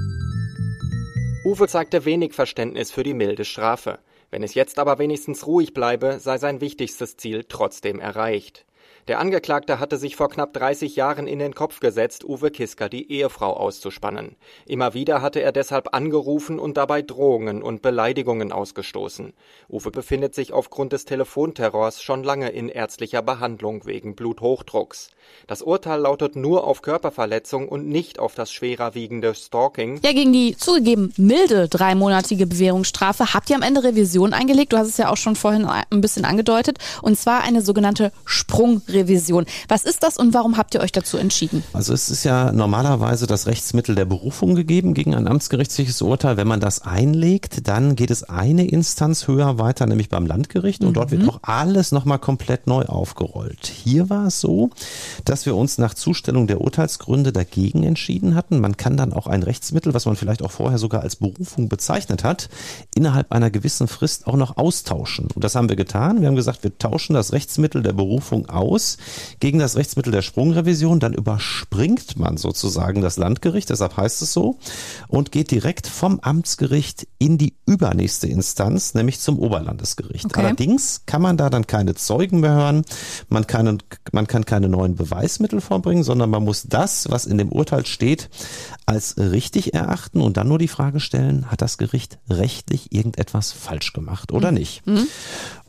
Uwe 1.46 1.68
zeigte 1.70 2.04
wenig 2.04 2.34
Verständnis 2.34 2.92
für 2.92 3.04
die 3.04 3.14
milde 3.14 3.46
Strafe. 3.46 4.00
Wenn 4.30 4.44
es 4.44 4.54
jetzt 4.54 4.78
aber 4.78 5.00
wenigstens 5.00 5.48
ruhig 5.48 5.74
bleibe, 5.74 6.20
sei 6.20 6.38
sein 6.38 6.62
wichtigstes 6.62 7.18
Ziel 7.18 7.46
trotzdem 7.48 8.00
erreicht. 8.00 8.66
Der 9.10 9.20
Angeklagte 9.20 9.80
hatte 9.80 9.98
sich 9.98 10.16
vor 10.16 10.30
knapp 10.30 10.54
30 10.54 10.96
Jahren 10.96 11.26
in 11.26 11.40
den 11.40 11.56
Kopf 11.56 11.80
gesetzt, 11.80 12.24
Uwe 12.24 12.52
Kiska 12.52 12.90
die 12.90 13.12
Ehefrau 13.12 13.54
auszuspannen. 13.58 14.36
Immer 14.68 14.94
wieder 14.94 15.24
hatte 15.24 15.40
er 15.40 15.52
deshalb 15.52 15.96
angerufen 15.96 16.60
und 16.60 16.78
dabei 16.78 17.02
Drohungen 17.02 17.64
und 17.64 17.82
Beleidigungen 17.82 18.52
ausgestoßen. 18.52 19.34
Uwe 19.68 19.90
befindet 19.90 20.36
sich 20.36 20.54
aufgrund 20.54 20.94
des 20.94 21.06
Telefonterrors 21.06 22.04
schon 22.04 22.24
lange 22.24 22.50
in 22.50 22.70
ärztlicher 22.70 23.24
Behandlung 23.24 23.88
wegen 23.88 24.16
Bluthochdrucks. 24.16 25.10
Das 25.48 25.64
Urteil 25.64 26.02
lautet 26.02 26.36
nur 26.36 26.68
auf 26.68 26.84
Körperverletzung 26.84 27.68
und 27.68 27.88
nicht 27.88 28.20
auf 28.20 28.36
das 28.36 28.52
schwerer 28.52 28.94
wiegende 28.94 29.34
Stalking. 29.34 30.00
Ja, 30.04 30.14
gegen 30.14 30.34
die 30.34 30.56
zugegeben 30.56 31.14
milde 31.18 31.68
dreimonatige 31.68 32.46
Bewährungsstrafe 32.46 33.34
habt 33.34 33.50
ihr 33.50 33.56
am 33.56 33.64
Ende 33.64 33.84
Revision 33.84 34.34
eingelegt. 34.34 34.72
Du 34.72 34.78
hast 34.78 34.88
es 34.88 34.98
ja 34.98 35.10
auch 35.10 35.18
schon 35.18 35.36
vorhin 35.36 35.66
ein 35.66 36.02
bisschen 36.02 36.26
angedeutet. 36.26 36.78
Und 37.02 37.18
zwar 37.18 37.42
eine 37.42 37.64
sogenannte 37.64 38.12
Sprungrevision. 38.26 38.99
Revision. 39.00 39.46
Was 39.68 39.84
ist 39.84 40.04
das 40.04 40.18
und 40.18 40.34
warum 40.34 40.58
habt 40.58 40.74
ihr 40.76 40.82
euch 40.82 40.92
dazu 40.92 41.18
entschieden? 41.18 41.64
Also 41.74 41.94
es 41.94 42.10
ist 42.10 42.24
ja 42.24 42.52
normalerweise 42.52 43.28
das 43.28 43.48
Rechtsmittel 43.48 43.96
der 43.96 44.06
Berufung 44.06 44.56
gegeben 44.56 44.94
gegen 44.94 45.16
ein 45.16 45.28
amtsgerichtliches 45.28 46.02
Urteil. 46.02 46.38
Wenn 46.38 46.48
man 46.48 46.60
das 46.60 46.82
einlegt, 46.82 47.68
dann 47.68 47.96
geht 47.96 48.12
es 48.12 48.24
eine 48.24 48.68
Instanz 48.68 49.28
höher 49.28 49.58
weiter, 49.58 49.86
nämlich 49.86 50.10
beim 50.10 50.26
Landgericht 50.26 50.82
und 50.82 50.90
mhm. 50.90 50.94
dort 50.94 51.12
wird 51.12 51.28
auch 51.28 51.40
alles 51.44 51.92
nochmal 51.92 52.20
komplett 52.20 52.68
neu 52.68 52.84
aufgerollt. 52.84 53.68
Hier 53.68 54.10
war 54.10 54.28
es 54.28 54.42
so, 54.42 54.70
dass 55.26 55.46
wir 55.46 55.56
uns 55.56 55.78
nach 55.78 55.94
Zustellung 55.94 56.48
der 56.48 56.62
Urteilsgründe 56.62 57.32
dagegen 57.32 57.84
entschieden 57.84 58.36
hatten. 58.36 58.60
Man 58.60 58.78
kann 58.78 58.98
dann 58.98 59.14
auch 59.14 59.28
ein 59.28 59.44
Rechtsmittel, 59.44 59.94
was 59.94 60.06
man 60.06 60.16
vielleicht 60.16 60.44
auch 60.44 60.52
vorher 60.52 60.78
sogar 60.78 61.02
als 61.02 61.16
Berufung 61.16 61.70
bezeichnet 61.70 62.24
hat, 62.24 62.50
innerhalb 62.96 63.32
einer 63.32 63.50
gewissen 63.50 63.88
Frist 63.88 64.28
auch 64.28 64.36
noch 64.36 64.58
austauschen. 64.58 65.28
Und 65.34 65.44
das 65.44 65.56
haben 65.56 65.70
wir 65.70 65.76
getan. 65.76 66.22
Wir 66.22 66.28
haben 66.28 66.36
gesagt, 66.36 66.64
wir 66.64 66.78
tauschen 66.78 67.14
das 67.14 67.32
Rechtsmittel 67.32 67.84
der 67.84 67.94
Berufung 67.94 68.50
aus 68.50 68.89
gegen 69.40 69.60
das 69.60 69.76
Rechtsmittel 69.76 70.12
der 70.12 70.22
Sprungrevision, 70.22 71.00
dann 71.00 71.14
überspringt 71.14 72.18
man 72.18 72.38
sozusagen 72.38 73.02
das 73.02 73.18
Landgericht, 73.18 73.70
deshalb 73.70 73.98
heißt 73.98 74.22
es 74.22 74.34
so, 74.34 74.58
und 75.08 75.32
geht 75.32 75.52
direkt 75.52 75.88
vom 75.88 76.20
Amtsgericht 76.20 77.08
in 77.18 77.38
die 77.38 77.54
übernächste 77.66 78.28
Instanz, 78.28 78.94
nämlich 78.94 79.20
zum 79.20 79.38
Oberlandesgericht. 79.40 80.26
Okay. 80.26 80.40
Allerdings 80.40 81.04
kann 81.06 81.22
man 81.22 81.38
da 81.38 81.50
dann 81.50 81.68
keine 81.68 81.96
Zeugen 81.96 82.40
mehr 82.40 82.54
hören, 82.54 82.86
man 83.28 83.48
kann, 83.48 83.80
man 84.12 84.28
kann 84.28 84.46
keine 84.46 84.70
neuen 84.70 84.96
Beweismittel 84.96 85.62
vorbringen, 85.62 86.04
sondern 86.04 86.30
man 86.30 86.44
muss 86.44 86.64
das, 86.68 87.10
was 87.10 87.26
in 87.26 87.38
dem 87.38 87.52
Urteil 87.52 87.86
steht, 87.86 88.30
als 88.86 89.18
richtig 89.18 89.74
erachten 89.74 90.22
und 90.22 90.38
dann 90.38 90.48
nur 90.48 90.58
die 90.58 90.68
Frage 90.68 91.00
stellen, 91.00 91.52
hat 91.52 91.62
das 91.62 91.78
Gericht 91.78 92.20
rechtlich 92.30 92.92
irgendetwas 92.92 93.52
falsch 93.52 93.94
gemacht 93.94 94.32
oder 94.32 94.52
mhm. 94.52 94.58
nicht? 94.58 94.88
Mhm. 94.88 95.08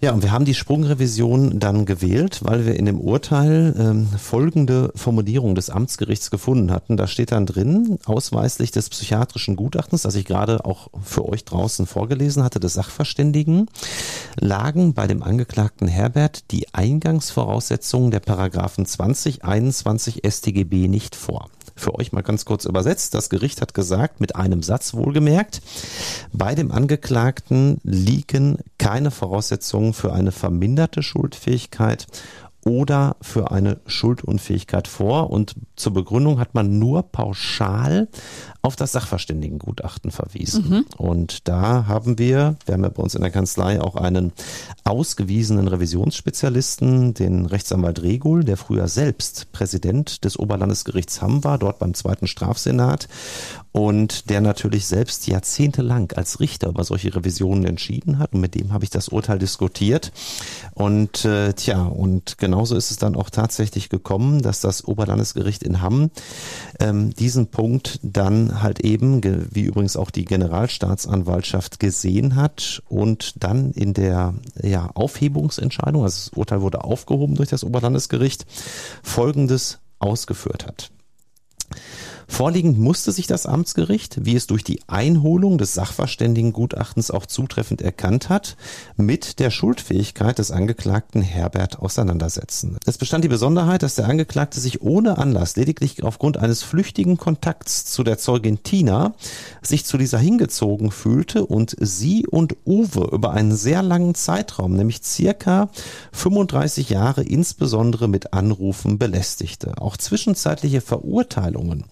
Ja, 0.00 0.12
und 0.12 0.22
wir 0.22 0.32
haben 0.32 0.44
die 0.44 0.54
Sprungrevision 0.54 1.58
dann 1.58 1.84
gewählt, 1.84 2.40
weil 2.42 2.64
wir 2.64 2.76
in 2.76 2.86
dem 2.86 2.99
Urteil 3.00 3.74
ähm, 3.78 4.06
folgende 4.06 4.92
Formulierung 4.94 5.54
des 5.54 5.70
Amtsgerichts 5.70 6.30
gefunden 6.30 6.70
hatten. 6.70 6.96
Da 6.96 7.06
steht 7.06 7.32
dann 7.32 7.46
drin, 7.46 7.98
ausweislich 8.04 8.70
des 8.70 8.88
psychiatrischen 8.90 9.56
Gutachtens, 9.56 10.02
das 10.02 10.14
ich 10.14 10.24
gerade 10.24 10.64
auch 10.64 10.88
für 11.02 11.28
euch 11.28 11.44
draußen 11.44 11.86
vorgelesen 11.86 12.44
hatte, 12.44 12.60
des 12.60 12.74
Sachverständigen, 12.74 13.68
lagen 14.38 14.94
bei 14.94 15.06
dem 15.06 15.22
Angeklagten 15.22 15.88
Herbert 15.88 16.50
die 16.50 16.72
Eingangsvoraussetzungen 16.72 18.10
der 18.10 18.20
Paragraphen 18.20 18.86
20, 18.86 19.44
21 19.44 20.22
StGB 20.28 20.88
nicht 20.88 21.16
vor. 21.16 21.48
Für 21.76 21.94
euch 21.94 22.12
mal 22.12 22.22
ganz 22.22 22.44
kurz 22.44 22.66
übersetzt. 22.66 23.14
Das 23.14 23.30
Gericht 23.30 23.62
hat 23.62 23.72
gesagt, 23.72 24.20
mit 24.20 24.36
einem 24.36 24.62
Satz 24.62 24.92
wohlgemerkt, 24.92 25.62
bei 26.32 26.54
dem 26.54 26.72
Angeklagten 26.72 27.80
liegen 27.82 28.58
keine 28.76 29.10
Voraussetzungen 29.10 29.94
für 29.94 30.12
eine 30.12 30.30
verminderte 30.30 31.02
Schuldfähigkeit 31.02 32.06
oder 32.64 33.16
für 33.22 33.50
eine 33.50 33.80
Schuldunfähigkeit 33.86 34.86
vor. 34.86 35.30
Und 35.30 35.54
zur 35.76 35.94
Begründung 35.94 36.38
hat 36.38 36.54
man 36.54 36.78
nur 36.78 37.02
pauschal 37.02 38.08
auf 38.62 38.76
das 38.76 38.92
Sachverständigengutachten 38.92 40.10
verwiesen. 40.10 40.68
Mhm. 40.68 40.84
Und 40.98 41.48
da 41.48 41.86
haben 41.86 42.18
wir, 42.18 42.56
wir 42.66 42.74
haben 42.74 42.84
ja 42.84 42.90
bei 42.90 43.02
uns 43.02 43.14
in 43.14 43.22
der 43.22 43.30
Kanzlei 43.30 43.80
auch 43.80 43.96
einen 43.96 44.32
ausgewiesenen 44.84 45.68
Revisionsspezialisten, 45.68 47.14
den 47.14 47.46
Rechtsanwalt 47.46 48.02
Regul, 48.02 48.44
der 48.44 48.58
früher 48.58 48.88
selbst 48.88 49.52
Präsident 49.52 50.24
des 50.24 50.38
Oberlandesgerichts 50.38 51.22
Hamm 51.22 51.42
war, 51.44 51.56
dort 51.56 51.78
beim 51.78 51.94
zweiten 51.94 52.26
Strafsenat 52.26 53.08
und 53.72 54.30
der 54.30 54.40
natürlich 54.40 54.86
selbst 54.86 55.26
jahrzehntelang 55.28 56.12
als 56.12 56.40
Richter 56.40 56.68
über 56.68 56.82
solche 56.82 57.14
Revisionen 57.14 57.64
entschieden 57.64 58.18
hat. 58.18 58.32
Und 58.32 58.40
mit 58.40 58.54
dem 58.54 58.72
habe 58.72 58.84
ich 58.84 58.90
das 58.90 59.08
Urteil 59.08 59.38
diskutiert. 59.38 60.12
Und 60.74 61.24
äh, 61.24 61.52
tja, 61.52 61.84
und 61.84 62.38
genauso 62.38 62.74
ist 62.74 62.90
es 62.90 62.96
dann 62.96 63.14
auch 63.14 63.30
tatsächlich 63.30 63.88
gekommen, 63.88 64.42
dass 64.42 64.60
das 64.60 64.84
Oberlandesgericht 64.84 65.62
in 65.62 65.80
Hamm 65.80 66.10
ähm, 66.80 67.14
diesen 67.14 67.46
Punkt 67.46 68.00
dann 68.02 68.60
halt 68.60 68.80
eben, 68.80 69.22
wie 69.22 69.62
übrigens 69.62 69.96
auch 69.96 70.10
die 70.10 70.24
Generalstaatsanwaltschaft 70.24 71.78
gesehen 71.78 72.34
hat 72.34 72.82
und 72.88 73.42
dann 73.42 73.70
in 73.72 73.94
der 73.94 74.34
ja, 74.62 74.90
Aufhebungsentscheidung, 74.94 76.02
also 76.02 76.30
das 76.30 76.36
Urteil 76.36 76.60
wurde 76.60 76.82
aufgehoben 76.82 77.36
durch 77.36 77.50
das 77.50 77.62
Oberlandesgericht, 77.62 78.46
Folgendes 79.02 79.78
ausgeführt 80.00 80.66
hat. 80.66 80.90
Vorliegend 82.30 82.78
musste 82.78 83.12
sich 83.12 83.26
das 83.26 83.44
Amtsgericht, 83.44 84.24
wie 84.24 84.36
es 84.36 84.46
durch 84.46 84.64
die 84.64 84.80
Einholung 84.86 85.58
des 85.58 85.74
Sachverständigengutachtens 85.74 87.10
auch 87.10 87.26
zutreffend 87.26 87.82
erkannt 87.82 88.30
hat, 88.30 88.56
mit 88.96 89.40
der 89.40 89.50
Schuldfähigkeit 89.50 90.38
des 90.38 90.50
Angeklagten 90.50 91.20
Herbert 91.20 91.80
auseinandersetzen. 91.80 92.78
Es 92.86 92.96
bestand 92.96 93.24
die 93.24 93.28
Besonderheit, 93.28 93.82
dass 93.82 93.96
der 93.96 94.08
Angeklagte 94.08 94.60
sich 94.60 94.80
ohne 94.80 95.18
Anlass, 95.18 95.56
lediglich 95.56 96.02
aufgrund 96.02 96.38
eines 96.38 96.62
flüchtigen 96.62 97.18
Kontakts 97.18 97.84
zu 97.84 98.04
der 98.04 98.16
Zeugin 98.16 98.62
Tina, 98.62 99.12
sich 99.60 99.84
zu 99.84 99.98
dieser 99.98 100.18
hingezogen 100.18 100.92
fühlte 100.92 101.44
und 101.44 101.76
sie 101.80 102.26
und 102.26 102.56
Uwe 102.64 103.10
über 103.12 103.32
einen 103.32 103.54
sehr 103.54 103.82
langen 103.82 104.14
Zeitraum, 104.14 104.76
nämlich 104.76 105.02
circa 105.02 105.68
35 106.12 106.88
Jahre 106.88 107.22
insbesondere 107.22 108.08
mit 108.08 108.32
Anrufen 108.32 108.98
belästigte. 108.98 109.74
Auch 109.78 109.96
zwischenzeitliche 109.98 110.80
Verurteilungen 110.80 111.84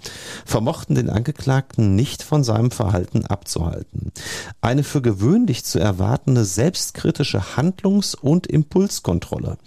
vermochten 0.44 0.94
den 0.94 1.10
Angeklagten 1.10 1.94
nicht 1.94 2.22
von 2.22 2.44
seinem 2.44 2.70
Verhalten 2.70 3.24
abzuhalten. 3.24 4.12
Eine 4.60 4.84
für 4.84 5.02
gewöhnlich 5.02 5.64
zu 5.64 5.78
erwartende 5.78 6.44
selbstkritische 6.44 7.56
Handlungs- 7.56 8.14
und 8.14 8.46
Impulskontrolle 8.46 9.58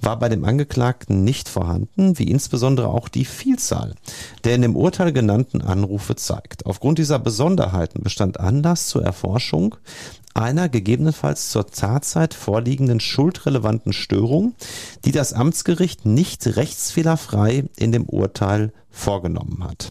war 0.00 0.18
bei 0.18 0.28
dem 0.28 0.44
Angeklagten 0.44 1.24
nicht 1.24 1.48
vorhanden, 1.48 2.18
wie 2.18 2.30
insbesondere 2.30 2.88
auch 2.88 3.08
die 3.08 3.24
Vielzahl 3.24 3.94
der 4.44 4.54
in 4.54 4.62
dem 4.62 4.76
Urteil 4.76 5.12
genannten 5.12 5.62
Anrufe 5.62 6.16
zeigt. 6.16 6.66
Aufgrund 6.66 6.98
dieser 6.98 7.18
Besonderheiten 7.18 8.02
bestand 8.02 8.40
Anlass 8.40 8.88
zur 8.88 9.02
Erforschung 9.02 9.76
einer 10.34 10.68
gegebenenfalls 10.68 11.50
zur 11.50 11.66
Tatzeit 11.66 12.34
vorliegenden 12.34 13.00
schuldrelevanten 13.00 13.92
Störung, 13.92 14.54
die 15.04 15.12
das 15.12 15.32
Amtsgericht 15.32 16.06
nicht 16.06 16.46
rechtsfehlerfrei 16.56 17.64
in 17.76 17.92
dem 17.92 18.04
Urteil 18.04 18.72
vorgenommen 18.90 19.64
hat. 19.64 19.90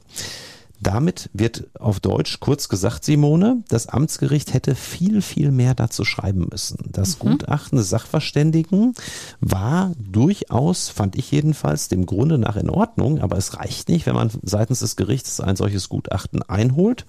Damit 0.82 1.30
wird 1.34 1.68
auf 1.78 2.00
Deutsch 2.00 2.40
kurz 2.40 2.70
gesagt, 2.70 3.04
Simone, 3.04 3.64
das 3.68 3.88
Amtsgericht 3.88 4.54
hätte 4.54 4.76
viel, 4.76 5.22
viel 5.22 5.52
mehr 5.52 5.76
dazu 5.76 6.06
schreiben 6.06 6.48
müssen. 6.50 6.78
Das 6.92 7.18
mhm. 7.18 7.32
Gutachten 7.32 7.78
des 7.78 7.90
Sachverständigen 7.90 8.94
war 9.42 9.92
durchaus, 10.00 10.90
fand 10.90 11.18
ich 11.18 11.32
jedenfalls, 11.32 11.90
dem 11.90 12.06
Grunde 12.06 12.38
nach 12.38 12.56
in 12.56 12.70
Ordnung, 12.70 13.20
aber 13.20 13.38
es 13.38 13.58
reicht 13.58 13.90
nicht, 13.90 14.06
wenn 14.06 14.16
man 14.16 14.32
seitens 14.42 14.80
des 14.80 14.96
Gerichts 14.96 15.42
ein 15.42 15.58
solches 15.58 15.90
Gutachten 15.90 16.44
einholt, 16.44 17.06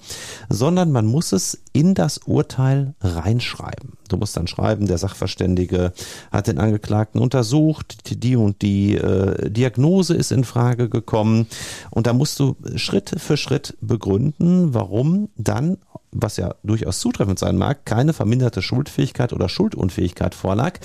sondern 0.49 0.91
man 0.91 1.07
muss 1.07 1.33
es 1.33 1.59
in 1.73 1.95
das 1.95 2.19
Urteil 2.19 2.95
reinschreiben. 3.01 4.00
Du 4.11 4.17
musst 4.17 4.37
dann 4.37 4.47
schreiben, 4.47 4.87
der 4.87 4.99
Sachverständige 4.99 5.93
hat 6.33 6.47
den 6.47 6.59
Angeklagten 6.59 7.21
untersucht, 7.21 8.23
die 8.23 8.37
und 8.37 8.63
die 8.63 8.97
äh, 8.97 9.51
Diagnose 9.51 10.15
ist 10.15 10.33
in 10.33 10.45
Frage 10.45 10.89
gekommen. 10.89 11.47
Und 11.91 12.07
da 12.07 12.13
musst 12.13 12.39
du 12.41 12.57
Schritt 12.77 13.15
für 13.19 13.37
Schritt 13.37 13.51
Schritt 13.61 13.77
begründen, 13.81 14.75
warum 14.75 15.29
dann, 15.37 15.79
was 16.13 16.37
ja 16.37 16.55
durchaus 16.63 16.99
zutreffend 16.99 17.39
sein 17.39 17.57
mag, 17.57 17.85
keine 17.85 18.13
verminderte 18.13 18.63
Schuldfähigkeit 18.63 19.33
oder 19.33 19.49
Schuldunfähigkeit 19.49 20.35
vorlag. 20.35 20.79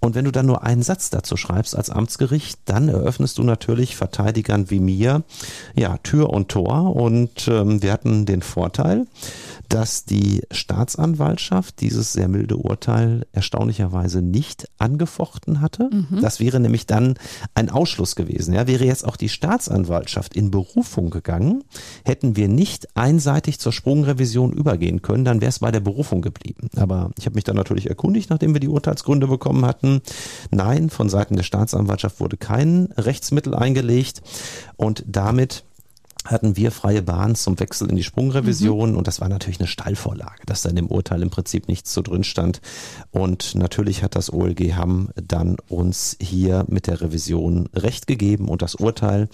Und 0.00 0.14
wenn 0.14 0.24
du 0.24 0.30
dann 0.30 0.46
nur 0.46 0.62
einen 0.62 0.82
Satz 0.82 1.10
dazu 1.10 1.36
schreibst 1.36 1.76
als 1.76 1.90
Amtsgericht, 1.90 2.60
dann 2.64 2.88
eröffnest 2.88 3.38
du 3.38 3.42
natürlich 3.42 3.96
Verteidigern 3.96 4.70
wie 4.70 4.80
mir 4.80 5.22
ja 5.74 5.98
Tür 5.98 6.30
und 6.30 6.48
Tor. 6.48 6.96
Und 6.96 7.48
ähm, 7.48 7.82
wir 7.82 7.92
hatten 7.92 8.26
den 8.26 8.42
Vorteil, 8.42 9.06
dass 9.70 10.04
die 10.04 10.42
Staatsanwaltschaft 10.50 11.80
dieses 11.80 12.12
sehr 12.12 12.28
milde 12.28 12.56
Urteil 12.56 13.26
erstaunlicherweise 13.32 14.20
nicht 14.20 14.68
angefochten 14.78 15.60
hatte. 15.60 15.88
Mhm. 15.92 16.20
Das 16.20 16.40
wäre 16.40 16.58
nämlich 16.58 16.86
dann 16.86 17.14
ein 17.54 17.70
Ausschluss 17.70 18.16
gewesen. 18.16 18.52
Ja, 18.52 18.66
wäre 18.66 18.84
jetzt 18.84 19.06
auch 19.06 19.16
die 19.16 19.28
Staatsanwaltschaft 19.28 20.34
in 20.34 20.50
Berufung 20.50 21.10
gegangen, 21.10 21.62
hätten 22.04 22.36
wir 22.36 22.48
nicht 22.48 22.96
einseitig 22.96 23.60
zur 23.60 23.72
Sprungrevision 23.72 24.52
übergehen 24.60 25.02
können, 25.02 25.24
dann 25.24 25.40
wäre 25.40 25.48
es 25.48 25.58
bei 25.58 25.70
der 25.70 25.80
Berufung 25.80 26.22
geblieben. 26.22 26.68
Aber 26.76 27.10
ich 27.18 27.26
habe 27.26 27.34
mich 27.34 27.44
dann 27.44 27.56
natürlich 27.56 27.88
erkundigt, 27.88 28.30
nachdem 28.30 28.54
wir 28.54 28.60
die 28.60 28.68
Urteilsgründe 28.68 29.26
bekommen 29.26 29.64
hatten. 29.66 30.02
Nein, 30.50 30.90
von 30.90 31.08
Seiten 31.08 31.36
der 31.36 31.42
Staatsanwaltschaft 31.42 32.20
wurde 32.20 32.36
kein 32.36 32.88
Rechtsmittel 32.96 33.54
eingelegt 33.54 34.22
und 34.76 35.04
damit 35.06 35.64
hatten 36.24 36.56
wir 36.56 36.70
freie 36.70 37.02
Bahn 37.02 37.34
zum 37.34 37.58
Wechsel 37.58 37.88
in 37.88 37.96
die 37.96 38.02
Sprungrevision 38.02 38.92
mhm. 38.92 38.98
und 38.98 39.06
das 39.06 39.20
war 39.20 39.28
natürlich 39.28 39.58
eine 39.58 39.66
Steilvorlage, 39.66 40.44
dass 40.46 40.62
da 40.62 40.68
in 40.68 40.76
dem 40.76 40.88
Urteil 40.88 41.22
im 41.22 41.30
Prinzip 41.30 41.68
nichts 41.68 41.92
so 41.92 42.02
drin 42.02 42.24
stand. 42.24 42.60
Und 43.10 43.54
natürlich 43.54 44.02
hat 44.02 44.16
das 44.16 44.32
OLG 44.32 44.74
Hamm 44.74 45.10
dann 45.14 45.56
uns 45.68 46.16
hier 46.20 46.64
mit 46.68 46.86
der 46.86 47.00
Revision 47.00 47.68
recht 47.74 48.06
gegeben 48.06 48.48
und 48.48 48.62
das 48.62 48.74
Urteil 48.74 49.28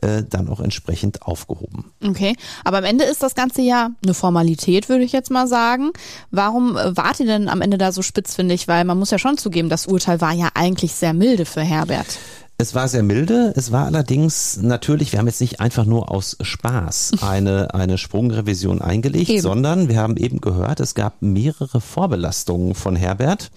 äh, 0.00 0.22
dann 0.28 0.48
auch 0.48 0.60
entsprechend 0.60 1.22
aufgehoben. 1.22 1.92
Okay, 2.02 2.34
aber 2.64 2.78
am 2.78 2.84
Ende 2.84 3.04
ist 3.04 3.22
das 3.22 3.34
Ganze 3.34 3.62
ja 3.62 3.90
eine 4.02 4.14
Formalität, 4.14 4.88
würde 4.88 5.04
ich 5.04 5.12
jetzt 5.12 5.30
mal 5.30 5.46
sagen. 5.46 5.90
Warum 6.30 6.76
äh, 6.76 6.96
wart 6.96 7.20
ihr 7.20 7.26
denn 7.26 7.48
am 7.48 7.60
Ende 7.60 7.78
da 7.78 7.92
so 7.92 8.02
spitzfindig? 8.02 8.66
Weil 8.66 8.84
man 8.84 8.98
muss 8.98 9.10
ja 9.10 9.18
schon 9.18 9.36
zugeben, 9.36 9.68
das 9.68 9.86
Urteil 9.86 10.20
war 10.20 10.32
ja 10.32 10.48
eigentlich 10.54 10.94
sehr 10.94 11.12
milde 11.12 11.44
für 11.44 11.62
Herbert. 11.62 12.18
Es 12.60 12.74
war 12.74 12.88
sehr 12.88 13.02
milde. 13.02 13.54
Es 13.56 13.72
war 13.72 13.86
allerdings 13.86 14.58
natürlich, 14.60 15.12
wir 15.12 15.18
haben 15.18 15.26
jetzt 15.26 15.40
nicht 15.40 15.60
einfach 15.60 15.86
nur 15.86 16.10
aus 16.10 16.36
Spaß 16.42 17.12
eine, 17.22 17.72
eine 17.72 17.96
Sprungrevision 17.96 18.82
eingelegt, 18.82 19.30
eben. 19.30 19.40
sondern 19.40 19.88
wir 19.88 19.98
haben 19.98 20.18
eben 20.18 20.42
gehört, 20.42 20.78
es 20.80 20.94
gab 20.94 21.22
mehrere 21.22 21.80
Vorbelastungen 21.80 22.74
von 22.74 22.96
Herbert, 22.96 23.50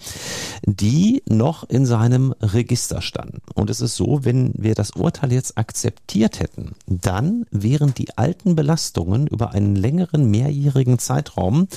die 0.64 1.22
noch 1.28 1.68
in 1.68 1.84
seinem 1.84 2.34
Register 2.40 3.02
standen. 3.02 3.42
Und 3.52 3.68
es 3.68 3.82
ist 3.82 3.94
so, 3.96 4.20
wenn 4.22 4.54
wir 4.56 4.74
das 4.74 4.92
Urteil 4.92 5.34
jetzt 5.34 5.58
akzeptiert 5.58 6.40
hätten, 6.40 6.74
dann 6.86 7.44
wären 7.50 7.92
die 7.92 8.16
alten 8.16 8.56
Belastungen 8.56 9.26
über 9.26 9.52
einen 9.52 9.76
längeren 9.76 10.30
mehrjährigen 10.30 10.98
Zeitraum 10.98 11.68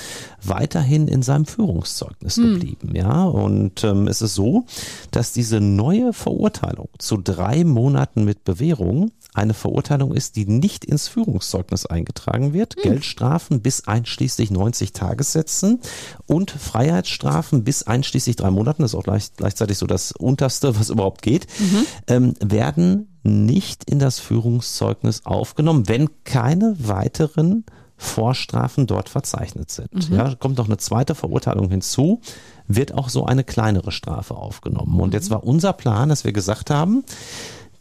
weiterhin 0.44 1.10
in 1.10 1.24
seinem 1.24 1.46
Führungszeugnis 1.46 2.38
hm. 2.38 2.54
geblieben. 2.54 2.96
Ja, 2.96 3.26
und 3.26 3.84
ähm, 3.84 4.08
es 4.08 4.22
ist 4.22 4.36
so, 4.36 4.66
dass 5.12 5.34
diese 5.34 5.60
neue 5.60 6.14
Verurteilung 6.14 6.88
zu 6.98 7.17
drei 7.24 7.64
Monaten 7.64 8.24
mit 8.24 8.44
Bewährung 8.44 9.12
eine 9.34 9.54
Verurteilung 9.54 10.14
ist, 10.14 10.36
die 10.36 10.46
nicht 10.46 10.86
ins 10.86 11.08
Führungszeugnis 11.08 11.86
eingetragen 11.86 12.54
wird. 12.54 12.76
Hm. 12.76 12.84
Geldstrafen 12.84 13.62
bis 13.62 13.88
einschließlich 13.88 14.52
90 14.52 14.94
Tagessätzen 14.94 15.80
und 16.26 16.52
Freiheitsstrafen 16.52 17.64
bis 17.64 17.84
einschließlich 17.84 18.36
drei 18.36 18.52
Monaten, 18.52 18.82
das 18.82 18.92
ist 18.92 18.96
auch 18.96 19.04
gleich, 19.04 19.34
gleichzeitig 19.36 19.78
so 19.78 19.86
das 19.86 20.12
unterste, 20.12 20.80
was 20.80 20.90
überhaupt 20.90 21.22
geht, 21.22 21.48
mhm. 21.60 21.86
ähm, 22.08 22.34
werden 22.40 23.08
nicht 23.24 23.90
in 23.90 24.00
das 24.00 24.20
Führungszeugnis 24.20 25.26
aufgenommen, 25.26 25.88
wenn 25.88 26.10
keine 26.24 26.76
weiteren 26.80 27.66
Vorstrafen 27.98 28.86
dort 28.86 29.10
verzeichnet 29.10 29.72
sind. 29.72 30.10
Mhm. 30.10 30.16
Ja, 30.16 30.36
kommt 30.36 30.58
noch 30.58 30.68
eine 30.68 30.78
zweite 30.78 31.16
Verurteilung 31.16 31.70
hinzu, 31.70 32.22
wird 32.68 32.94
auch 32.94 33.10
so 33.10 33.26
eine 33.26 33.44
kleinere 33.44 33.92
Strafe 33.92 34.36
aufgenommen. 34.36 35.00
Und 35.00 35.14
jetzt 35.14 35.30
mhm. 35.30 35.36
war 35.36 35.44
unser 35.44 35.74
Plan, 35.74 36.10
dass 36.10 36.24
wir 36.24 36.34
gesagt 36.34 36.70
haben, 36.70 37.04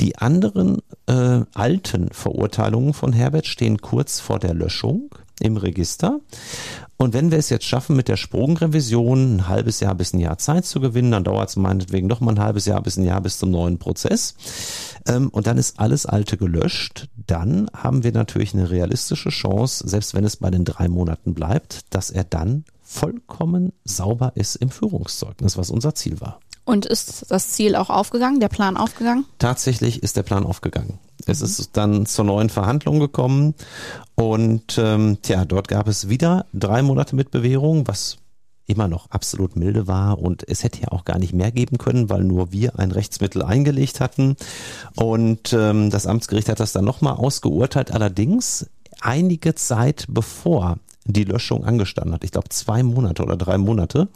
die 0.01 0.19
anderen 0.19 0.83
äh, 1.07 1.41
alten 1.55 2.11
Verurteilungen 2.11 2.93
von 2.93 3.13
Herbert 3.13 3.47
stehen 3.47 3.79
kurz 3.81 4.21
vor 4.21 4.39
der 4.39 4.55
Löschung 4.55 5.11
im 5.41 5.57
Register. 5.57 6.21
Und 6.99 7.13
wenn 7.13 7.31
wir 7.31 7.39
es 7.39 7.51
jetzt 7.51 7.67
schaffen, 7.67 7.95
mit 7.95 8.09
der 8.09 8.17
Sprungrevision 8.17 9.37
ein 9.37 9.49
halbes 9.49 9.81
Jahr 9.81 9.95
bis 9.95 10.15
ein 10.15 10.21
Jahr 10.21 10.39
Zeit 10.39 10.65
zu 10.65 10.81
gewinnen, 10.81 11.11
dann 11.11 11.25
dauert 11.25 11.51
es 11.51 11.57
meinetwegen 11.57 12.07
noch 12.07 12.21
mal 12.21 12.33
ein 12.33 12.41
halbes 12.41 12.65
Jahr 12.65 12.83
bis 12.83 12.97
ein 12.97 13.05
Jahr 13.05 13.21
bis 13.21 13.39
zum 13.39 13.51
neuen 13.51 13.79
Prozess. 13.79 14.35
Ähm, 15.07 15.29
und 15.29 15.47
dann 15.47 15.59
ist 15.59 15.79
alles 15.79 16.07
Alte 16.07 16.39
gelöscht. 16.39 17.09
Dann 17.27 17.69
haben 17.75 18.03
wir 18.03 18.13
natürlich 18.13 18.55
eine 18.55 18.71
realistische 18.71 19.29
Chance, 19.29 19.87
selbst 19.87 20.15
wenn 20.15 20.25
es 20.25 20.37
bei 20.37 20.51
den 20.51 20.65
drei 20.65 20.89
Monaten 20.89 21.35
bleibt, 21.35 21.81
dass 21.91 22.11
er 22.11 22.25
dann 22.25 22.65
vollkommen 22.83 23.73
sauber 23.85 24.33
ist 24.37 24.57
im 24.57 24.71
Führungszeugnis, 24.71 25.59
was 25.59 25.71
unser 25.71 25.95
Ziel 25.95 26.21
war. 26.21 26.41
Und 26.67 26.85
ist 26.85 27.31
das 27.31 27.51
Ziel 27.51 27.77
auch 27.77 27.91
aufgegangen, 27.91 28.41
der 28.41 28.49
Plan 28.49 28.77
aufgegangen? 28.77 29.25
Tatsächlich 29.39 30.03
ist 30.03 30.17
der 30.17 30.25
Plan 30.25 30.45
aufgegangen. 30.45 30.99
Es 31.25 31.41
ist 31.41 31.77
dann 31.77 32.07
zur 32.07 32.25
neuen 32.25 32.51
Verhandlung 32.51 32.99
gekommen 32.99 33.55
und 34.17 34.77
ähm, 34.77 35.19
tja, 35.23 35.45
dort 35.45 35.69
gab 35.69 35.87
es 35.89 36.09
wieder 36.09 36.45
drei 36.53 36.83
Monate 36.83 37.15
mit 37.17 37.31
Bewährung, 37.31 37.87
was 37.87 38.19
immer 38.67 38.89
noch 38.89 39.11
absolut 39.13 39.55
milde 39.55 39.87
war 39.87 40.19
und 40.19 40.47
es 40.49 40.65
hätte 40.65 40.83
ja 40.83 40.89
auch 40.89 41.05
gar 41.05 41.19
nicht 41.19 41.33
mehr 41.33 41.53
geben 41.53 41.79
können, 41.79 42.11
weil 42.11 42.25
nur 42.25 42.51
wir 42.51 42.79
ein 42.79 42.91
Rechtsmittel 42.91 43.43
eingelegt 43.43 44.01
hatten 44.01 44.37
und 44.97 45.53
ähm, 45.53 45.91
das 45.91 46.07
Amtsgericht 46.07 46.49
hat 46.49 46.59
das 46.59 46.73
dann 46.73 46.85
nochmal 46.85 47.15
ausgeurteilt, 47.15 47.93
allerdings 47.93 48.69
einige 49.01 49.55
Zeit 49.55 50.07
bevor 50.09 50.79
die 51.07 51.25
Löschung 51.25 51.65
angestanden 51.65 52.15
hat. 52.15 52.25
Ich 52.25 52.33
glaube 52.33 52.49
zwei 52.49 52.83
Monate 52.83 53.23
oder 53.23 53.37
drei 53.37 53.59
Monate. 53.59 54.09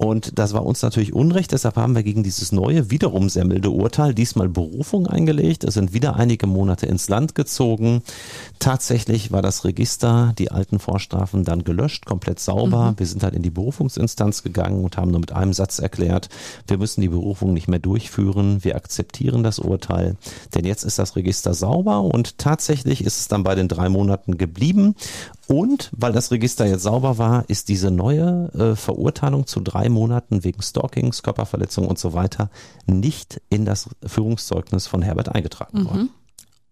Und 0.00 0.38
das 0.38 0.54
war 0.54 0.64
uns 0.64 0.80
natürlich 0.80 1.12
Unrecht. 1.12 1.52
Deshalb 1.52 1.76
haben 1.76 1.94
wir 1.94 2.02
gegen 2.02 2.22
dieses 2.22 2.52
neue, 2.52 2.90
wiederum 2.90 3.28
sehr 3.28 3.44
milde 3.44 3.68
Urteil 3.68 4.14
diesmal 4.14 4.48
Berufung 4.48 5.06
eingelegt. 5.06 5.62
Es 5.62 5.74
sind 5.74 5.92
wieder 5.92 6.16
einige 6.16 6.46
Monate 6.46 6.86
ins 6.86 7.10
Land 7.10 7.34
gezogen. 7.34 8.00
Tatsächlich 8.60 9.30
war 9.30 9.42
das 9.42 9.66
Register, 9.66 10.32
die 10.38 10.50
alten 10.50 10.78
Vorstrafen 10.78 11.44
dann 11.44 11.64
gelöscht, 11.64 12.06
komplett 12.06 12.40
sauber. 12.40 12.92
Mhm. 12.92 12.98
Wir 12.98 13.06
sind 13.06 13.22
halt 13.22 13.34
in 13.34 13.42
die 13.42 13.50
Berufungsinstanz 13.50 14.42
gegangen 14.42 14.84
und 14.84 14.96
haben 14.96 15.10
nur 15.10 15.20
mit 15.20 15.32
einem 15.32 15.52
Satz 15.52 15.78
erklärt, 15.78 16.30
wir 16.66 16.78
müssen 16.78 17.02
die 17.02 17.10
Berufung 17.10 17.52
nicht 17.52 17.68
mehr 17.68 17.78
durchführen. 17.78 18.64
Wir 18.64 18.76
akzeptieren 18.76 19.42
das 19.42 19.58
Urteil. 19.58 20.16
Denn 20.54 20.64
jetzt 20.64 20.84
ist 20.84 20.98
das 20.98 21.14
Register 21.14 21.52
sauber 21.52 22.00
und 22.00 22.38
tatsächlich 22.38 23.04
ist 23.04 23.20
es 23.20 23.28
dann 23.28 23.42
bei 23.42 23.54
den 23.54 23.68
drei 23.68 23.90
Monaten 23.90 24.38
geblieben. 24.38 24.94
Und 25.46 25.90
weil 25.94 26.12
das 26.12 26.30
Register 26.30 26.64
jetzt 26.64 26.84
sauber 26.84 27.18
war, 27.18 27.44
ist 27.48 27.68
diese 27.68 27.90
neue 27.90 28.50
äh, 28.54 28.76
Verurteilung 28.76 29.48
zu 29.48 29.60
drei 29.60 29.89
Monaten 29.90 30.44
wegen 30.44 30.62
Stalkings, 30.62 31.22
Körperverletzung 31.22 31.86
und 31.86 31.98
so 31.98 32.12
weiter 32.12 32.50
nicht 32.86 33.40
in 33.50 33.64
das 33.64 33.88
Führungszeugnis 34.04 34.86
von 34.86 35.02
Herbert 35.02 35.28
eingetragen 35.28 35.80
mhm. 35.80 35.84
worden. 35.86 36.10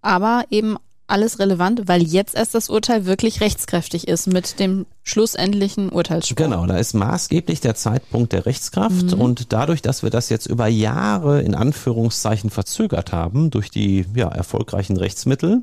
Aber 0.00 0.44
eben 0.50 0.76
alles 1.08 1.38
relevant, 1.38 1.88
weil 1.88 2.02
jetzt 2.02 2.34
erst 2.34 2.54
das 2.54 2.68
Urteil 2.68 3.06
wirklich 3.06 3.40
rechtskräftig 3.40 4.06
ist 4.06 4.26
mit 4.26 4.60
dem 4.60 4.86
schlussendlichen 5.08 5.88
Urteilsspruch. 5.88 6.36
Genau, 6.36 6.66
da 6.66 6.76
ist 6.76 6.94
maßgeblich 6.94 7.60
der 7.60 7.74
Zeitpunkt 7.74 8.32
der 8.32 8.46
Rechtskraft 8.46 9.14
mhm. 9.14 9.20
und 9.20 9.52
dadurch, 9.52 9.82
dass 9.82 10.02
wir 10.02 10.10
das 10.10 10.28
jetzt 10.28 10.46
über 10.46 10.66
Jahre 10.66 11.42
in 11.42 11.54
Anführungszeichen 11.54 12.50
verzögert 12.50 13.12
haben 13.12 13.50
durch 13.50 13.70
die 13.70 14.04
ja, 14.14 14.28
erfolgreichen 14.28 14.96
Rechtsmittel, 14.96 15.62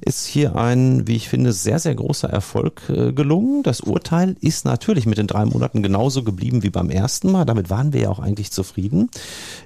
ist 0.00 0.26
hier 0.26 0.56
ein, 0.56 1.06
wie 1.06 1.16
ich 1.16 1.28
finde, 1.28 1.52
sehr, 1.52 1.78
sehr 1.78 1.94
großer 1.94 2.28
Erfolg 2.28 2.82
äh, 2.88 3.12
gelungen. 3.12 3.62
Das 3.62 3.80
Urteil 3.80 4.36
ist 4.40 4.64
natürlich 4.64 5.06
mit 5.06 5.18
den 5.18 5.26
drei 5.26 5.44
Monaten 5.44 5.82
genauso 5.82 6.24
geblieben 6.24 6.62
wie 6.62 6.70
beim 6.70 6.90
ersten 6.90 7.30
Mal. 7.30 7.44
Damit 7.44 7.70
waren 7.70 7.92
wir 7.92 8.00
ja 8.00 8.08
auch 8.08 8.20
eigentlich 8.20 8.50
zufrieden. 8.50 9.10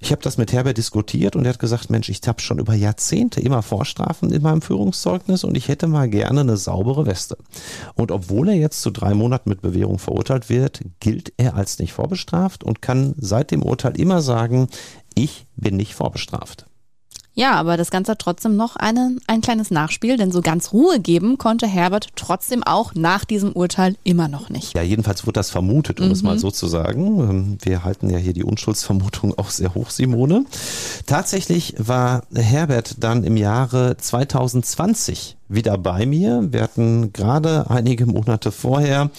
Ich 0.01 0.11
habe 0.11 0.23
das 0.23 0.37
mit 0.37 0.53
Herbert 0.53 0.79
diskutiert 0.79 1.37
und 1.37 1.45
er 1.45 1.51
hat 1.51 1.59
gesagt, 1.59 1.91
Mensch, 1.91 2.09
ich 2.09 2.21
habe 2.27 2.41
schon 2.41 2.59
über 2.59 2.75
Jahrzehnte 2.75 3.41
immer 3.41 3.63
Vorstrafen 3.63 4.33
in 4.33 4.43
meinem 4.43 4.63
Führungszeugnis 4.63 5.45
und 5.45 5.57
ich 5.57 5.69
hätte 5.69 5.87
mal 5.87 6.09
gerne 6.09 6.41
eine 6.41 6.57
saubere 6.57 7.07
Weste. 7.07 7.37
Und 7.95 8.11
obwohl 8.11 8.49
er 8.49 8.57
jetzt 8.57 8.83
zu 8.83 8.91
drei 8.91 9.12
drei 9.13 9.19
Monaten 9.19 9.51
mit 9.51 9.61
Bewährung 9.61 9.99
verurteilt 9.99 10.49
wird, 10.49 10.81
gilt 11.01 11.33
er 11.37 11.55
als 11.55 11.79
nicht 11.79 11.93
vorbestraft 11.93 12.65
und 12.65 12.81
kann 12.81 13.15
seit 13.19 13.51
dem 13.51 13.63
Urteil 13.63 13.99
immer 13.99 14.23
sagen, 14.23 14.69
ich 15.15 15.47
bin 15.57 15.77
nicht 15.77 15.95
vorbestraft. 15.95 16.67
Ja, 17.35 17.53
aber 17.53 17.79
das 17.79 17.91
Ganze 17.91 18.13
hat 18.13 18.19
trotzdem 18.19 18.57
noch 18.57 18.77
eine, 18.77 19.17
ein 19.27 19.41
kleines 19.41 19.71
Nachspiel, 19.71 20.19
denn 20.19 20.31
so 20.31 20.43
ganz 20.43 20.75
Ruhe 20.75 21.01
geben 21.01 21.39
konnte 21.39 21.67
Herbert 21.67 22.09
trotzdem 22.15 22.63
auch 22.63 22.95
nach 22.95 23.25
diesem 23.25 23.53
Urteil 23.53 23.97
immer 24.05 24.29
noch 24.29 24.51
nicht. 24.51 24.75
Ja, 24.75 24.83
jedenfalls 24.83 25.27
wurde 25.27 25.41
das 25.41 25.51
vermutet, 25.51 25.99
um 26.01 26.07
mhm. 26.07 26.13
es 26.13 26.23
mal 26.23 26.39
so 26.39 26.51
zu 26.51 26.67
sagen. 26.67 27.21
Ähm, 27.21 27.59
wir 27.63 27.85
halten 27.85 28.11
ja 28.11 28.19
hier 28.19 28.35
die 28.35 28.45
Unschuldsvermutung 28.45 29.39
auch 29.39 29.49
sehr 29.49 29.75
hoch, 29.75 29.89
Simone. 29.89 30.45
Tatsächlich 31.07 31.75
war 31.79 32.25
Herbert 32.35 32.97
dann 33.03 33.25
im 33.25 33.39
Jahre 33.39 33.97
2020 33.97 35.37
wieder 35.55 35.79
bei 35.79 36.07
mir. 36.07 36.49
Wir 36.51 36.63
hatten 36.63 37.13
gerade 37.13 37.71
einige 37.71 38.07
Monate 38.07 38.53
vorher 38.53 39.11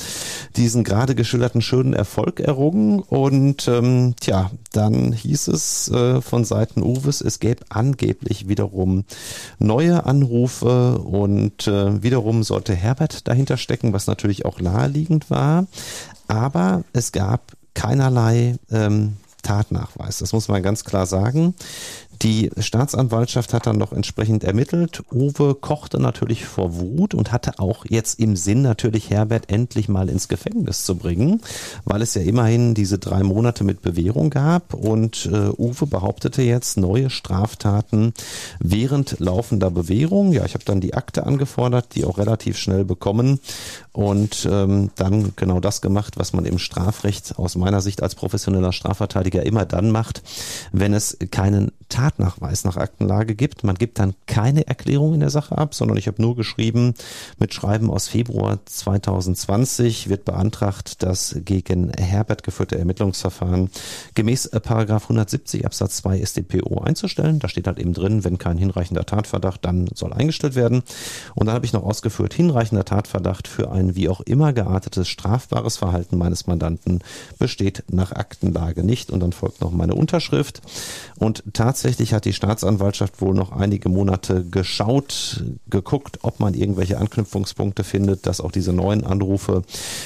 diesen 0.55 0.83
gerade 0.83 1.15
geschilderten 1.15 1.61
schönen 1.61 1.93
Erfolg 1.93 2.39
errungen 2.39 2.99
und 2.99 3.67
ähm, 3.67 4.15
tja, 4.19 4.51
dann 4.71 5.11
hieß 5.11 5.47
es 5.47 5.89
äh, 5.89 6.21
von 6.21 6.45
Seiten 6.45 6.81
Uwes, 6.81 7.21
es 7.21 7.39
gäbe 7.39 7.65
angeblich 7.69 8.47
wiederum 8.47 9.05
neue 9.59 10.05
Anrufe 10.05 10.97
und 10.99 11.67
äh, 11.67 12.03
wiederum 12.03 12.43
sollte 12.43 12.75
Herbert 12.75 13.27
dahinter 13.27 13.57
stecken, 13.57 13.93
was 13.93 14.07
natürlich 14.07 14.45
auch 14.45 14.59
naheliegend 14.59 15.29
war. 15.29 15.67
Aber 16.27 16.83
es 16.93 17.11
gab 17.11 17.53
keinerlei 17.73 18.55
ähm, 18.71 19.17
Tatnachweis. 19.43 20.19
Das 20.19 20.33
muss 20.33 20.47
man 20.47 20.63
ganz 20.63 20.83
klar 20.85 21.05
sagen. 21.05 21.53
Die 22.23 22.49
Staatsanwaltschaft 22.57 23.53
hat 23.53 23.67
dann 23.67 23.77
noch 23.77 23.91
entsprechend 23.91 24.45
ermittelt. 24.45 25.03
Uwe 25.11 25.55
kochte 25.55 25.99
natürlich 25.99 26.45
vor 26.45 26.79
Wut 26.79 27.13
und 27.13 27.33
hatte 27.33 27.59
auch 27.59 27.83
jetzt 27.89 28.17
im 28.17 28.37
Sinn 28.37 28.61
natürlich 28.61 29.09
Herbert 29.09 29.51
endlich 29.51 29.89
mal 29.89 30.07
ins 30.07 30.29
Gefängnis 30.29 30.85
zu 30.85 30.95
bringen, 30.95 31.41
weil 31.83 32.01
es 32.01 32.13
ja 32.13 32.21
immerhin 32.21 32.75
diese 32.75 32.97
drei 32.97 33.23
Monate 33.23 33.65
mit 33.65 33.81
Bewährung 33.81 34.29
gab 34.29 34.73
und 34.73 35.25
äh, 35.25 35.49
Uwe 35.57 35.85
behauptete 35.85 36.43
jetzt 36.43 36.77
neue 36.77 37.09
Straftaten 37.09 38.13
während 38.59 39.19
laufender 39.19 39.69
Bewährung. 39.69 40.31
Ja, 40.31 40.45
ich 40.45 40.53
habe 40.53 40.63
dann 40.63 40.79
die 40.79 40.93
Akte 40.93 41.25
angefordert, 41.25 41.87
die 41.93 42.05
auch 42.05 42.17
relativ 42.17 42.57
schnell 42.57 42.85
bekommen 42.85 43.41
und 43.91 44.47
ähm, 44.49 44.91
dann 44.95 45.33
genau 45.35 45.59
das 45.59 45.81
gemacht, 45.81 46.17
was 46.17 46.31
man 46.31 46.45
im 46.45 46.57
Strafrecht 46.57 47.37
aus 47.37 47.57
meiner 47.57 47.81
Sicht 47.81 48.01
als 48.01 48.15
professioneller 48.15 48.71
Strafverteidiger 48.71 49.45
immer 49.45 49.65
dann 49.65 49.91
macht, 49.91 50.23
wenn 50.71 50.93
es 50.93 51.17
keinen 51.29 51.71
Tatnachweis 51.93 52.63
nach 52.63 52.75
Aktenlage 52.75 53.35
gibt. 53.35 53.63
Man 53.63 53.75
gibt 53.75 53.99
dann 53.99 54.15
keine 54.25 54.65
Erklärung 54.65 55.13
in 55.13 55.19
der 55.19 55.29
Sache 55.29 55.55
ab, 55.55 55.75
sondern 55.75 55.95
ich 55.95 56.07
habe 56.07 56.19
nur 56.19 56.35
geschrieben, 56.35 56.95
mit 57.37 57.53
Schreiben 57.53 57.91
aus 57.91 58.07
Februar 58.07 58.57
2020 58.65 60.09
wird 60.09 60.25
beantragt, 60.25 61.03
das 61.03 61.35
gegen 61.45 61.91
Herbert 61.91 62.41
geführte 62.41 62.79
Ermittlungsverfahren 62.79 63.69
gemäß 64.15 64.47
äh, 64.47 64.59
Paragraph 64.59 65.03
170 65.03 65.67
Absatz 65.67 65.97
2 65.97 66.25
StPO 66.25 66.81
einzustellen. 66.81 67.37
Da 67.37 67.47
steht 67.47 67.67
halt 67.67 67.77
eben 67.77 67.93
drin, 67.93 68.23
wenn 68.23 68.39
kein 68.39 68.57
hinreichender 68.57 69.05
Tatverdacht, 69.05 69.63
dann 69.63 69.87
soll 69.93 70.13
eingestellt 70.13 70.55
werden. 70.55 70.81
Und 71.35 71.45
dann 71.45 71.53
habe 71.53 71.67
ich 71.67 71.73
noch 71.73 71.83
ausgeführt, 71.83 72.33
hinreichender 72.33 72.85
Tatverdacht 72.85 73.47
für 73.47 73.71
ein 73.71 73.95
wie 73.95 74.09
auch 74.09 74.21
immer 74.21 74.51
geartetes 74.51 75.09
strafbares 75.09 75.77
Verhalten 75.77 76.17
meines 76.17 76.47
Mandanten 76.47 77.01
besteht 77.37 77.83
nach 77.91 78.13
Aktenlage 78.13 78.83
nicht. 78.83 79.11
Und 79.11 79.19
dann 79.19 79.31
folgt 79.31 79.61
noch 79.61 79.71
meine 79.71 79.93
Unterschrift. 79.93 80.63
Und 81.19 81.43
tatsächlich 81.53 81.82
Tatsächlich 81.83 82.13
hat 82.13 82.23
die 82.23 82.31
Staatsanwaltschaft 82.31 83.19
wohl 83.19 83.33
noch 83.33 83.51
einige 83.51 83.89
Monate 83.89 84.45
geschaut, 84.45 85.43
geguckt, 85.69 86.19
ob 86.21 86.39
man 86.39 86.53
irgendwelche 86.53 86.97
Anknüpfungspunkte 86.97 87.83
findet, 87.83 88.25
dass 88.25 88.39
auch 88.39 88.53
diese 88.53 88.71
neuen 88.71 89.03
Anrufe 89.03 89.63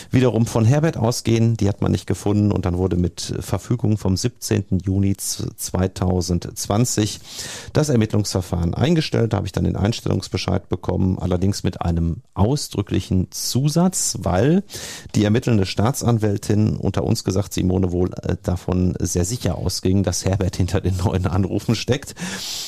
wiederum 0.10 0.48
von 0.48 0.66
Herbert 0.66 0.98
ausgehen. 0.98 1.56
Die 1.56 1.70
hat 1.70 1.84
man 1.84 1.92
nicht 1.92 2.08
gefunden 2.08 2.52
und 2.52 2.66
dann 2.66 2.80
wurde 2.80 2.96
mit 2.96 3.32
Verfügung 3.42 4.00
vom 4.00 4.18
17. 4.18 4.80
Juni 4.84 5.18
2020 5.18 7.20
das 7.74 7.90
Ermittlungsverfahren 7.90 8.74
eingestellt. 8.74 9.34
Da 9.34 9.38
habe 9.38 9.46
ich 9.46 9.54
dann 9.54 9.66
den 9.66 9.76
Einstellungsbescheid 9.76 10.70
bekommen, 10.70 11.20
allerdings 11.20 11.62
mit 11.62 11.84
einem 11.84 12.24
ausdrücklichen 12.34 13.28
Zusatz, 13.30 14.18
weil 14.22 14.64
die 15.14 15.26
ermittelnde 15.26 15.68
Staatsanwältin 15.68 16.76
unter 16.76 17.04
uns 17.04 17.24
gesagt, 17.24 17.54
Simone 17.54 17.92
wohl 17.92 18.10
äh, 18.24 18.36
davon 18.42 18.96
sehr 19.00 19.26
sicher 19.26 19.60
ausging, 19.60 20.02
dass 20.02 20.26
Herbert 20.26 20.56
hinter 20.56 20.82
den 20.82 20.98
neuen 20.98 21.28
Anrufen 21.28 21.57
offen 21.58 21.76
steckt. 21.76 22.16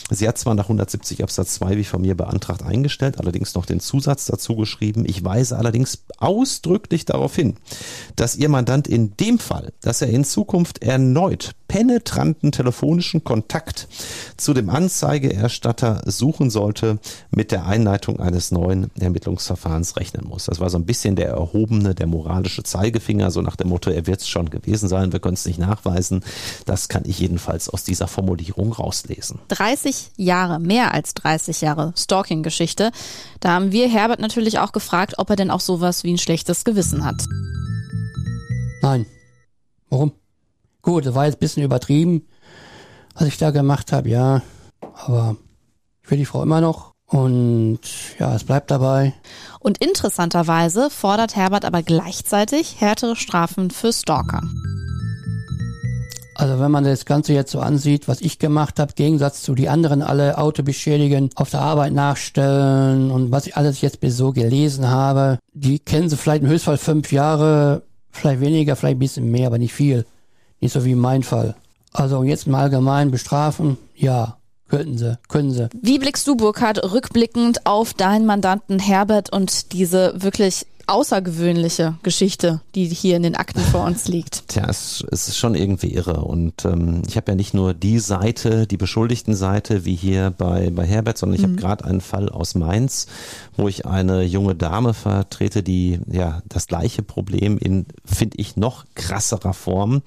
Sie 0.10 0.28
hat 0.28 0.38
zwar 0.38 0.56
nach 0.56 0.66
170 0.66 1.24
Absatz 1.24 1.54
2 1.54 1.78
wie 1.78 1.84
von 1.84 2.02
mir 2.02 2.18
beantragt 2.18 2.64
eingestellt, 2.64 3.20
allerdings 3.20 3.54
noch 3.54 3.68
den 3.68 3.80
Zusatz 3.80 4.26
dazu 4.26 4.56
geschrieben. 4.56 5.06
Ich 5.08 5.24
weise 5.24 5.58
allerdings 5.58 6.04
ausdrücklich 6.18 7.06
darauf 7.06 7.36
hin, 7.36 7.56
dass 8.16 8.36
Ihr 8.36 8.50
Mandant 8.50 8.88
in 8.88 9.16
dem 9.18 9.38
Fall, 9.38 9.72
dass 9.82 10.02
er 10.02 10.10
in 10.10 10.26
Zukunft 10.26 10.82
erneut 10.82 11.52
penetranten 11.70 12.52
telefonischen 12.52 13.24
Kontakt 13.24 13.88
zu 14.36 14.54
dem 14.54 14.70
Anzeigeerstatter 14.70 16.02
suchen 16.06 16.50
sollte, 16.50 17.00
mit 17.32 17.52
der 17.52 17.66
Einleitung 17.66 18.20
eines 18.20 18.52
neuen 18.52 18.92
Ermittlungsverfahrens 19.00 19.96
rechnen 19.96 20.28
muss. 20.28 20.46
Das 20.46 20.60
war 20.60 20.70
so 20.70 20.78
ein 20.78 20.86
bisschen 20.86 21.16
der 21.16 21.30
erhobene, 21.30 21.96
der 21.96 22.08
moralische 22.08 22.64
Zeigefinger, 22.64 23.32
so 23.32 23.42
nach 23.42 23.56
dem 23.56 23.70
Motto, 23.70 23.92
er 23.92 24.08
wird 24.08 24.20
es 24.20 24.28
schon 24.28 24.50
gewesen 24.50 24.90
sein, 24.90 25.14
wir 25.14 25.20
können 25.20 25.36
es 25.36 25.46
nicht 25.46 25.60
nachweisen. 25.60 26.26
Das 26.66 26.90
kann 26.90 27.04
ich 27.06 27.20
jedenfalls 27.20 27.70
aus 27.70 27.84
dieser 27.84 28.08
Formulierung 28.08 28.74
rauslesen. 28.74 29.40
30 29.50 30.12
Jahre, 30.18 30.60
mehr 30.60 30.94
als 30.94 31.14
30 31.14 31.62
Jahre 31.62 31.94
Stalking-Geschichte. 31.96 32.92
Da 33.40 33.52
haben 33.52 33.72
wir 33.72 33.88
Herbert 33.88 34.20
natürlich 34.20 34.58
auch 34.58 34.72
gefragt, 34.72 35.14
ob 35.20 35.30
er 35.30 35.36
denn 35.36 35.52
auch 35.52 35.62
sowas 35.62 36.04
wie 36.04 36.12
ein 36.12 36.18
schlechtes 36.18 36.64
Gewissen 36.64 37.06
hat. 37.06 37.24
Nein. 38.82 39.06
Warum? 39.90 40.14
Gut, 40.90 41.06
das 41.06 41.14
war 41.14 41.26
jetzt 41.26 41.36
ein 41.36 41.40
bisschen 41.42 41.62
übertrieben, 41.62 42.26
was 43.14 43.28
ich 43.28 43.38
da 43.38 43.52
gemacht 43.52 43.92
habe, 43.92 44.10
ja. 44.10 44.42
Aber 45.06 45.36
ich 46.02 46.10
will 46.10 46.18
die 46.18 46.26
Frau 46.26 46.42
immer 46.42 46.62
noch 46.62 46.94
und 47.06 47.80
ja, 48.18 48.34
es 48.34 48.44
bleibt 48.44 48.72
dabei. 48.72 49.14
Und 49.60 49.78
interessanterweise 49.78 50.90
fordert 50.90 51.36
Herbert 51.36 51.64
aber 51.64 51.84
gleichzeitig 51.84 52.82
härtere 52.82 53.16
Strafen 53.16 53.70
für 53.70 53.94
Stalker. 53.94 54.42
Also 56.34 56.60
wenn 56.60 56.72
man 56.72 56.86
das 56.86 57.06
Ganze 57.06 57.34
jetzt 57.34 57.52
so 57.52 57.60
ansieht, 57.60 58.08
was 58.08 58.22
ich 58.22 58.40
gemacht 58.40 58.80
habe, 58.80 58.94
Gegensatz 58.94 59.44
zu 59.44 59.54
die 59.54 59.70
anderen 59.70 60.02
alle 60.02 60.40
Auto 60.40 60.64
beschädigen, 60.64 61.30
auf 61.36 61.52
der 61.52 61.62
Arbeit 61.62 61.94
nachstellen 61.94 63.12
und 63.12 63.32
was 63.32 63.46
ich 63.46 63.56
alles 63.56 63.82
jetzt 63.82 64.00
bis 64.00 64.18
so 64.18 64.32
gelesen 64.32 64.88
habe, 64.88 65.38
die 65.54 65.78
kennen 65.78 66.10
sie 66.10 66.18
vielleicht 66.18 66.42
im 66.42 66.50
Höchstfall 66.50 66.80
fünf 66.80 67.12
Jahre, 67.12 67.84
vielleicht 68.10 68.42
weniger, 68.42 68.76
vielleicht 68.76 68.96
ein 68.96 69.00
bisschen 69.00 69.30
mehr, 69.30 69.46
aber 69.46 69.60
nicht 69.60 69.74
viel. 69.74 70.08
Nicht 70.60 70.74
so 70.74 70.86
wie 70.86 70.96
mein 70.96 71.24
Fall. 71.24 71.56
Also 71.94 72.24
jetzt 72.24 72.48
im 72.48 72.56
Allgemeinen 72.56 73.12
bestrafen, 73.12 73.78
ja, 73.96 74.38
könnten 74.70 74.98
sie, 74.98 75.18
können 75.28 75.52
sie. 75.52 75.70
Wie 75.82 76.00
blickst 76.00 76.28
du, 76.28 76.36
Burkhard, 76.36 76.92
rückblickend 76.92 77.66
auf 77.66 77.94
deinen 77.94 78.26
Mandanten 78.26 78.80
Herbert 78.80 79.32
und 79.32 79.74
diese 79.74 80.14
wirklich 80.22 80.66
außergewöhnliche 80.90 81.96
Geschichte, 82.04 82.62
die 82.76 82.86
hier 82.86 83.16
in 83.16 83.24
den 83.24 83.36
Akten 83.36 83.62
vor 83.62 83.86
uns 83.86 84.08
liegt. 84.08 84.48
Tja, 84.48 84.66
es, 84.68 85.06
es 85.12 85.28
ist 85.28 85.38
schon 85.38 85.56
irgendwie 85.56 85.94
irre. 85.94 86.22
Und 86.22 86.66
ähm, 86.66 87.04
ich 87.08 87.16
habe 87.16 87.32
ja 87.32 87.36
nicht 87.36 87.54
nur 87.54 87.74
die 87.74 88.00
Seite, 88.00 88.66
die 88.66 88.78
beschuldigten 88.78 89.36
Seite, 89.36 89.86
wie 89.86 89.96
hier 89.96 90.34
bei, 90.36 90.72
bei 90.72 90.86
Herbert, 90.86 91.18
sondern 91.18 91.36
ich 91.36 91.46
mhm. 91.46 91.52
habe 91.52 91.62
gerade 91.62 91.86
einen 91.86 92.02
Fall 92.02 92.30
aus 92.30 92.56
Mainz, 92.56 93.08
wo 93.56 93.68
ich 93.68 93.86
eine 93.86 94.24
junge 94.24 94.56
Dame 94.56 94.94
vertrete, 94.94 95.62
die 95.62 96.00
ja 96.12 96.42
das 96.48 96.68
gleiche 96.68 97.04
Problem 97.04 97.58
in, 97.58 97.86
finde 98.06 98.38
ich, 98.38 98.58
noch 98.58 98.86
krasserer 98.96 99.54
Form 99.54 100.02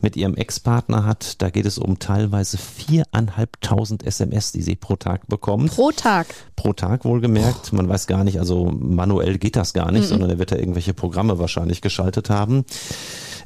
mit 0.00 0.16
ihrem 0.16 0.36
Ex-Partner 0.36 1.04
hat. 1.04 1.42
Da 1.42 1.50
geht 1.50 1.66
es 1.66 1.78
um 1.78 1.98
teilweise 1.98 2.58
viereinhalbtausend 2.58 4.04
SMS, 4.06 4.52
die 4.52 4.62
sie 4.62 4.76
pro 4.76 4.96
Tag 4.96 5.26
bekommt. 5.26 5.72
Pro 5.72 5.90
Tag? 5.90 6.28
Pro 6.54 6.72
Tag 6.72 7.04
wohlgemerkt. 7.04 7.72
Man 7.72 7.88
weiß 7.88 8.06
gar 8.06 8.22
nicht, 8.24 8.38
also 8.38 8.66
manuell 8.66 9.38
geht 9.38 9.56
das 9.56 9.72
gar 9.72 9.90
nicht, 9.90 10.04
mhm. 10.04 10.08
sondern 10.08 10.27
sondern 10.28 10.36
er 10.36 10.38
wird 10.38 10.52
da 10.52 10.56
irgendwelche 10.56 10.94
Programme 10.94 11.38
wahrscheinlich 11.38 11.80
geschaltet 11.80 12.30
haben. 12.30 12.64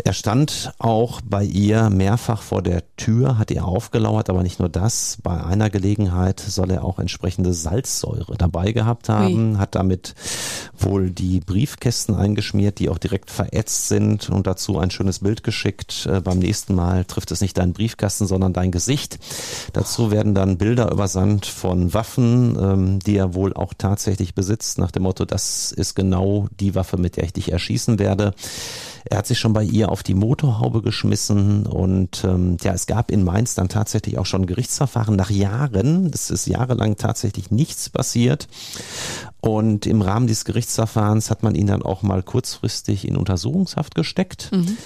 Er 0.05 0.13
stand 0.13 0.73
auch 0.79 1.21
bei 1.25 1.45
ihr 1.45 1.91
mehrfach 1.91 2.43
vor 2.43 2.63
der 2.63 2.83
Tür, 2.97 3.39
hat 3.39 3.51
ihr 3.51 3.65
aufgelauert, 3.65 4.31
aber 4.31 4.43
nicht 4.43 4.59
nur 4.59 4.69
das. 4.69 5.19
Bei 5.23 5.43
einer 5.45 5.71
Gelegenheit 5.71 6.41
soll 6.41 6.71
er 6.71 6.85
auch 6.85 6.99
entsprechende 6.99 7.53
Salzsäure 7.53 8.37
dabei 8.37 8.73
gehabt 8.73 9.09
haben, 9.09 9.53
Ui. 9.53 9.59
hat 9.59 9.75
damit 9.75 10.15
wohl 10.79 11.11
die 11.11 11.41
Briefkästen 11.41 12.15
eingeschmiert, 12.15 12.79
die 12.79 12.89
auch 12.89 12.99
direkt 12.99 13.31
verätzt 13.31 13.89
sind 13.89 14.31
und 14.31 14.47
dazu 14.47 14.79
ein 14.79 14.91
schönes 14.91 15.21
Bild 15.21 15.43
geschickt. 15.43 16.07
Äh, 16.07 16.21
beim 16.21 16.39
nächsten 16.39 16.75
Mal 16.75 17.05
trifft 17.05 17.31
es 17.31 17.41
nicht 17.41 17.59
deinen 17.59 17.73
Briefkasten, 17.73 18.27
sondern 18.27 18.53
dein 18.53 18.73
Gesicht. 18.73 19.19
Dazu 19.73 20.11
werden 20.11 20.35
dann 20.35 20.59
Bilder 20.59 20.91
übersandt 20.91 21.47
von 21.47 21.95
Waffen, 21.95 22.57
ähm, 22.61 22.99
die 23.01 23.17
er 23.17 23.35
wohl 23.35 23.55
auch 23.55 23.75
tatsächlich 23.77 24.35
besitzt, 24.35 24.79
nach 24.79 24.91
dem 24.91 25.05
Motto, 25.05 25.25
das 25.25 25.73
ist 25.73 25.95
genau 25.95 26.49
die 26.61 26.75
Waffe, 26.75 26.97
mit 26.97 27.17
der 27.17 27.25
ich 27.25 27.33
dich 27.33 27.53
erschießen 27.53 27.99
werde. 27.99 28.35
Er 29.05 29.19
hat 29.19 29.27
sich 29.27 29.39
schon 29.39 29.53
bei 29.53 29.65
ihr 29.65 29.91
auf 29.91 30.03
die 30.03 30.15
Motorhaube 30.15 30.83
geschmissen 30.83 31.67
und 31.67 32.25
ähm, 32.25 32.57
ja, 32.63 32.73
es 32.73 32.87
gab 32.87 33.11
in 33.11 33.25
Mainz 33.25 33.55
dann 33.55 33.69
tatsächlich 33.69 34.19
auch 34.19 34.27
schon 34.27 34.47
Gerichtsverfahren 34.47 35.17
nach 35.17 35.31
Jahren. 35.31 36.11
Es 36.13 36.31
ist 36.31 36.47
jahrelang 36.47 36.97
tatsächlich 36.97 37.51
nichts 37.51 37.91
passiert. 37.91 38.49
Und 39.41 39.87
im 39.87 40.03
Rahmen 40.03 40.27
dieses 40.27 40.45
Gerichtsverfahrens 40.45 41.31
hat 41.31 41.43
man 41.43 41.55
ihn 41.55 41.67
dann 41.67 41.83
auch 41.83 42.03
mal 42.03 42.23
kurzfristig 42.23 43.07
in 43.07 43.17
Untersuchungshaft 43.17 43.95
gesteckt. 43.95 44.51
Mhm. 44.53 44.77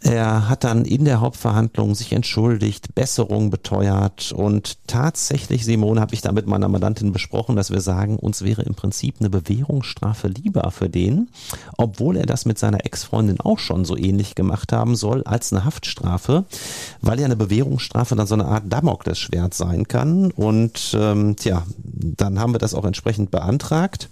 Er 0.00 0.48
hat 0.48 0.64
dann 0.64 0.84
in 0.84 1.04
der 1.04 1.20
Hauptverhandlung 1.20 1.94
sich 1.94 2.12
entschuldigt, 2.12 2.94
Besserung 2.94 3.50
beteuert 3.50 4.32
und 4.32 4.78
tatsächlich, 4.86 5.64
Simone, 5.64 6.00
habe 6.00 6.14
ich 6.14 6.22
da 6.22 6.32
mit 6.32 6.46
meiner 6.46 6.68
Mandantin 6.68 7.12
besprochen, 7.12 7.56
dass 7.56 7.70
wir 7.70 7.80
sagen, 7.80 8.16
uns 8.18 8.42
wäre 8.42 8.62
im 8.62 8.74
Prinzip 8.74 9.16
eine 9.20 9.30
Bewährungsstrafe 9.30 10.28
lieber 10.28 10.70
für 10.70 10.88
den, 10.88 11.28
obwohl 11.76 12.16
er 12.16 12.26
das 12.26 12.46
mit 12.46 12.58
seiner 12.58 12.84
Ex-Freundin 12.84 13.40
auch 13.40 13.58
schon 13.58 13.84
so 13.84 13.96
ähnlich 13.96 14.34
gemacht 14.34 14.72
haben 14.72 14.96
soll, 14.96 15.22
als 15.24 15.52
eine 15.52 15.64
Haftstrafe, 15.64 16.46
weil 17.00 17.20
ja 17.20 17.26
eine 17.26 17.36
Bewährungsstrafe 17.36 18.16
dann 18.16 18.26
so 18.26 18.34
eine 18.34 18.46
Art 18.46 18.64
Damoklesschwert 18.68 19.54
sein 19.54 19.86
kann 19.86 20.30
und 20.30 20.96
ähm, 20.98 21.36
tja, 21.36 21.64
dann 21.76 22.40
haben 22.40 22.54
wir 22.54 22.58
das 22.58 22.74
auch 22.74 22.84
entsprechend 22.84 23.30
beantragt. 23.30 24.08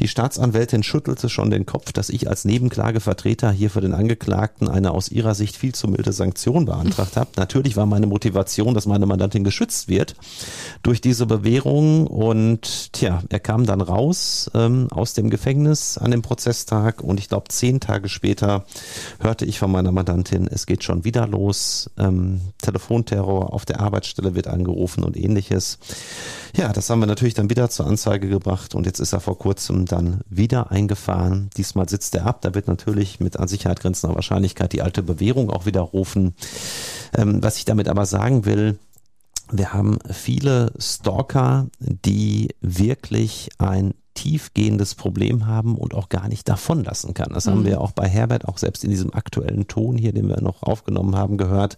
Die 0.00 0.08
Staatsanwältin 0.08 0.82
schüttelte 0.82 1.28
schon 1.28 1.50
den 1.50 1.64
Kopf, 1.64 1.92
dass 1.92 2.08
ich 2.08 2.28
als 2.28 2.44
Nebenklagevertreter 2.44 3.50
hier 3.50 3.70
für 3.70 3.80
den 3.80 3.94
Angeklagten 3.94 4.68
eine 4.68 4.90
aus 4.90 5.11
ihrer 5.12 5.34
Sicht 5.34 5.56
viel 5.56 5.74
zu 5.74 5.88
milde 5.88 6.12
Sanktion 6.12 6.64
beantragt 6.64 7.16
habe. 7.16 7.30
Natürlich 7.36 7.76
war 7.76 7.86
meine 7.86 8.06
Motivation, 8.06 8.74
dass 8.74 8.86
meine 8.86 9.06
Mandantin 9.06 9.44
geschützt 9.44 9.88
wird 9.88 10.14
durch 10.82 11.00
diese 11.00 11.26
Bewährung 11.26 12.06
und 12.06 12.92
tja, 12.92 13.22
er 13.28 13.40
kam 13.40 13.66
dann 13.66 13.80
raus 13.80 14.50
ähm, 14.54 14.88
aus 14.90 15.14
dem 15.14 15.30
Gefängnis 15.30 15.98
an 15.98 16.10
dem 16.10 16.22
Prozesstag 16.22 17.02
und 17.02 17.18
ich 17.18 17.28
glaube 17.28 17.48
zehn 17.48 17.80
Tage 17.80 18.08
später 18.08 18.64
hörte 19.20 19.44
ich 19.44 19.58
von 19.58 19.70
meiner 19.70 19.92
Mandantin, 19.92 20.46
es 20.46 20.66
geht 20.66 20.84
schon 20.84 21.04
wieder 21.04 21.26
los, 21.26 21.90
ähm, 21.98 22.40
Telefonterror 22.58 23.52
auf 23.52 23.64
der 23.64 23.80
Arbeitsstelle 23.80 24.34
wird 24.34 24.46
angerufen 24.46 25.04
und 25.04 25.16
ähnliches. 25.16 25.78
Ja, 26.56 26.72
das 26.72 26.90
haben 26.90 27.00
wir 27.00 27.06
natürlich 27.06 27.34
dann 27.34 27.50
wieder 27.50 27.70
zur 27.70 27.86
Anzeige 27.86 28.28
gebracht 28.28 28.74
und 28.74 28.86
jetzt 28.86 29.00
ist 29.00 29.12
er 29.12 29.20
vor 29.20 29.38
kurzem 29.38 29.86
dann 29.86 30.20
wieder 30.28 30.70
eingefahren. 30.70 31.48
Diesmal 31.56 31.88
sitzt 31.88 32.14
er 32.14 32.26
ab, 32.26 32.42
da 32.42 32.54
wird 32.54 32.68
natürlich 32.68 33.20
mit 33.20 33.38
an 33.38 33.48
Sicherheit 33.48 33.80
grenzender 33.80 34.14
Wahrscheinlichkeit 34.14 34.72
die 34.72 34.82
alte 34.82 35.01
alte 35.02 35.14
Bewährung 35.14 35.50
auch 35.50 35.66
widerrufen. 35.66 36.34
Ähm, 37.16 37.42
was 37.42 37.56
ich 37.56 37.64
damit 37.64 37.88
aber 37.88 38.06
sagen 38.06 38.44
will, 38.44 38.78
wir 39.50 39.72
haben 39.72 39.98
viele 40.10 40.72
Stalker, 40.78 41.66
die 41.78 42.48
wirklich 42.60 43.50
ein 43.58 43.94
tiefgehendes 44.14 44.94
Problem 44.94 45.46
haben 45.46 45.76
und 45.76 45.94
auch 45.94 46.08
gar 46.08 46.28
nicht 46.28 46.48
davonlassen 46.48 47.14
kann. 47.14 47.32
Das 47.32 47.46
mhm. 47.46 47.50
haben 47.50 47.64
wir 47.64 47.80
auch 47.80 47.92
bei 47.92 48.08
Herbert, 48.08 48.46
auch 48.46 48.58
selbst 48.58 48.84
in 48.84 48.90
diesem 48.90 49.12
aktuellen 49.12 49.66
Ton 49.68 49.96
hier, 49.96 50.12
den 50.12 50.28
wir 50.28 50.40
noch 50.40 50.62
aufgenommen 50.62 51.16
haben, 51.16 51.38
gehört. 51.38 51.76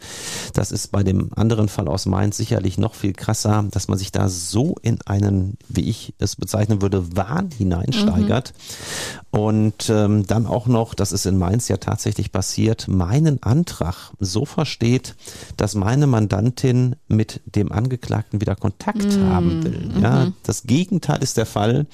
Das 0.53 0.72
ist 0.72 0.93
bei 0.93 1.03
dem 1.03 1.30
anderen 1.35 1.68
Fall 1.68 1.89
aus 1.89 2.07
Mainz 2.07 2.37
sicherlich 2.37 2.78
noch 2.78 2.95
viel 2.95 3.12
krasser, 3.12 3.64
dass 3.70 3.89
man 3.89 3.99
sich 3.99 4.12
da 4.12 4.28
so 4.28 4.76
in 4.82 4.99
einen, 5.07 5.57
wie 5.68 5.89
ich 5.89 6.14
es 6.18 6.37
bezeichnen 6.37 6.82
würde, 6.82 7.16
Wahn 7.16 7.51
hineinsteigert. 7.51 8.53
Mhm. 8.53 9.39
Und 9.39 9.91
ähm, 9.91 10.26
dann 10.26 10.47
auch 10.47 10.66
noch, 10.66 10.95
das 10.95 11.12
ist 11.12 11.26
in 11.26 11.39
Mainz 11.39 11.68
ja 11.68 11.76
tatsächlich 11.76 12.32
passiert, 12.32 12.89
meinen 12.89 13.43
Antrag 13.43 14.12
so 14.20 14.45
versteht, 14.45 15.16
dass 15.57 15.74
meine 15.74 16.07
Mandantin 16.07 16.97
mit 17.09 17.41
dem 17.47 17.72
Angeklagten 17.72 18.41
wieder 18.41 18.55
Kontakt 18.57 19.05
mhm. 19.05 19.28
haben 19.28 19.64
will. 19.64 19.91
Ja, 20.01 20.26
mhm. 20.26 20.35
das 20.45 20.64
Gegenteil 20.64 21.22
ist 21.22 21.37
der 21.37 21.47
Fall. 21.47 21.87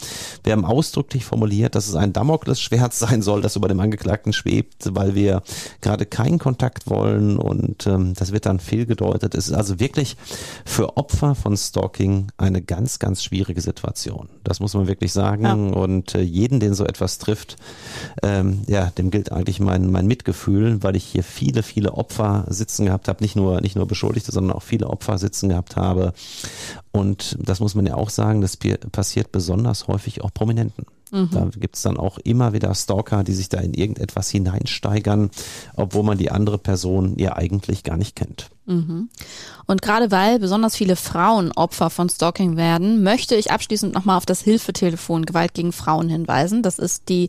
Wir 0.45 0.53
haben 0.53 0.65
ausdrücklich 0.65 1.25
formuliert, 1.25 1.75
dass 1.75 1.89
es 1.89 1.95
ein 1.95 2.13
Damoklesschwert 2.13 2.93
sein 2.95 3.23
soll, 3.23 3.43
das 3.43 3.57
über 3.57 3.69
dem 3.69 3.81
Angeklagten 3.81 4.33
schwebt, 4.33 4.95
weil 4.95 5.15
wir 5.15 5.43
gerade 5.81 6.07
keinen 6.07 6.39
Kontakt 6.39 6.89
wollen 6.89 7.39
und 7.39 7.87
ähm, 7.87 8.15
das 8.15 8.33
wird 8.33 8.47
dann 8.47 8.61
fehlgedeutet. 8.61 9.35
Es 9.35 9.49
ist 9.49 9.55
also 9.55 9.81
wirklich 9.81 10.17
für 10.65 10.97
Opfer 10.97 11.35
von 11.35 11.57
Stalking 11.57 12.29
eine 12.37 12.63
ganz, 12.63 12.99
ganz 12.99 13.23
schwierige 13.23 13.61
Situation. 13.61 14.29
Das 14.45 14.61
muss 14.61 14.75
man 14.75 14.87
wirklich 14.87 15.13
sagen. 15.13 15.45
Ja. 15.45 15.53
Und 15.53 16.15
äh, 16.15 16.21
jeden, 16.21 16.61
den 16.61 16.75
so 16.75 16.85
etwas 16.85 17.19
trifft, 17.19 17.57
ähm, 18.23 18.63
ja, 18.67 18.91
dem 18.91 19.11
gilt 19.11 19.33
eigentlich 19.33 19.61
mein, 19.61 19.91
mein 19.91 20.07
Mitgefühl, 20.07 20.83
weil 20.83 20.97
ich 20.97 21.05
hier 21.05 21.23
viele, 21.23 21.63
viele 21.63 21.95
Opfer 21.95 22.45
sitzen 22.49 22.87
gehabt 22.87 23.09
habe, 23.09 23.23
nicht 23.23 23.37
nur, 23.37 23.61
nicht 23.61 23.77
nur 23.77 23.87
Beschuldigte, 23.87 24.33
sondern 24.33 24.57
auch 24.57 24.63
viele 24.63 24.89
Opfer 24.89 25.19
sitzen 25.19 25.49
gehabt 25.49 25.77
habe. 25.77 26.13
Und 26.93 27.37
das 27.41 27.61
muss 27.61 27.75
man 27.75 27.87
ja 27.87 27.95
auch 27.95 28.11
sagen, 28.11 28.41
das 28.41 28.57
passiert 28.57 29.31
besonders 29.31 29.87
häufig 29.87 30.20
auch 30.23 30.33
Prominenten. 30.33 30.87
Mhm. 31.11 31.29
Da 31.33 31.49
gibt 31.59 31.77
es 31.77 31.83
dann 31.83 31.97
auch 31.97 32.19
immer 32.19 32.53
wieder 32.53 32.75
Stalker, 32.75 33.25
die 33.25 33.33
sich 33.33 33.49
da 33.49 33.59
in 33.59 33.75
irgendetwas 33.75 34.31
hineinsteigern, 34.31 35.31
obwohl 35.75 36.05
man 36.05 36.19
die 36.19 36.31
andere 36.31 36.59
Person 36.59 37.19
ja 37.19 37.37
eigentlich 37.37 37.83
gar 37.83 37.97
nicht 37.97 38.17
kennt. 38.17 38.51
Und 39.67 39.83
gerade 39.83 40.11
weil 40.11 40.39
besonders 40.39 40.75
viele 40.75 40.97
Frauen 40.97 41.53
Opfer 41.53 41.91
von 41.91 42.09
Stalking 42.09 42.57
werden, 42.57 43.03
möchte 43.03 43.37
ich 43.37 43.53
abschließend 43.53 43.95
nochmal 43.95 44.17
auf 44.17 44.27
das 44.27 44.41
Hilfetelefon 44.43 45.27
Gewalt 45.27 45.55
gegen 45.55 45.73
Frauen 45.73 46.09
hinweisen. 46.09 46.63
Das 46.63 46.79
ist 46.79 47.09
die 47.09 47.29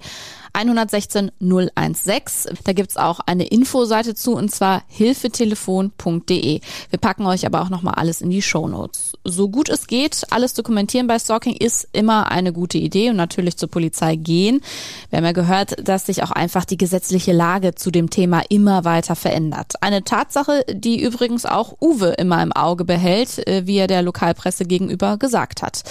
116 0.53 1.31
016. 1.39 2.57
Da 2.63 2.73
gibt's 2.73 2.97
auch 2.97 3.19
eine 3.21 3.45
Infoseite 3.45 4.15
zu 4.15 4.33
und 4.35 4.51
zwar 4.51 4.83
hilfetelefon.de. 4.87 6.61
Wir 6.89 6.99
packen 6.99 7.25
euch 7.25 7.45
aber 7.45 7.61
auch 7.61 7.69
nochmal 7.69 7.93
alles 7.95 8.21
in 8.21 8.29
die 8.29 8.41
Show 8.41 8.67
Notes. 8.67 9.13
So 9.23 9.49
gut 9.49 9.69
es 9.69 9.87
geht, 9.87 10.25
alles 10.31 10.53
dokumentieren 10.53 11.07
bei 11.07 11.19
Stalking 11.19 11.55
ist 11.55 11.87
immer 11.93 12.31
eine 12.31 12.51
gute 12.53 12.77
Idee 12.77 13.11
und 13.11 13.15
natürlich 13.15 13.57
zur 13.57 13.69
Polizei 13.69 14.15
gehen. 14.15 14.61
Wir 15.09 15.17
haben 15.17 15.25
ja 15.25 15.31
gehört, 15.31 15.87
dass 15.87 16.05
sich 16.07 16.23
auch 16.23 16.31
einfach 16.31 16.65
die 16.65 16.77
gesetzliche 16.77 17.31
Lage 17.31 17.75
zu 17.75 17.91
dem 17.91 18.09
Thema 18.09 18.41
immer 18.49 18.83
weiter 18.83 19.15
verändert. 19.15 19.73
Eine 19.81 20.03
Tatsache, 20.03 20.65
die 20.69 21.01
übrigens 21.01 21.30
übrigens 21.31 21.45
auch 21.45 21.77
Uwe 21.79 22.09
immer 22.17 22.43
im 22.43 22.51
Auge 22.51 22.83
behält, 22.83 23.47
äh, 23.47 23.65
wie 23.65 23.77
er 23.77 23.87
der 23.87 24.01
Lokalpresse 24.01 24.65
gegenüber 24.65 25.17
gesagt 25.17 25.61
hat. 25.61 25.83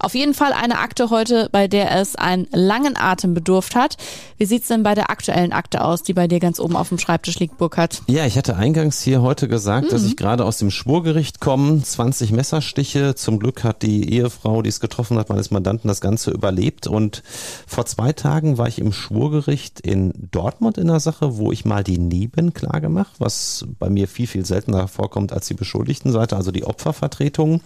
Auf 0.00 0.14
jeden 0.14 0.34
Fall 0.34 0.52
eine 0.52 0.78
Akte 0.78 1.10
heute, 1.10 1.48
bei 1.52 1.68
der 1.68 1.94
es 1.96 2.16
einen 2.16 2.46
langen 2.52 2.96
Atem 2.96 3.34
bedurft 3.34 3.74
hat. 3.74 3.96
Wie 4.38 4.46
sieht's 4.46 4.68
denn 4.68 4.82
bei 4.82 4.94
der 4.94 5.10
aktuellen 5.10 5.52
Akte 5.52 5.84
aus, 5.84 6.02
die 6.02 6.12
bei 6.12 6.28
dir 6.28 6.40
ganz 6.40 6.60
oben 6.60 6.76
auf 6.76 6.88
dem 6.88 6.98
Schreibtisch 6.98 7.38
liegt, 7.38 7.58
Burkhard? 7.58 8.02
Ja, 8.06 8.24
ich 8.24 8.38
hatte 8.38 8.56
eingangs 8.56 9.02
hier 9.02 9.22
heute 9.22 9.48
gesagt, 9.48 9.86
mhm. 9.86 9.90
dass 9.90 10.04
ich 10.04 10.16
gerade 10.16 10.44
aus 10.44 10.58
dem 10.58 10.70
Schwurgericht 10.70 11.40
komme. 11.40 11.82
20 11.82 12.32
Messerstiche. 12.32 13.14
Zum 13.14 13.38
Glück 13.38 13.64
hat 13.64 13.82
die 13.82 14.12
Ehefrau, 14.12 14.62
die 14.62 14.68
es 14.68 14.80
getroffen 14.80 15.18
hat, 15.18 15.28
meines 15.28 15.50
Mandanten 15.50 15.88
das 15.88 16.00
Ganze 16.00 16.30
überlebt. 16.30 16.86
Und 16.86 17.22
vor 17.66 17.84
zwei 17.84 18.12
Tagen 18.12 18.56
war 18.58 18.68
ich 18.68 18.78
im 18.78 18.92
Schwurgericht 18.92 19.80
in 19.80 20.12
Dortmund 20.30 20.78
in 20.78 20.88
der 20.88 21.00
Sache, 21.00 21.36
wo 21.36 21.52
ich 21.52 21.64
mal 21.64 21.84
die 21.84 21.98
Nebenklage 21.98 22.88
mache, 22.88 23.12
was 23.18 23.66
bei 23.78 23.90
mir 23.90 24.08
viel, 24.08 24.26
viel 24.26 24.46
seltener 24.46 24.85
vorkommt 24.88 25.32
als 25.32 25.46
die 25.46 25.54
Beschuldigtenseite, 25.54 26.36
also 26.36 26.50
die 26.50 26.64
Opfervertretung. 26.64 27.60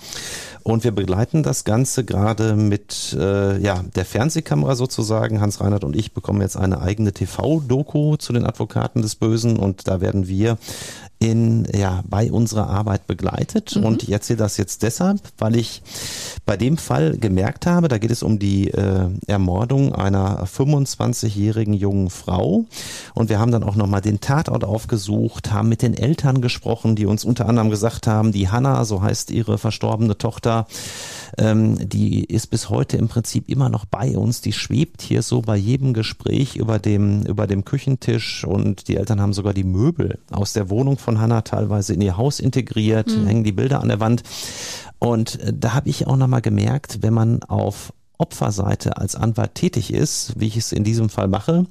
Und 0.62 0.84
wir 0.84 0.92
begleiten 0.92 1.42
das 1.42 1.64
Ganze 1.64 2.04
gerade 2.04 2.54
mit 2.54 3.16
äh, 3.18 3.58
ja, 3.58 3.84
der 3.94 4.04
Fernsehkamera 4.04 4.74
sozusagen. 4.74 5.40
Hans 5.40 5.60
Reinhardt 5.60 5.84
und 5.84 5.96
ich 5.96 6.12
bekommen 6.12 6.40
jetzt 6.40 6.56
eine 6.56 6.80
eigene 6.80 7.12
TV-Doku 7.12 8.16
zu 8.16 8.32
den 8.32 8.46
Advokaten 8.46 9.02
des 9.02 9.16
Bösen 9.16 9.58
und 9.58 9.88
da 9.88 10.00
werden 10.00 10.28
wir 10.28 10.58
in, 11.22 11.68
ja, 11.76 12.02
bei 12.08 12.32
unserer 12.32 12.70
Arbeit 12.70 13.06
begleitet. 13.06 13.76
Mhm. 13.76 13.84
Und 13.84 14.02
ich 14.02 14.10
erzähle 14.10 14.38
das 14.38 14.56
jetzt 14.56 14.82
deshalb, 14.82 15.20
weil 15.36 15.54
ich 15.54 15.82
bei 16.46 16.56
dem 16.56 16.78
Fall 16.78 17.18
gemerkt 17.18 17.66
habe, 17.66 17.88
da 17.88 17.98
geht 17.98 18.10
es 18.10 18.22
um 18.22 18.38
die 18.38 18.70
äh, 18.70 19.08
Ermordung 19.26 19.94
einer 19.94 20.46
25-jährigen 20.46 21.74
jungen 21.74 22.08
Frau. 22.08 22.64
Und 23.14 23.28
wir 23.28 23.38
haben 23.38 23.52
dann 23.52 23.62
auch 23.62 23.76
nochmal 23.76 24.00
den 24.00 24.20
Tatort 24.20 24.64
aufgesucht, 24.64 25.52
haben 25.52 25.68
mit 25.68 25.82
den 25.82 25.92
Eltern 25.92 26.40
gesprochen, 26.40 26.96
die 26.96 27.04
uns 27.04 27.26
unter 27.26 27.46
anderem 27.46 27.68
gesagt 27.68 28.06
haben, 28.06 28.32
die 28.32 28.48
Hanna, 28.48 28.86
so 28.86 29.02
heißt 29.02 29.30
ihre 29.30 29.58
verstorbene 29.58 30.16
Tochter, 30.16 30.66
ähm, 31.38 31.88
die 31.88 32.24
ist 32.24 32.48
bis 32.48 32.68
heute 32.70 32.96
im 32.96 33.08
Prinzip 33.08 33.48
immer 33.48 33.68
noch 33.68 33.84
bei 33.84 34.16
uns. 34.16 34.40
Die 34.40 34.52
schwebt 34.52 35.02
hier 35.02 35.22
so 35.22 35.42
bei 35.42 35.56
jedem 35.56 35.94
Gespräch 35.94 36.56
über 36.56 36.78
dem, 36.78 37.22
über 37.22 37.46
dem 37.46 37.64
Küchentisch 37.64 38.44
und 38.44 38.88
die 38.88 38.96
Eltern 38.96 39.20
haben 39.20 39.32
sogar 39.32 39.54
die 39.54 39.64
Möbel 39.64 40.18
aus 40.30 40.52
der 40.52 40.70
Wohnung 40.70 40.98
von 40.98 41.20
Hannah 41.20 41.42
teilweise 41.42 41.94
in 41.94 42.00
ihr 42.00 42.16
Haus 42.16 42.40
integriert, 42.40 43.08
mhm. 43.08 43.26
hängen 43.26 43.44
die 43.44 43.52
Bilder 43.52 43.80
an 43.80 43.88
der 43.88 44.00
Wand. 44.00 44.22
Und 44.98 45.40
äh, 45.40 45.52
da 45.56 45.74
habe 45.74 45.88
ich 45.88 46.06
auch 46.06 46.16
nochmal 46.16 46.42
gemerkt, 46.42 46.98
wenn 47.02 47.14
man 47.14 47.42
auf 47.44 47.92
Opferseite 48.18 48.98
als 48.98 49.16
Anwalt 49.16 49.54
tätig 49.54 49.92
ist, 49.92 50.38
wie 50.38 50.46
ich 50.46 50.56
es 50.58 50.72
in 50.72 50.84
diesem 50.84 51.08
Fall 51.08 51.28
mache, 51.28 51.66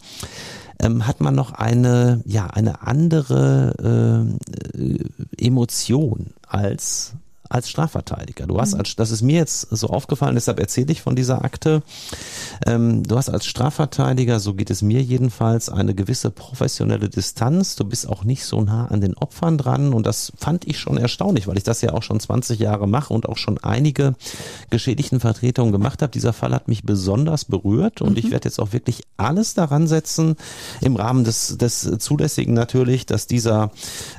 ähm, 0.80 1.06
hat 1.06 1.22
man 1.22 1.36
noch 1.36 1.52
eine, 1.52 2.22
ja, 2.26 2.48
eine 2.48 2.82
andere 2.82 4.28
äh, 4.76 5.46
Emotion 5.46 6.28
als 6.48 7.14
als 7.50 7.70
Strafverteidiger. 7.70 8.48
Du 8.48 8.60
hast 8.60 8.74
mhm. 8.74 8.80
als, 8.80 8.96
das 8.96 9.12
ist 9.12 9.22
mir 9.22 9.38
jetzt 9.38 9.68
so 9.72 9.88
aufgefallen, 9.88 10.36
deshalb 10.36 10.60
erzähle 10.60 10.92
ich 10.92 11.02
von 11.02 11.16
dieser 11.16 11.44
Akte. 11.44 11.82
Ähm, 12.66 13.04
du 13.04 13.18
hast 13.18 13.30
als 13.30 13.46
Strafverteidiger, 13.46 14.40
so 14.40 14.54
geht 14.54 14.70
es 14.70 14.82
mir 14.82 15.02
jedenfalls, 15.02 15.70
eine 15.70 15.96
gewisse 15.96 16.30
professionelle 16.30 17.10
Distanz. 17.10 17.76
Du 17.76 17.86
bist 17.86 18.08
auch 18.08 18.24
nicht 18.24 18.46
so 18.46 18.62
nah 18.62 18.86
an 18.88 19.02
den 19.02 19.16
Opfern 19.16 19.58
dran 19.58 19.94
und 19.94 20.06
das 20.06 20.32
fand 20.38 20.68
ich 20.68 20.80
schon 20.80 20.98
erstaunlich, 20.98 21.48
weil 21.48 21.58
ich 21.58 21.64
das 21.64 21.82
ja 21.82 21.94
auch 21.94 22.04
schon 22.04 22.20
20 22.20 22.60
Jahre 22.60 22.88
mache 22.88 23.14
und 23.14 23.28
auch 23.28 23.38
schon 23.38 23.58
einige 23.58 24.16
geschädigten 24.70 25.20
Vertretungen 25.20 25.72
gemacht 25.72 26.02
habe. 26.02 26.12
Dieser 26.12 26.34
Fall 26.34 26.54
hat 26.54 26.68
mich 26.68 26.84
besonders 26.84 27.46
berührt 27.46 28.02
und 28.02 28.12
mhm. 28.12 28.18
ich 28.18 28.32
werde 28.32 28.48
jetzt 28.48 28.60
auch 28.60 28.74
wirklich 28.74 29.04
alles 29.18 29.56
daran 29.56 29.88
setzen, 29.88 30.36
im 30.82 30.96
Rahmen 30.96 31.24
des, 31.24 31.58
des 31.58 31.90
Zulässigen 32.00 32.54
natürlich, 32.54 33.06
dass 33.06 33.28
dieser 33.28 33.72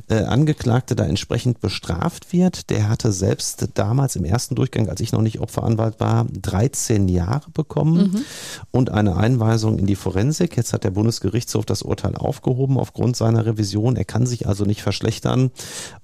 äh, 0.08 0.24
Angeklagte 0.24 0.96
da 0.96 1.04
entsprechend 1.04 1.60
bestraft 1.60 2.32
wird. 2.32 2.70
Der 2.70 2.88
hatte 2.88 3.12
selbst 3.20 3.68
damals 3.74 4.16
im 4.16 4.24
ersten 4.24 4.56
Durchgang, 4.56 4.88
als 4.88 5.00
ich 5.00 5.12
noch 5.12 5.22
nicht 5.22 5.40
Opferanwalt 5.40 6.00
war, 6.00 6.26
13 6.32 7.08
Jahre 7.08 7.50
bekommen 7.54 8.10
mhm. 8.12 8.24
und 8.72 8.90
eine 8.90 9.16
Einweisung 9.16 9.78
in 9.78 9.86
die 9.86 9.94
Forensik. 9.94 10.56
Jetzt 10.56 10.72
hat 10.72 10.82
der 10.82 10.90
Bundesgerichtshof 10.90 11.64
das 11.64 11.82
Urteil 11.82 12.16
aufgehoben 12.16 12.76
aufgrund 12.76 13.16
seiner 13.16 13.46
Revision. 13.46 13.94
Er 13.94 14.04
kann 14.04 14.26
sich 14.26 14.48
also 14.48 14.64
nicht 14.64 14.82
verschlechtern 14.82 15.52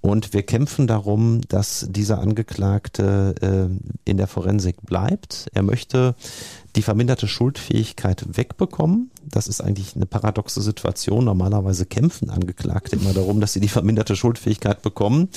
und 0.00 0.32
wir 0.32 0.44
kämpfen 0.44 0.86
darum, 0.86 1.40
dass 1.48 1.86
dieser 1.90 2.20
Angeklagte 2.20 3.34
äh, 3.40 4.10
in 4.10 4.16
der 4.16 4.28
Forensik 4.28 4.82
bleibt. 4.82 5.48
Er 5.52 5.62
möchte 5.62 6.14
die 6.76 6.82
verminderte 6.82 7.26
Schuldfähigkeit 7.26 8.36
wegbekommen. 8.36 9.10
Das 9.30 9.48
ist 9.48 9.60
eigentlich 9.60 9.96
eine 9.96 10.06
paradoxe 10.06 10.60
Situation. 10.60 11.24
Normalerweise 11.24 11.86
kämpfen 11.86 12.30
Angeklagte 12.30 12.96
immer 12.96 13.12
darum, 13.12 13.40
dass 13.40 13.52
sie 13.52 13.60
die 13.60 13.68
verminderte 13.68 14.16
Schuldfähigkeit 14.16 14.82
bekommen. 14.82 15.28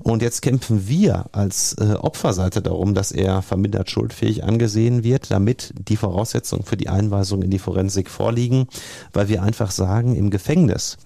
Und 0.00 0.22
jetzt 0.22 0.42
kämpfen 0.42 0.88
wir 0.88 1.26
als 1.32 1.74
äh, 1.74 1.94
Opferseite 1.94 2.62
darum, 2.62 2.94
dass 2.94 3.12
er 3.12 3.42
vermindert 3.42 3.90
schuldfähig 3.90 4.44
angesehen 4.44 5.04
wird, 5.04 5.30
damit 5.30 5.74
die 5.76 5.96
Voraussetzungen 5.96 6.64
für 6.64 6.76
die 6.76 6.88
Einweisung 6.88 7.42
in 7.42 7.50
die 7.50 7.58
Forensik 7.58 8.10
vorliegen, 8.10 8.66
weil 9.12 9.28
wir 9.28 9.42
einfach 9.42 9.70
sagen, 9.70 10.14
im 10.14 10.30
Gefängnis 10.30 10.98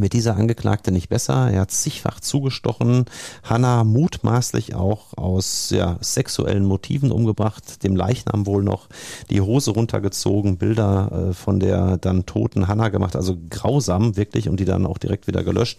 wird 0.00 0.12
dieser 0.12 0.36
Angeklagte 0.36 0.92
nicht 0.92 1.08
besser. 1.08 1.50
Er 1.50 1.62
hat 1.62 1.70
zigfach 1.70 2.20
zugestochen, 2.20 3.06
Hanna 3.42 3.84
mutmaßlich 3.84 4.74
auch 4.74 5.16
aus 5.16 5.70
ja, 5.70 5.98
sexuellen 6.00 6.64
Motiven 6.64 7.10
umgebracht, 7.10 7.82
dem 7.82 7.96
Leichnam 7.96 8.46
wohl 8.46 8.62
noch 8.62 8.88
die 9.30 9.40
Hose 9.40 9.72
runtergezogen, 9.72 10.58
Bilder 10.58 11.30
äh, 11.30 11.34
von 11.34 11.60
der 11.60 11.96
dann 11.98 12.26
toten 12.26 12.68
Hanna 12.68 12.88
gemacht, 12.88 13.16
also 13.16 13.36
grausam 13.50 14.16
wirklich 14.16 14.48
und 14.48 14.60
die 14.60 14.64
dann 14.64 14.86
auch 14.86 14.98
direkt 14.98 15.26
wieder 15.26 15.44
gelöscht. 15.44 15.78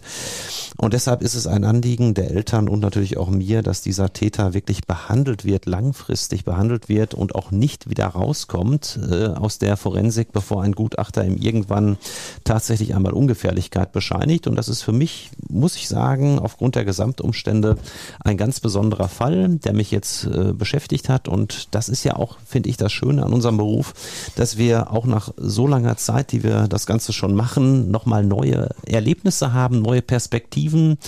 Und 0.76 0.94
deshalb 0.94 1.22
ist 1.22 1.34
es 1.34 1.46
ein 1.46 1.64
Anliegen 1.64 2.14
der 2.14 2.30
Eltern 2.30 2.68
und 2.68 2.80
natürlich 2.80 3.16
auch 3.16 3.28
mir, 3.28 3.62
dass 3.62 3.82
dieser 3.82 4.12
Täter 4.12 4.54
wirklich 4.54 4.86
behandelt 4.86 5.44
wird, 5.44 5.66
langfristig 5.66 6.44
behandelt 6.44 6.88
wird 6.88 7.14
und 7.14 7.34
auch 7.34 7.50
nicht 7.50 7.90
wieder 7.90 8.06
rauskommt 8.06 8.98
äh, 9.10 9.26
aus 9.26 9.58
der 9.58 9.76
Forensik, 9.76 10.32
bevor 10.32 10.62
ein 10.62 10.72
Gutachter 10.72 11.24
ihm 11.24 11.36
irgendwann 11.36 11.96
tatsächlich 12.44 12.94
einmal 12.94 13.12
Ungefährlichkeit 13.12 13.92
bescheinigt. 14.10 14.46
Und 14.46 14.56
das 14.56 14.68
ist 14.68 14.82
für 14.82 14.92
mich, 14.92 15.30
muss 15.48 15.76
ich 15.76 15.88
sagen, 15.88 16.38
aufgrund 16.38 16.74
der 16.74 16.84
Gesamtumstände 16.84 17.76
ein 18.20 18.36
ganz 18.36 18.60
besonderer 18.60 19.08
Fall, 19.08 19.48
der 19.48 19.72
mich 19.72 19.90
jetzt 19.90 20.26
äh, 20.26 20.52
beschäftigt 20.52 21.08
hat. 21.08 21.28
Und 21.28 21.74
das 21.74 21.88
ist 21.88 22.04
ja 22.04 22.16
auch, 22.16 22.38
finde 22.44 22.68
ich, 22.68 22.76
das 22.76 22.92
Schöne 22.92 23.24
an 23.24 23.32
unserem 23.32 23.56
Beruf, 23.56 23.94
dass 24.36 24.56
wir 24.56 24.90
auch 24.90 25.06
nach 25.06 25.32
so 25.36 25.66
langer 25.66 25.96
Zeit, 25.96 26.32
die 26.32 26.42
wir 26.42 26.66
das 26.68 26.86
Ganze 26.86 27.12
schon 27.12 27.34
machen, 27.34 27.90
nochmal 27.90 28.24
neue 28.24 28.70
Erlebnisse 28.86 29.52
haben, 29.52 29.80
neue 29.80 30.02
Perspektiven. 30.02 30.98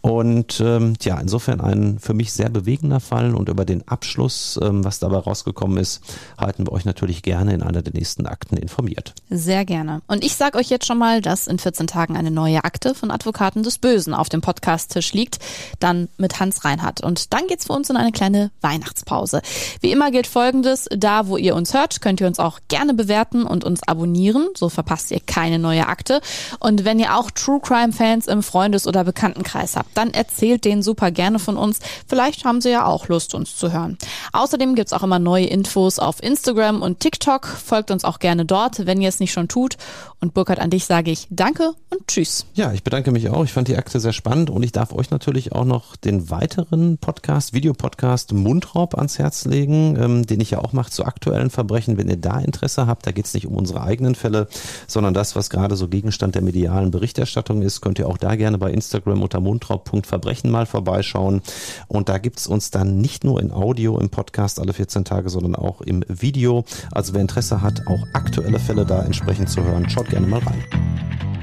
Und 0.00 0.60
ähm, 0.64 0.94
ja, 1.02 1.18
insofern 1.20 1.60
ein 1.60 1.98
für 1.98 2.14
mich 2.14 2.32
sehr 2.32 2.50
bewegender 2.50 3.00
Fall. 3.00 3.34
Und 3.34 3.48
über 3.48 3.64
den 3.64 3.86
Abschluss, 3.88 4.58
ähm, 4.62 4.84
was 4.84 4.98
dabei 4.98 5.18
rausgekommen 5.18 5.78
ist, 5.78 6.02
halten 6.38 6.66
wir 6.66 6.72
euch 6.72 6.84
natürlich 6.84 7.22
gerne 7.22 7.54
in 7.54 7.62
einer 7.62 7.82
der 7.82 7.94
nächsten 7.94 8.26
Akten 8.26 8.56
informiert. 8.56 9.14
Sehr 9.30 9.64
gerne. 9.64 10.02
Und 10.06 10.24
ich 10.24 10.36
sage 10.36 10.58
euch 10.58 10.70
jetzt 10.70 10.86
schon 10.86 10.98
mal, 10.98 11.20
dass 11.20 11.46
in 11.46 11.58
14 11.58 11.86
Tagen 11.86 12.16
eine 12.16 12.30
neue 12.34 12.64
Akte 12.64 12.94
von 12.94 13.10
Advokaten 13.10 13.62
des 13.62 13.78
Bösen 13.78 14.12
auf 14.12 14.28
dem 14.28 14.40
Podcast-Tisch 14.40 15.12
liegt, 15.14 15.38
dann 15.80 16.08
mit 16.18 16.40
Hans 16.40 16.64
Reinhardt. 16.64 17.02
Und 17.02 17.32
dann 17.32 17.46
geht's 17.46 17.66
für 17.66 17.72
uns 17.72 17.88
in 17.88 17.96
eine 17.96 18.12
kleine 18.12 18.50
Weihnachtspause. 18.60 19.40
Wie 19.80 19.92
immer 19.92 20.10
gilt 20.10 20.26
Folgendes, 20.26 20.86
da 20.90 21.28
wo 21.28 21.36
ihr 21.36 21.54
uns 21.54 21.72
hört, 21.72 22.00
könnt 22.00 22.20
ihr 22.20 22.26
uns 22.26 22.38
auch 22.38 22.60
gerne 22.68 22.94
bewerten 22.94 23.44
und 23.44 23.64
uns 23.64 23.82
abonnieren, 23.82 24.48
so 24.56 24.68
verpasst 24.68 25.10
ihr 25.10 25.20
keine 25.20 25.58
neue 25.58 25.86
Akte. 25.86 26.20
Und 26.60 26.84
wenn 26.84 26.98
ihr 26.98 27.16
auch 27.16 27.30
True 27.30 27.60
Crime 27.60 27.92
Fans 27.92 28.26
im 28.26 28.42
Freundes- 28.42 28.86
oder 28.86 29.04
Bekanntenkreis 29.04 29.76
habt, 29.76 29.96
dann 29.96 30.12
erzählt 30.12 30.64
denen 30.64 30.82
super 30.82 31.10
gerne 31.10 31.38
von 31.38 31.56
uns. 31.56 31.78
Vielleicht 32.06 32.44
haben 32.44 32.60
sie 32.60 32.70
ja 32.70 32.86
auch 32.86 33.08
Lust, 33.08 33.34
uns 33.34 33.56
zu 33.56 33.72
hören. 33.72 33.96
Außerdem 34.32 34.74
gibt's 34.74 34.92
auch 34.92 35.02
immer 35.02 35.18
neue 35.18 35.46
Infos 35.46 35.98
auf 35.98 36.22
Instagram 36.22 36.82
und 36.82 37.00
TikTok. 37.00 37.46
Folgt 37.46 37.90
uns 37.90 38.04
auch 38.04 38.18
gerne 38.18 38.44
dort, 38.44 38.86
wenn 38.86 39.00
ihr 39.00 39.08
es 39.08 39.20
nicht 39.20 39.32
schon 39.32 39.48
tut. 39.48 39.76
Und 40.20 40.34
Burkhard, 40.34 40.58
an 40.58 40.70
dich 40.70 40.86
sage 40.86 41.10
ich 41.10 41.26
Danke 41.30 41.74
und 41.90 42.06
Tschüss. 42.06 42.23
Tschüss. 42.24 42.46
Ja, 42.54 42.72
ich 42.72 42.82
bedanke 42.82 43.12
mich 43.12 43.28
auch. 43.28 43.44
Ich 43.44 43.52
fand 43.52 43.68
die 43.68 43.76
Akte 43.76 44.00
sehr 44.00 44.14
spannend 44.14 44.48
und 44.48 44.62
ich 44.62 44.72
darf 44.72 44.94
euch 44.94 45.10
natürlich 45.10 45.52
auch 45.52 45.66
noch 45.66 45.94
den 45.94 46.30
weiteren 46.30 46.96
Podcast, 46.96 47.52
Videopodcast 47.52 48.32
Mundraub 48.32 48.96
ans 48.96 49.18
Herz 49.18 49.44
legen, 49.44 49.96
ähm, 50.00 50.26
den 50.26 50.40
ich 50.40 50.52
ja 50.52 50.60
auch 50.60 50.72
mache 50.72 50.90
zu 50.90 51.04
aktuellen 51.04 51.50
Verbrechen. 51.50 51.98
Wenn 51.98 52.08
ihr 52.08 52.16
da 52.16 52.38
Interesse 52.38 52.86
habt, 52.86 53.06
da 53.06 53.12
geht 53.12 53.26
es 53.26 53.34
nicht 53.34 53.46
um 53.46 53.56
unsere 53.56 53.82
eigenen 53.82 54.14
Fälle, 54.14 54.48
sondern 54.86 55.12
das, 55.12 55.36
was 55.36 55.50
gerade 55.50 55.76
so 55.76 55.86
Gegenstand 55.86 56.34
der 56.34 56.40
medialen 56.40 56.90
Berichterstattung 56.90 57.60
ist, 57.60 57.82
könnt 57.82 57.98
ihr 57.98 58.08
auch 58.08 58.16
da 58.16 58.36
gerne 58.36 58.56
bei 58.56 58.70
Instagram 58.70 59.22
unter 59.22 59.40
mundraub.verbrechen 59.40 60.50
mal 60.50 60.64
vorbeischauen. 60.64 61.42
Und 61.88 62.08
da 62.08 62.16
gibt 62.16 62.40
es 62.40 62.46
uns 62.46 62.70
dann 62.70 63.02
nicht 63.02 63.24
nur 63.24 63.38
in 63.38 63.52
Audio 63.52 63.98
im 63.98 64.08
Podcast 64.08 64.60
alle 64.60 64.72
14 64.72 65.04
Tage, 65.04 65.28
sondern 65.28 65.56
auch 65.56 65.82
im 65.82 66.02
Video. 66.08 66.64
Also 66.90 67.12
wer 67.12 67.20
Interesse 67.20 67.60
hat, 67.60 67.86
auch 67.86 68.06
aktuelle 68.14 68.58
Fälle 68.58 68.86
da 68.86 69.02
entsprechend 69.02 69.50
zu 69.50 69.62
hören, 69.62 69.90
schaut 69.90 70.08
gerne 70.08 70.26
mal 70.26 70.40
rein. 70.40 71.33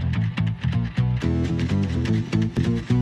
Thank 1.32 2.92
you. 2.92 3.01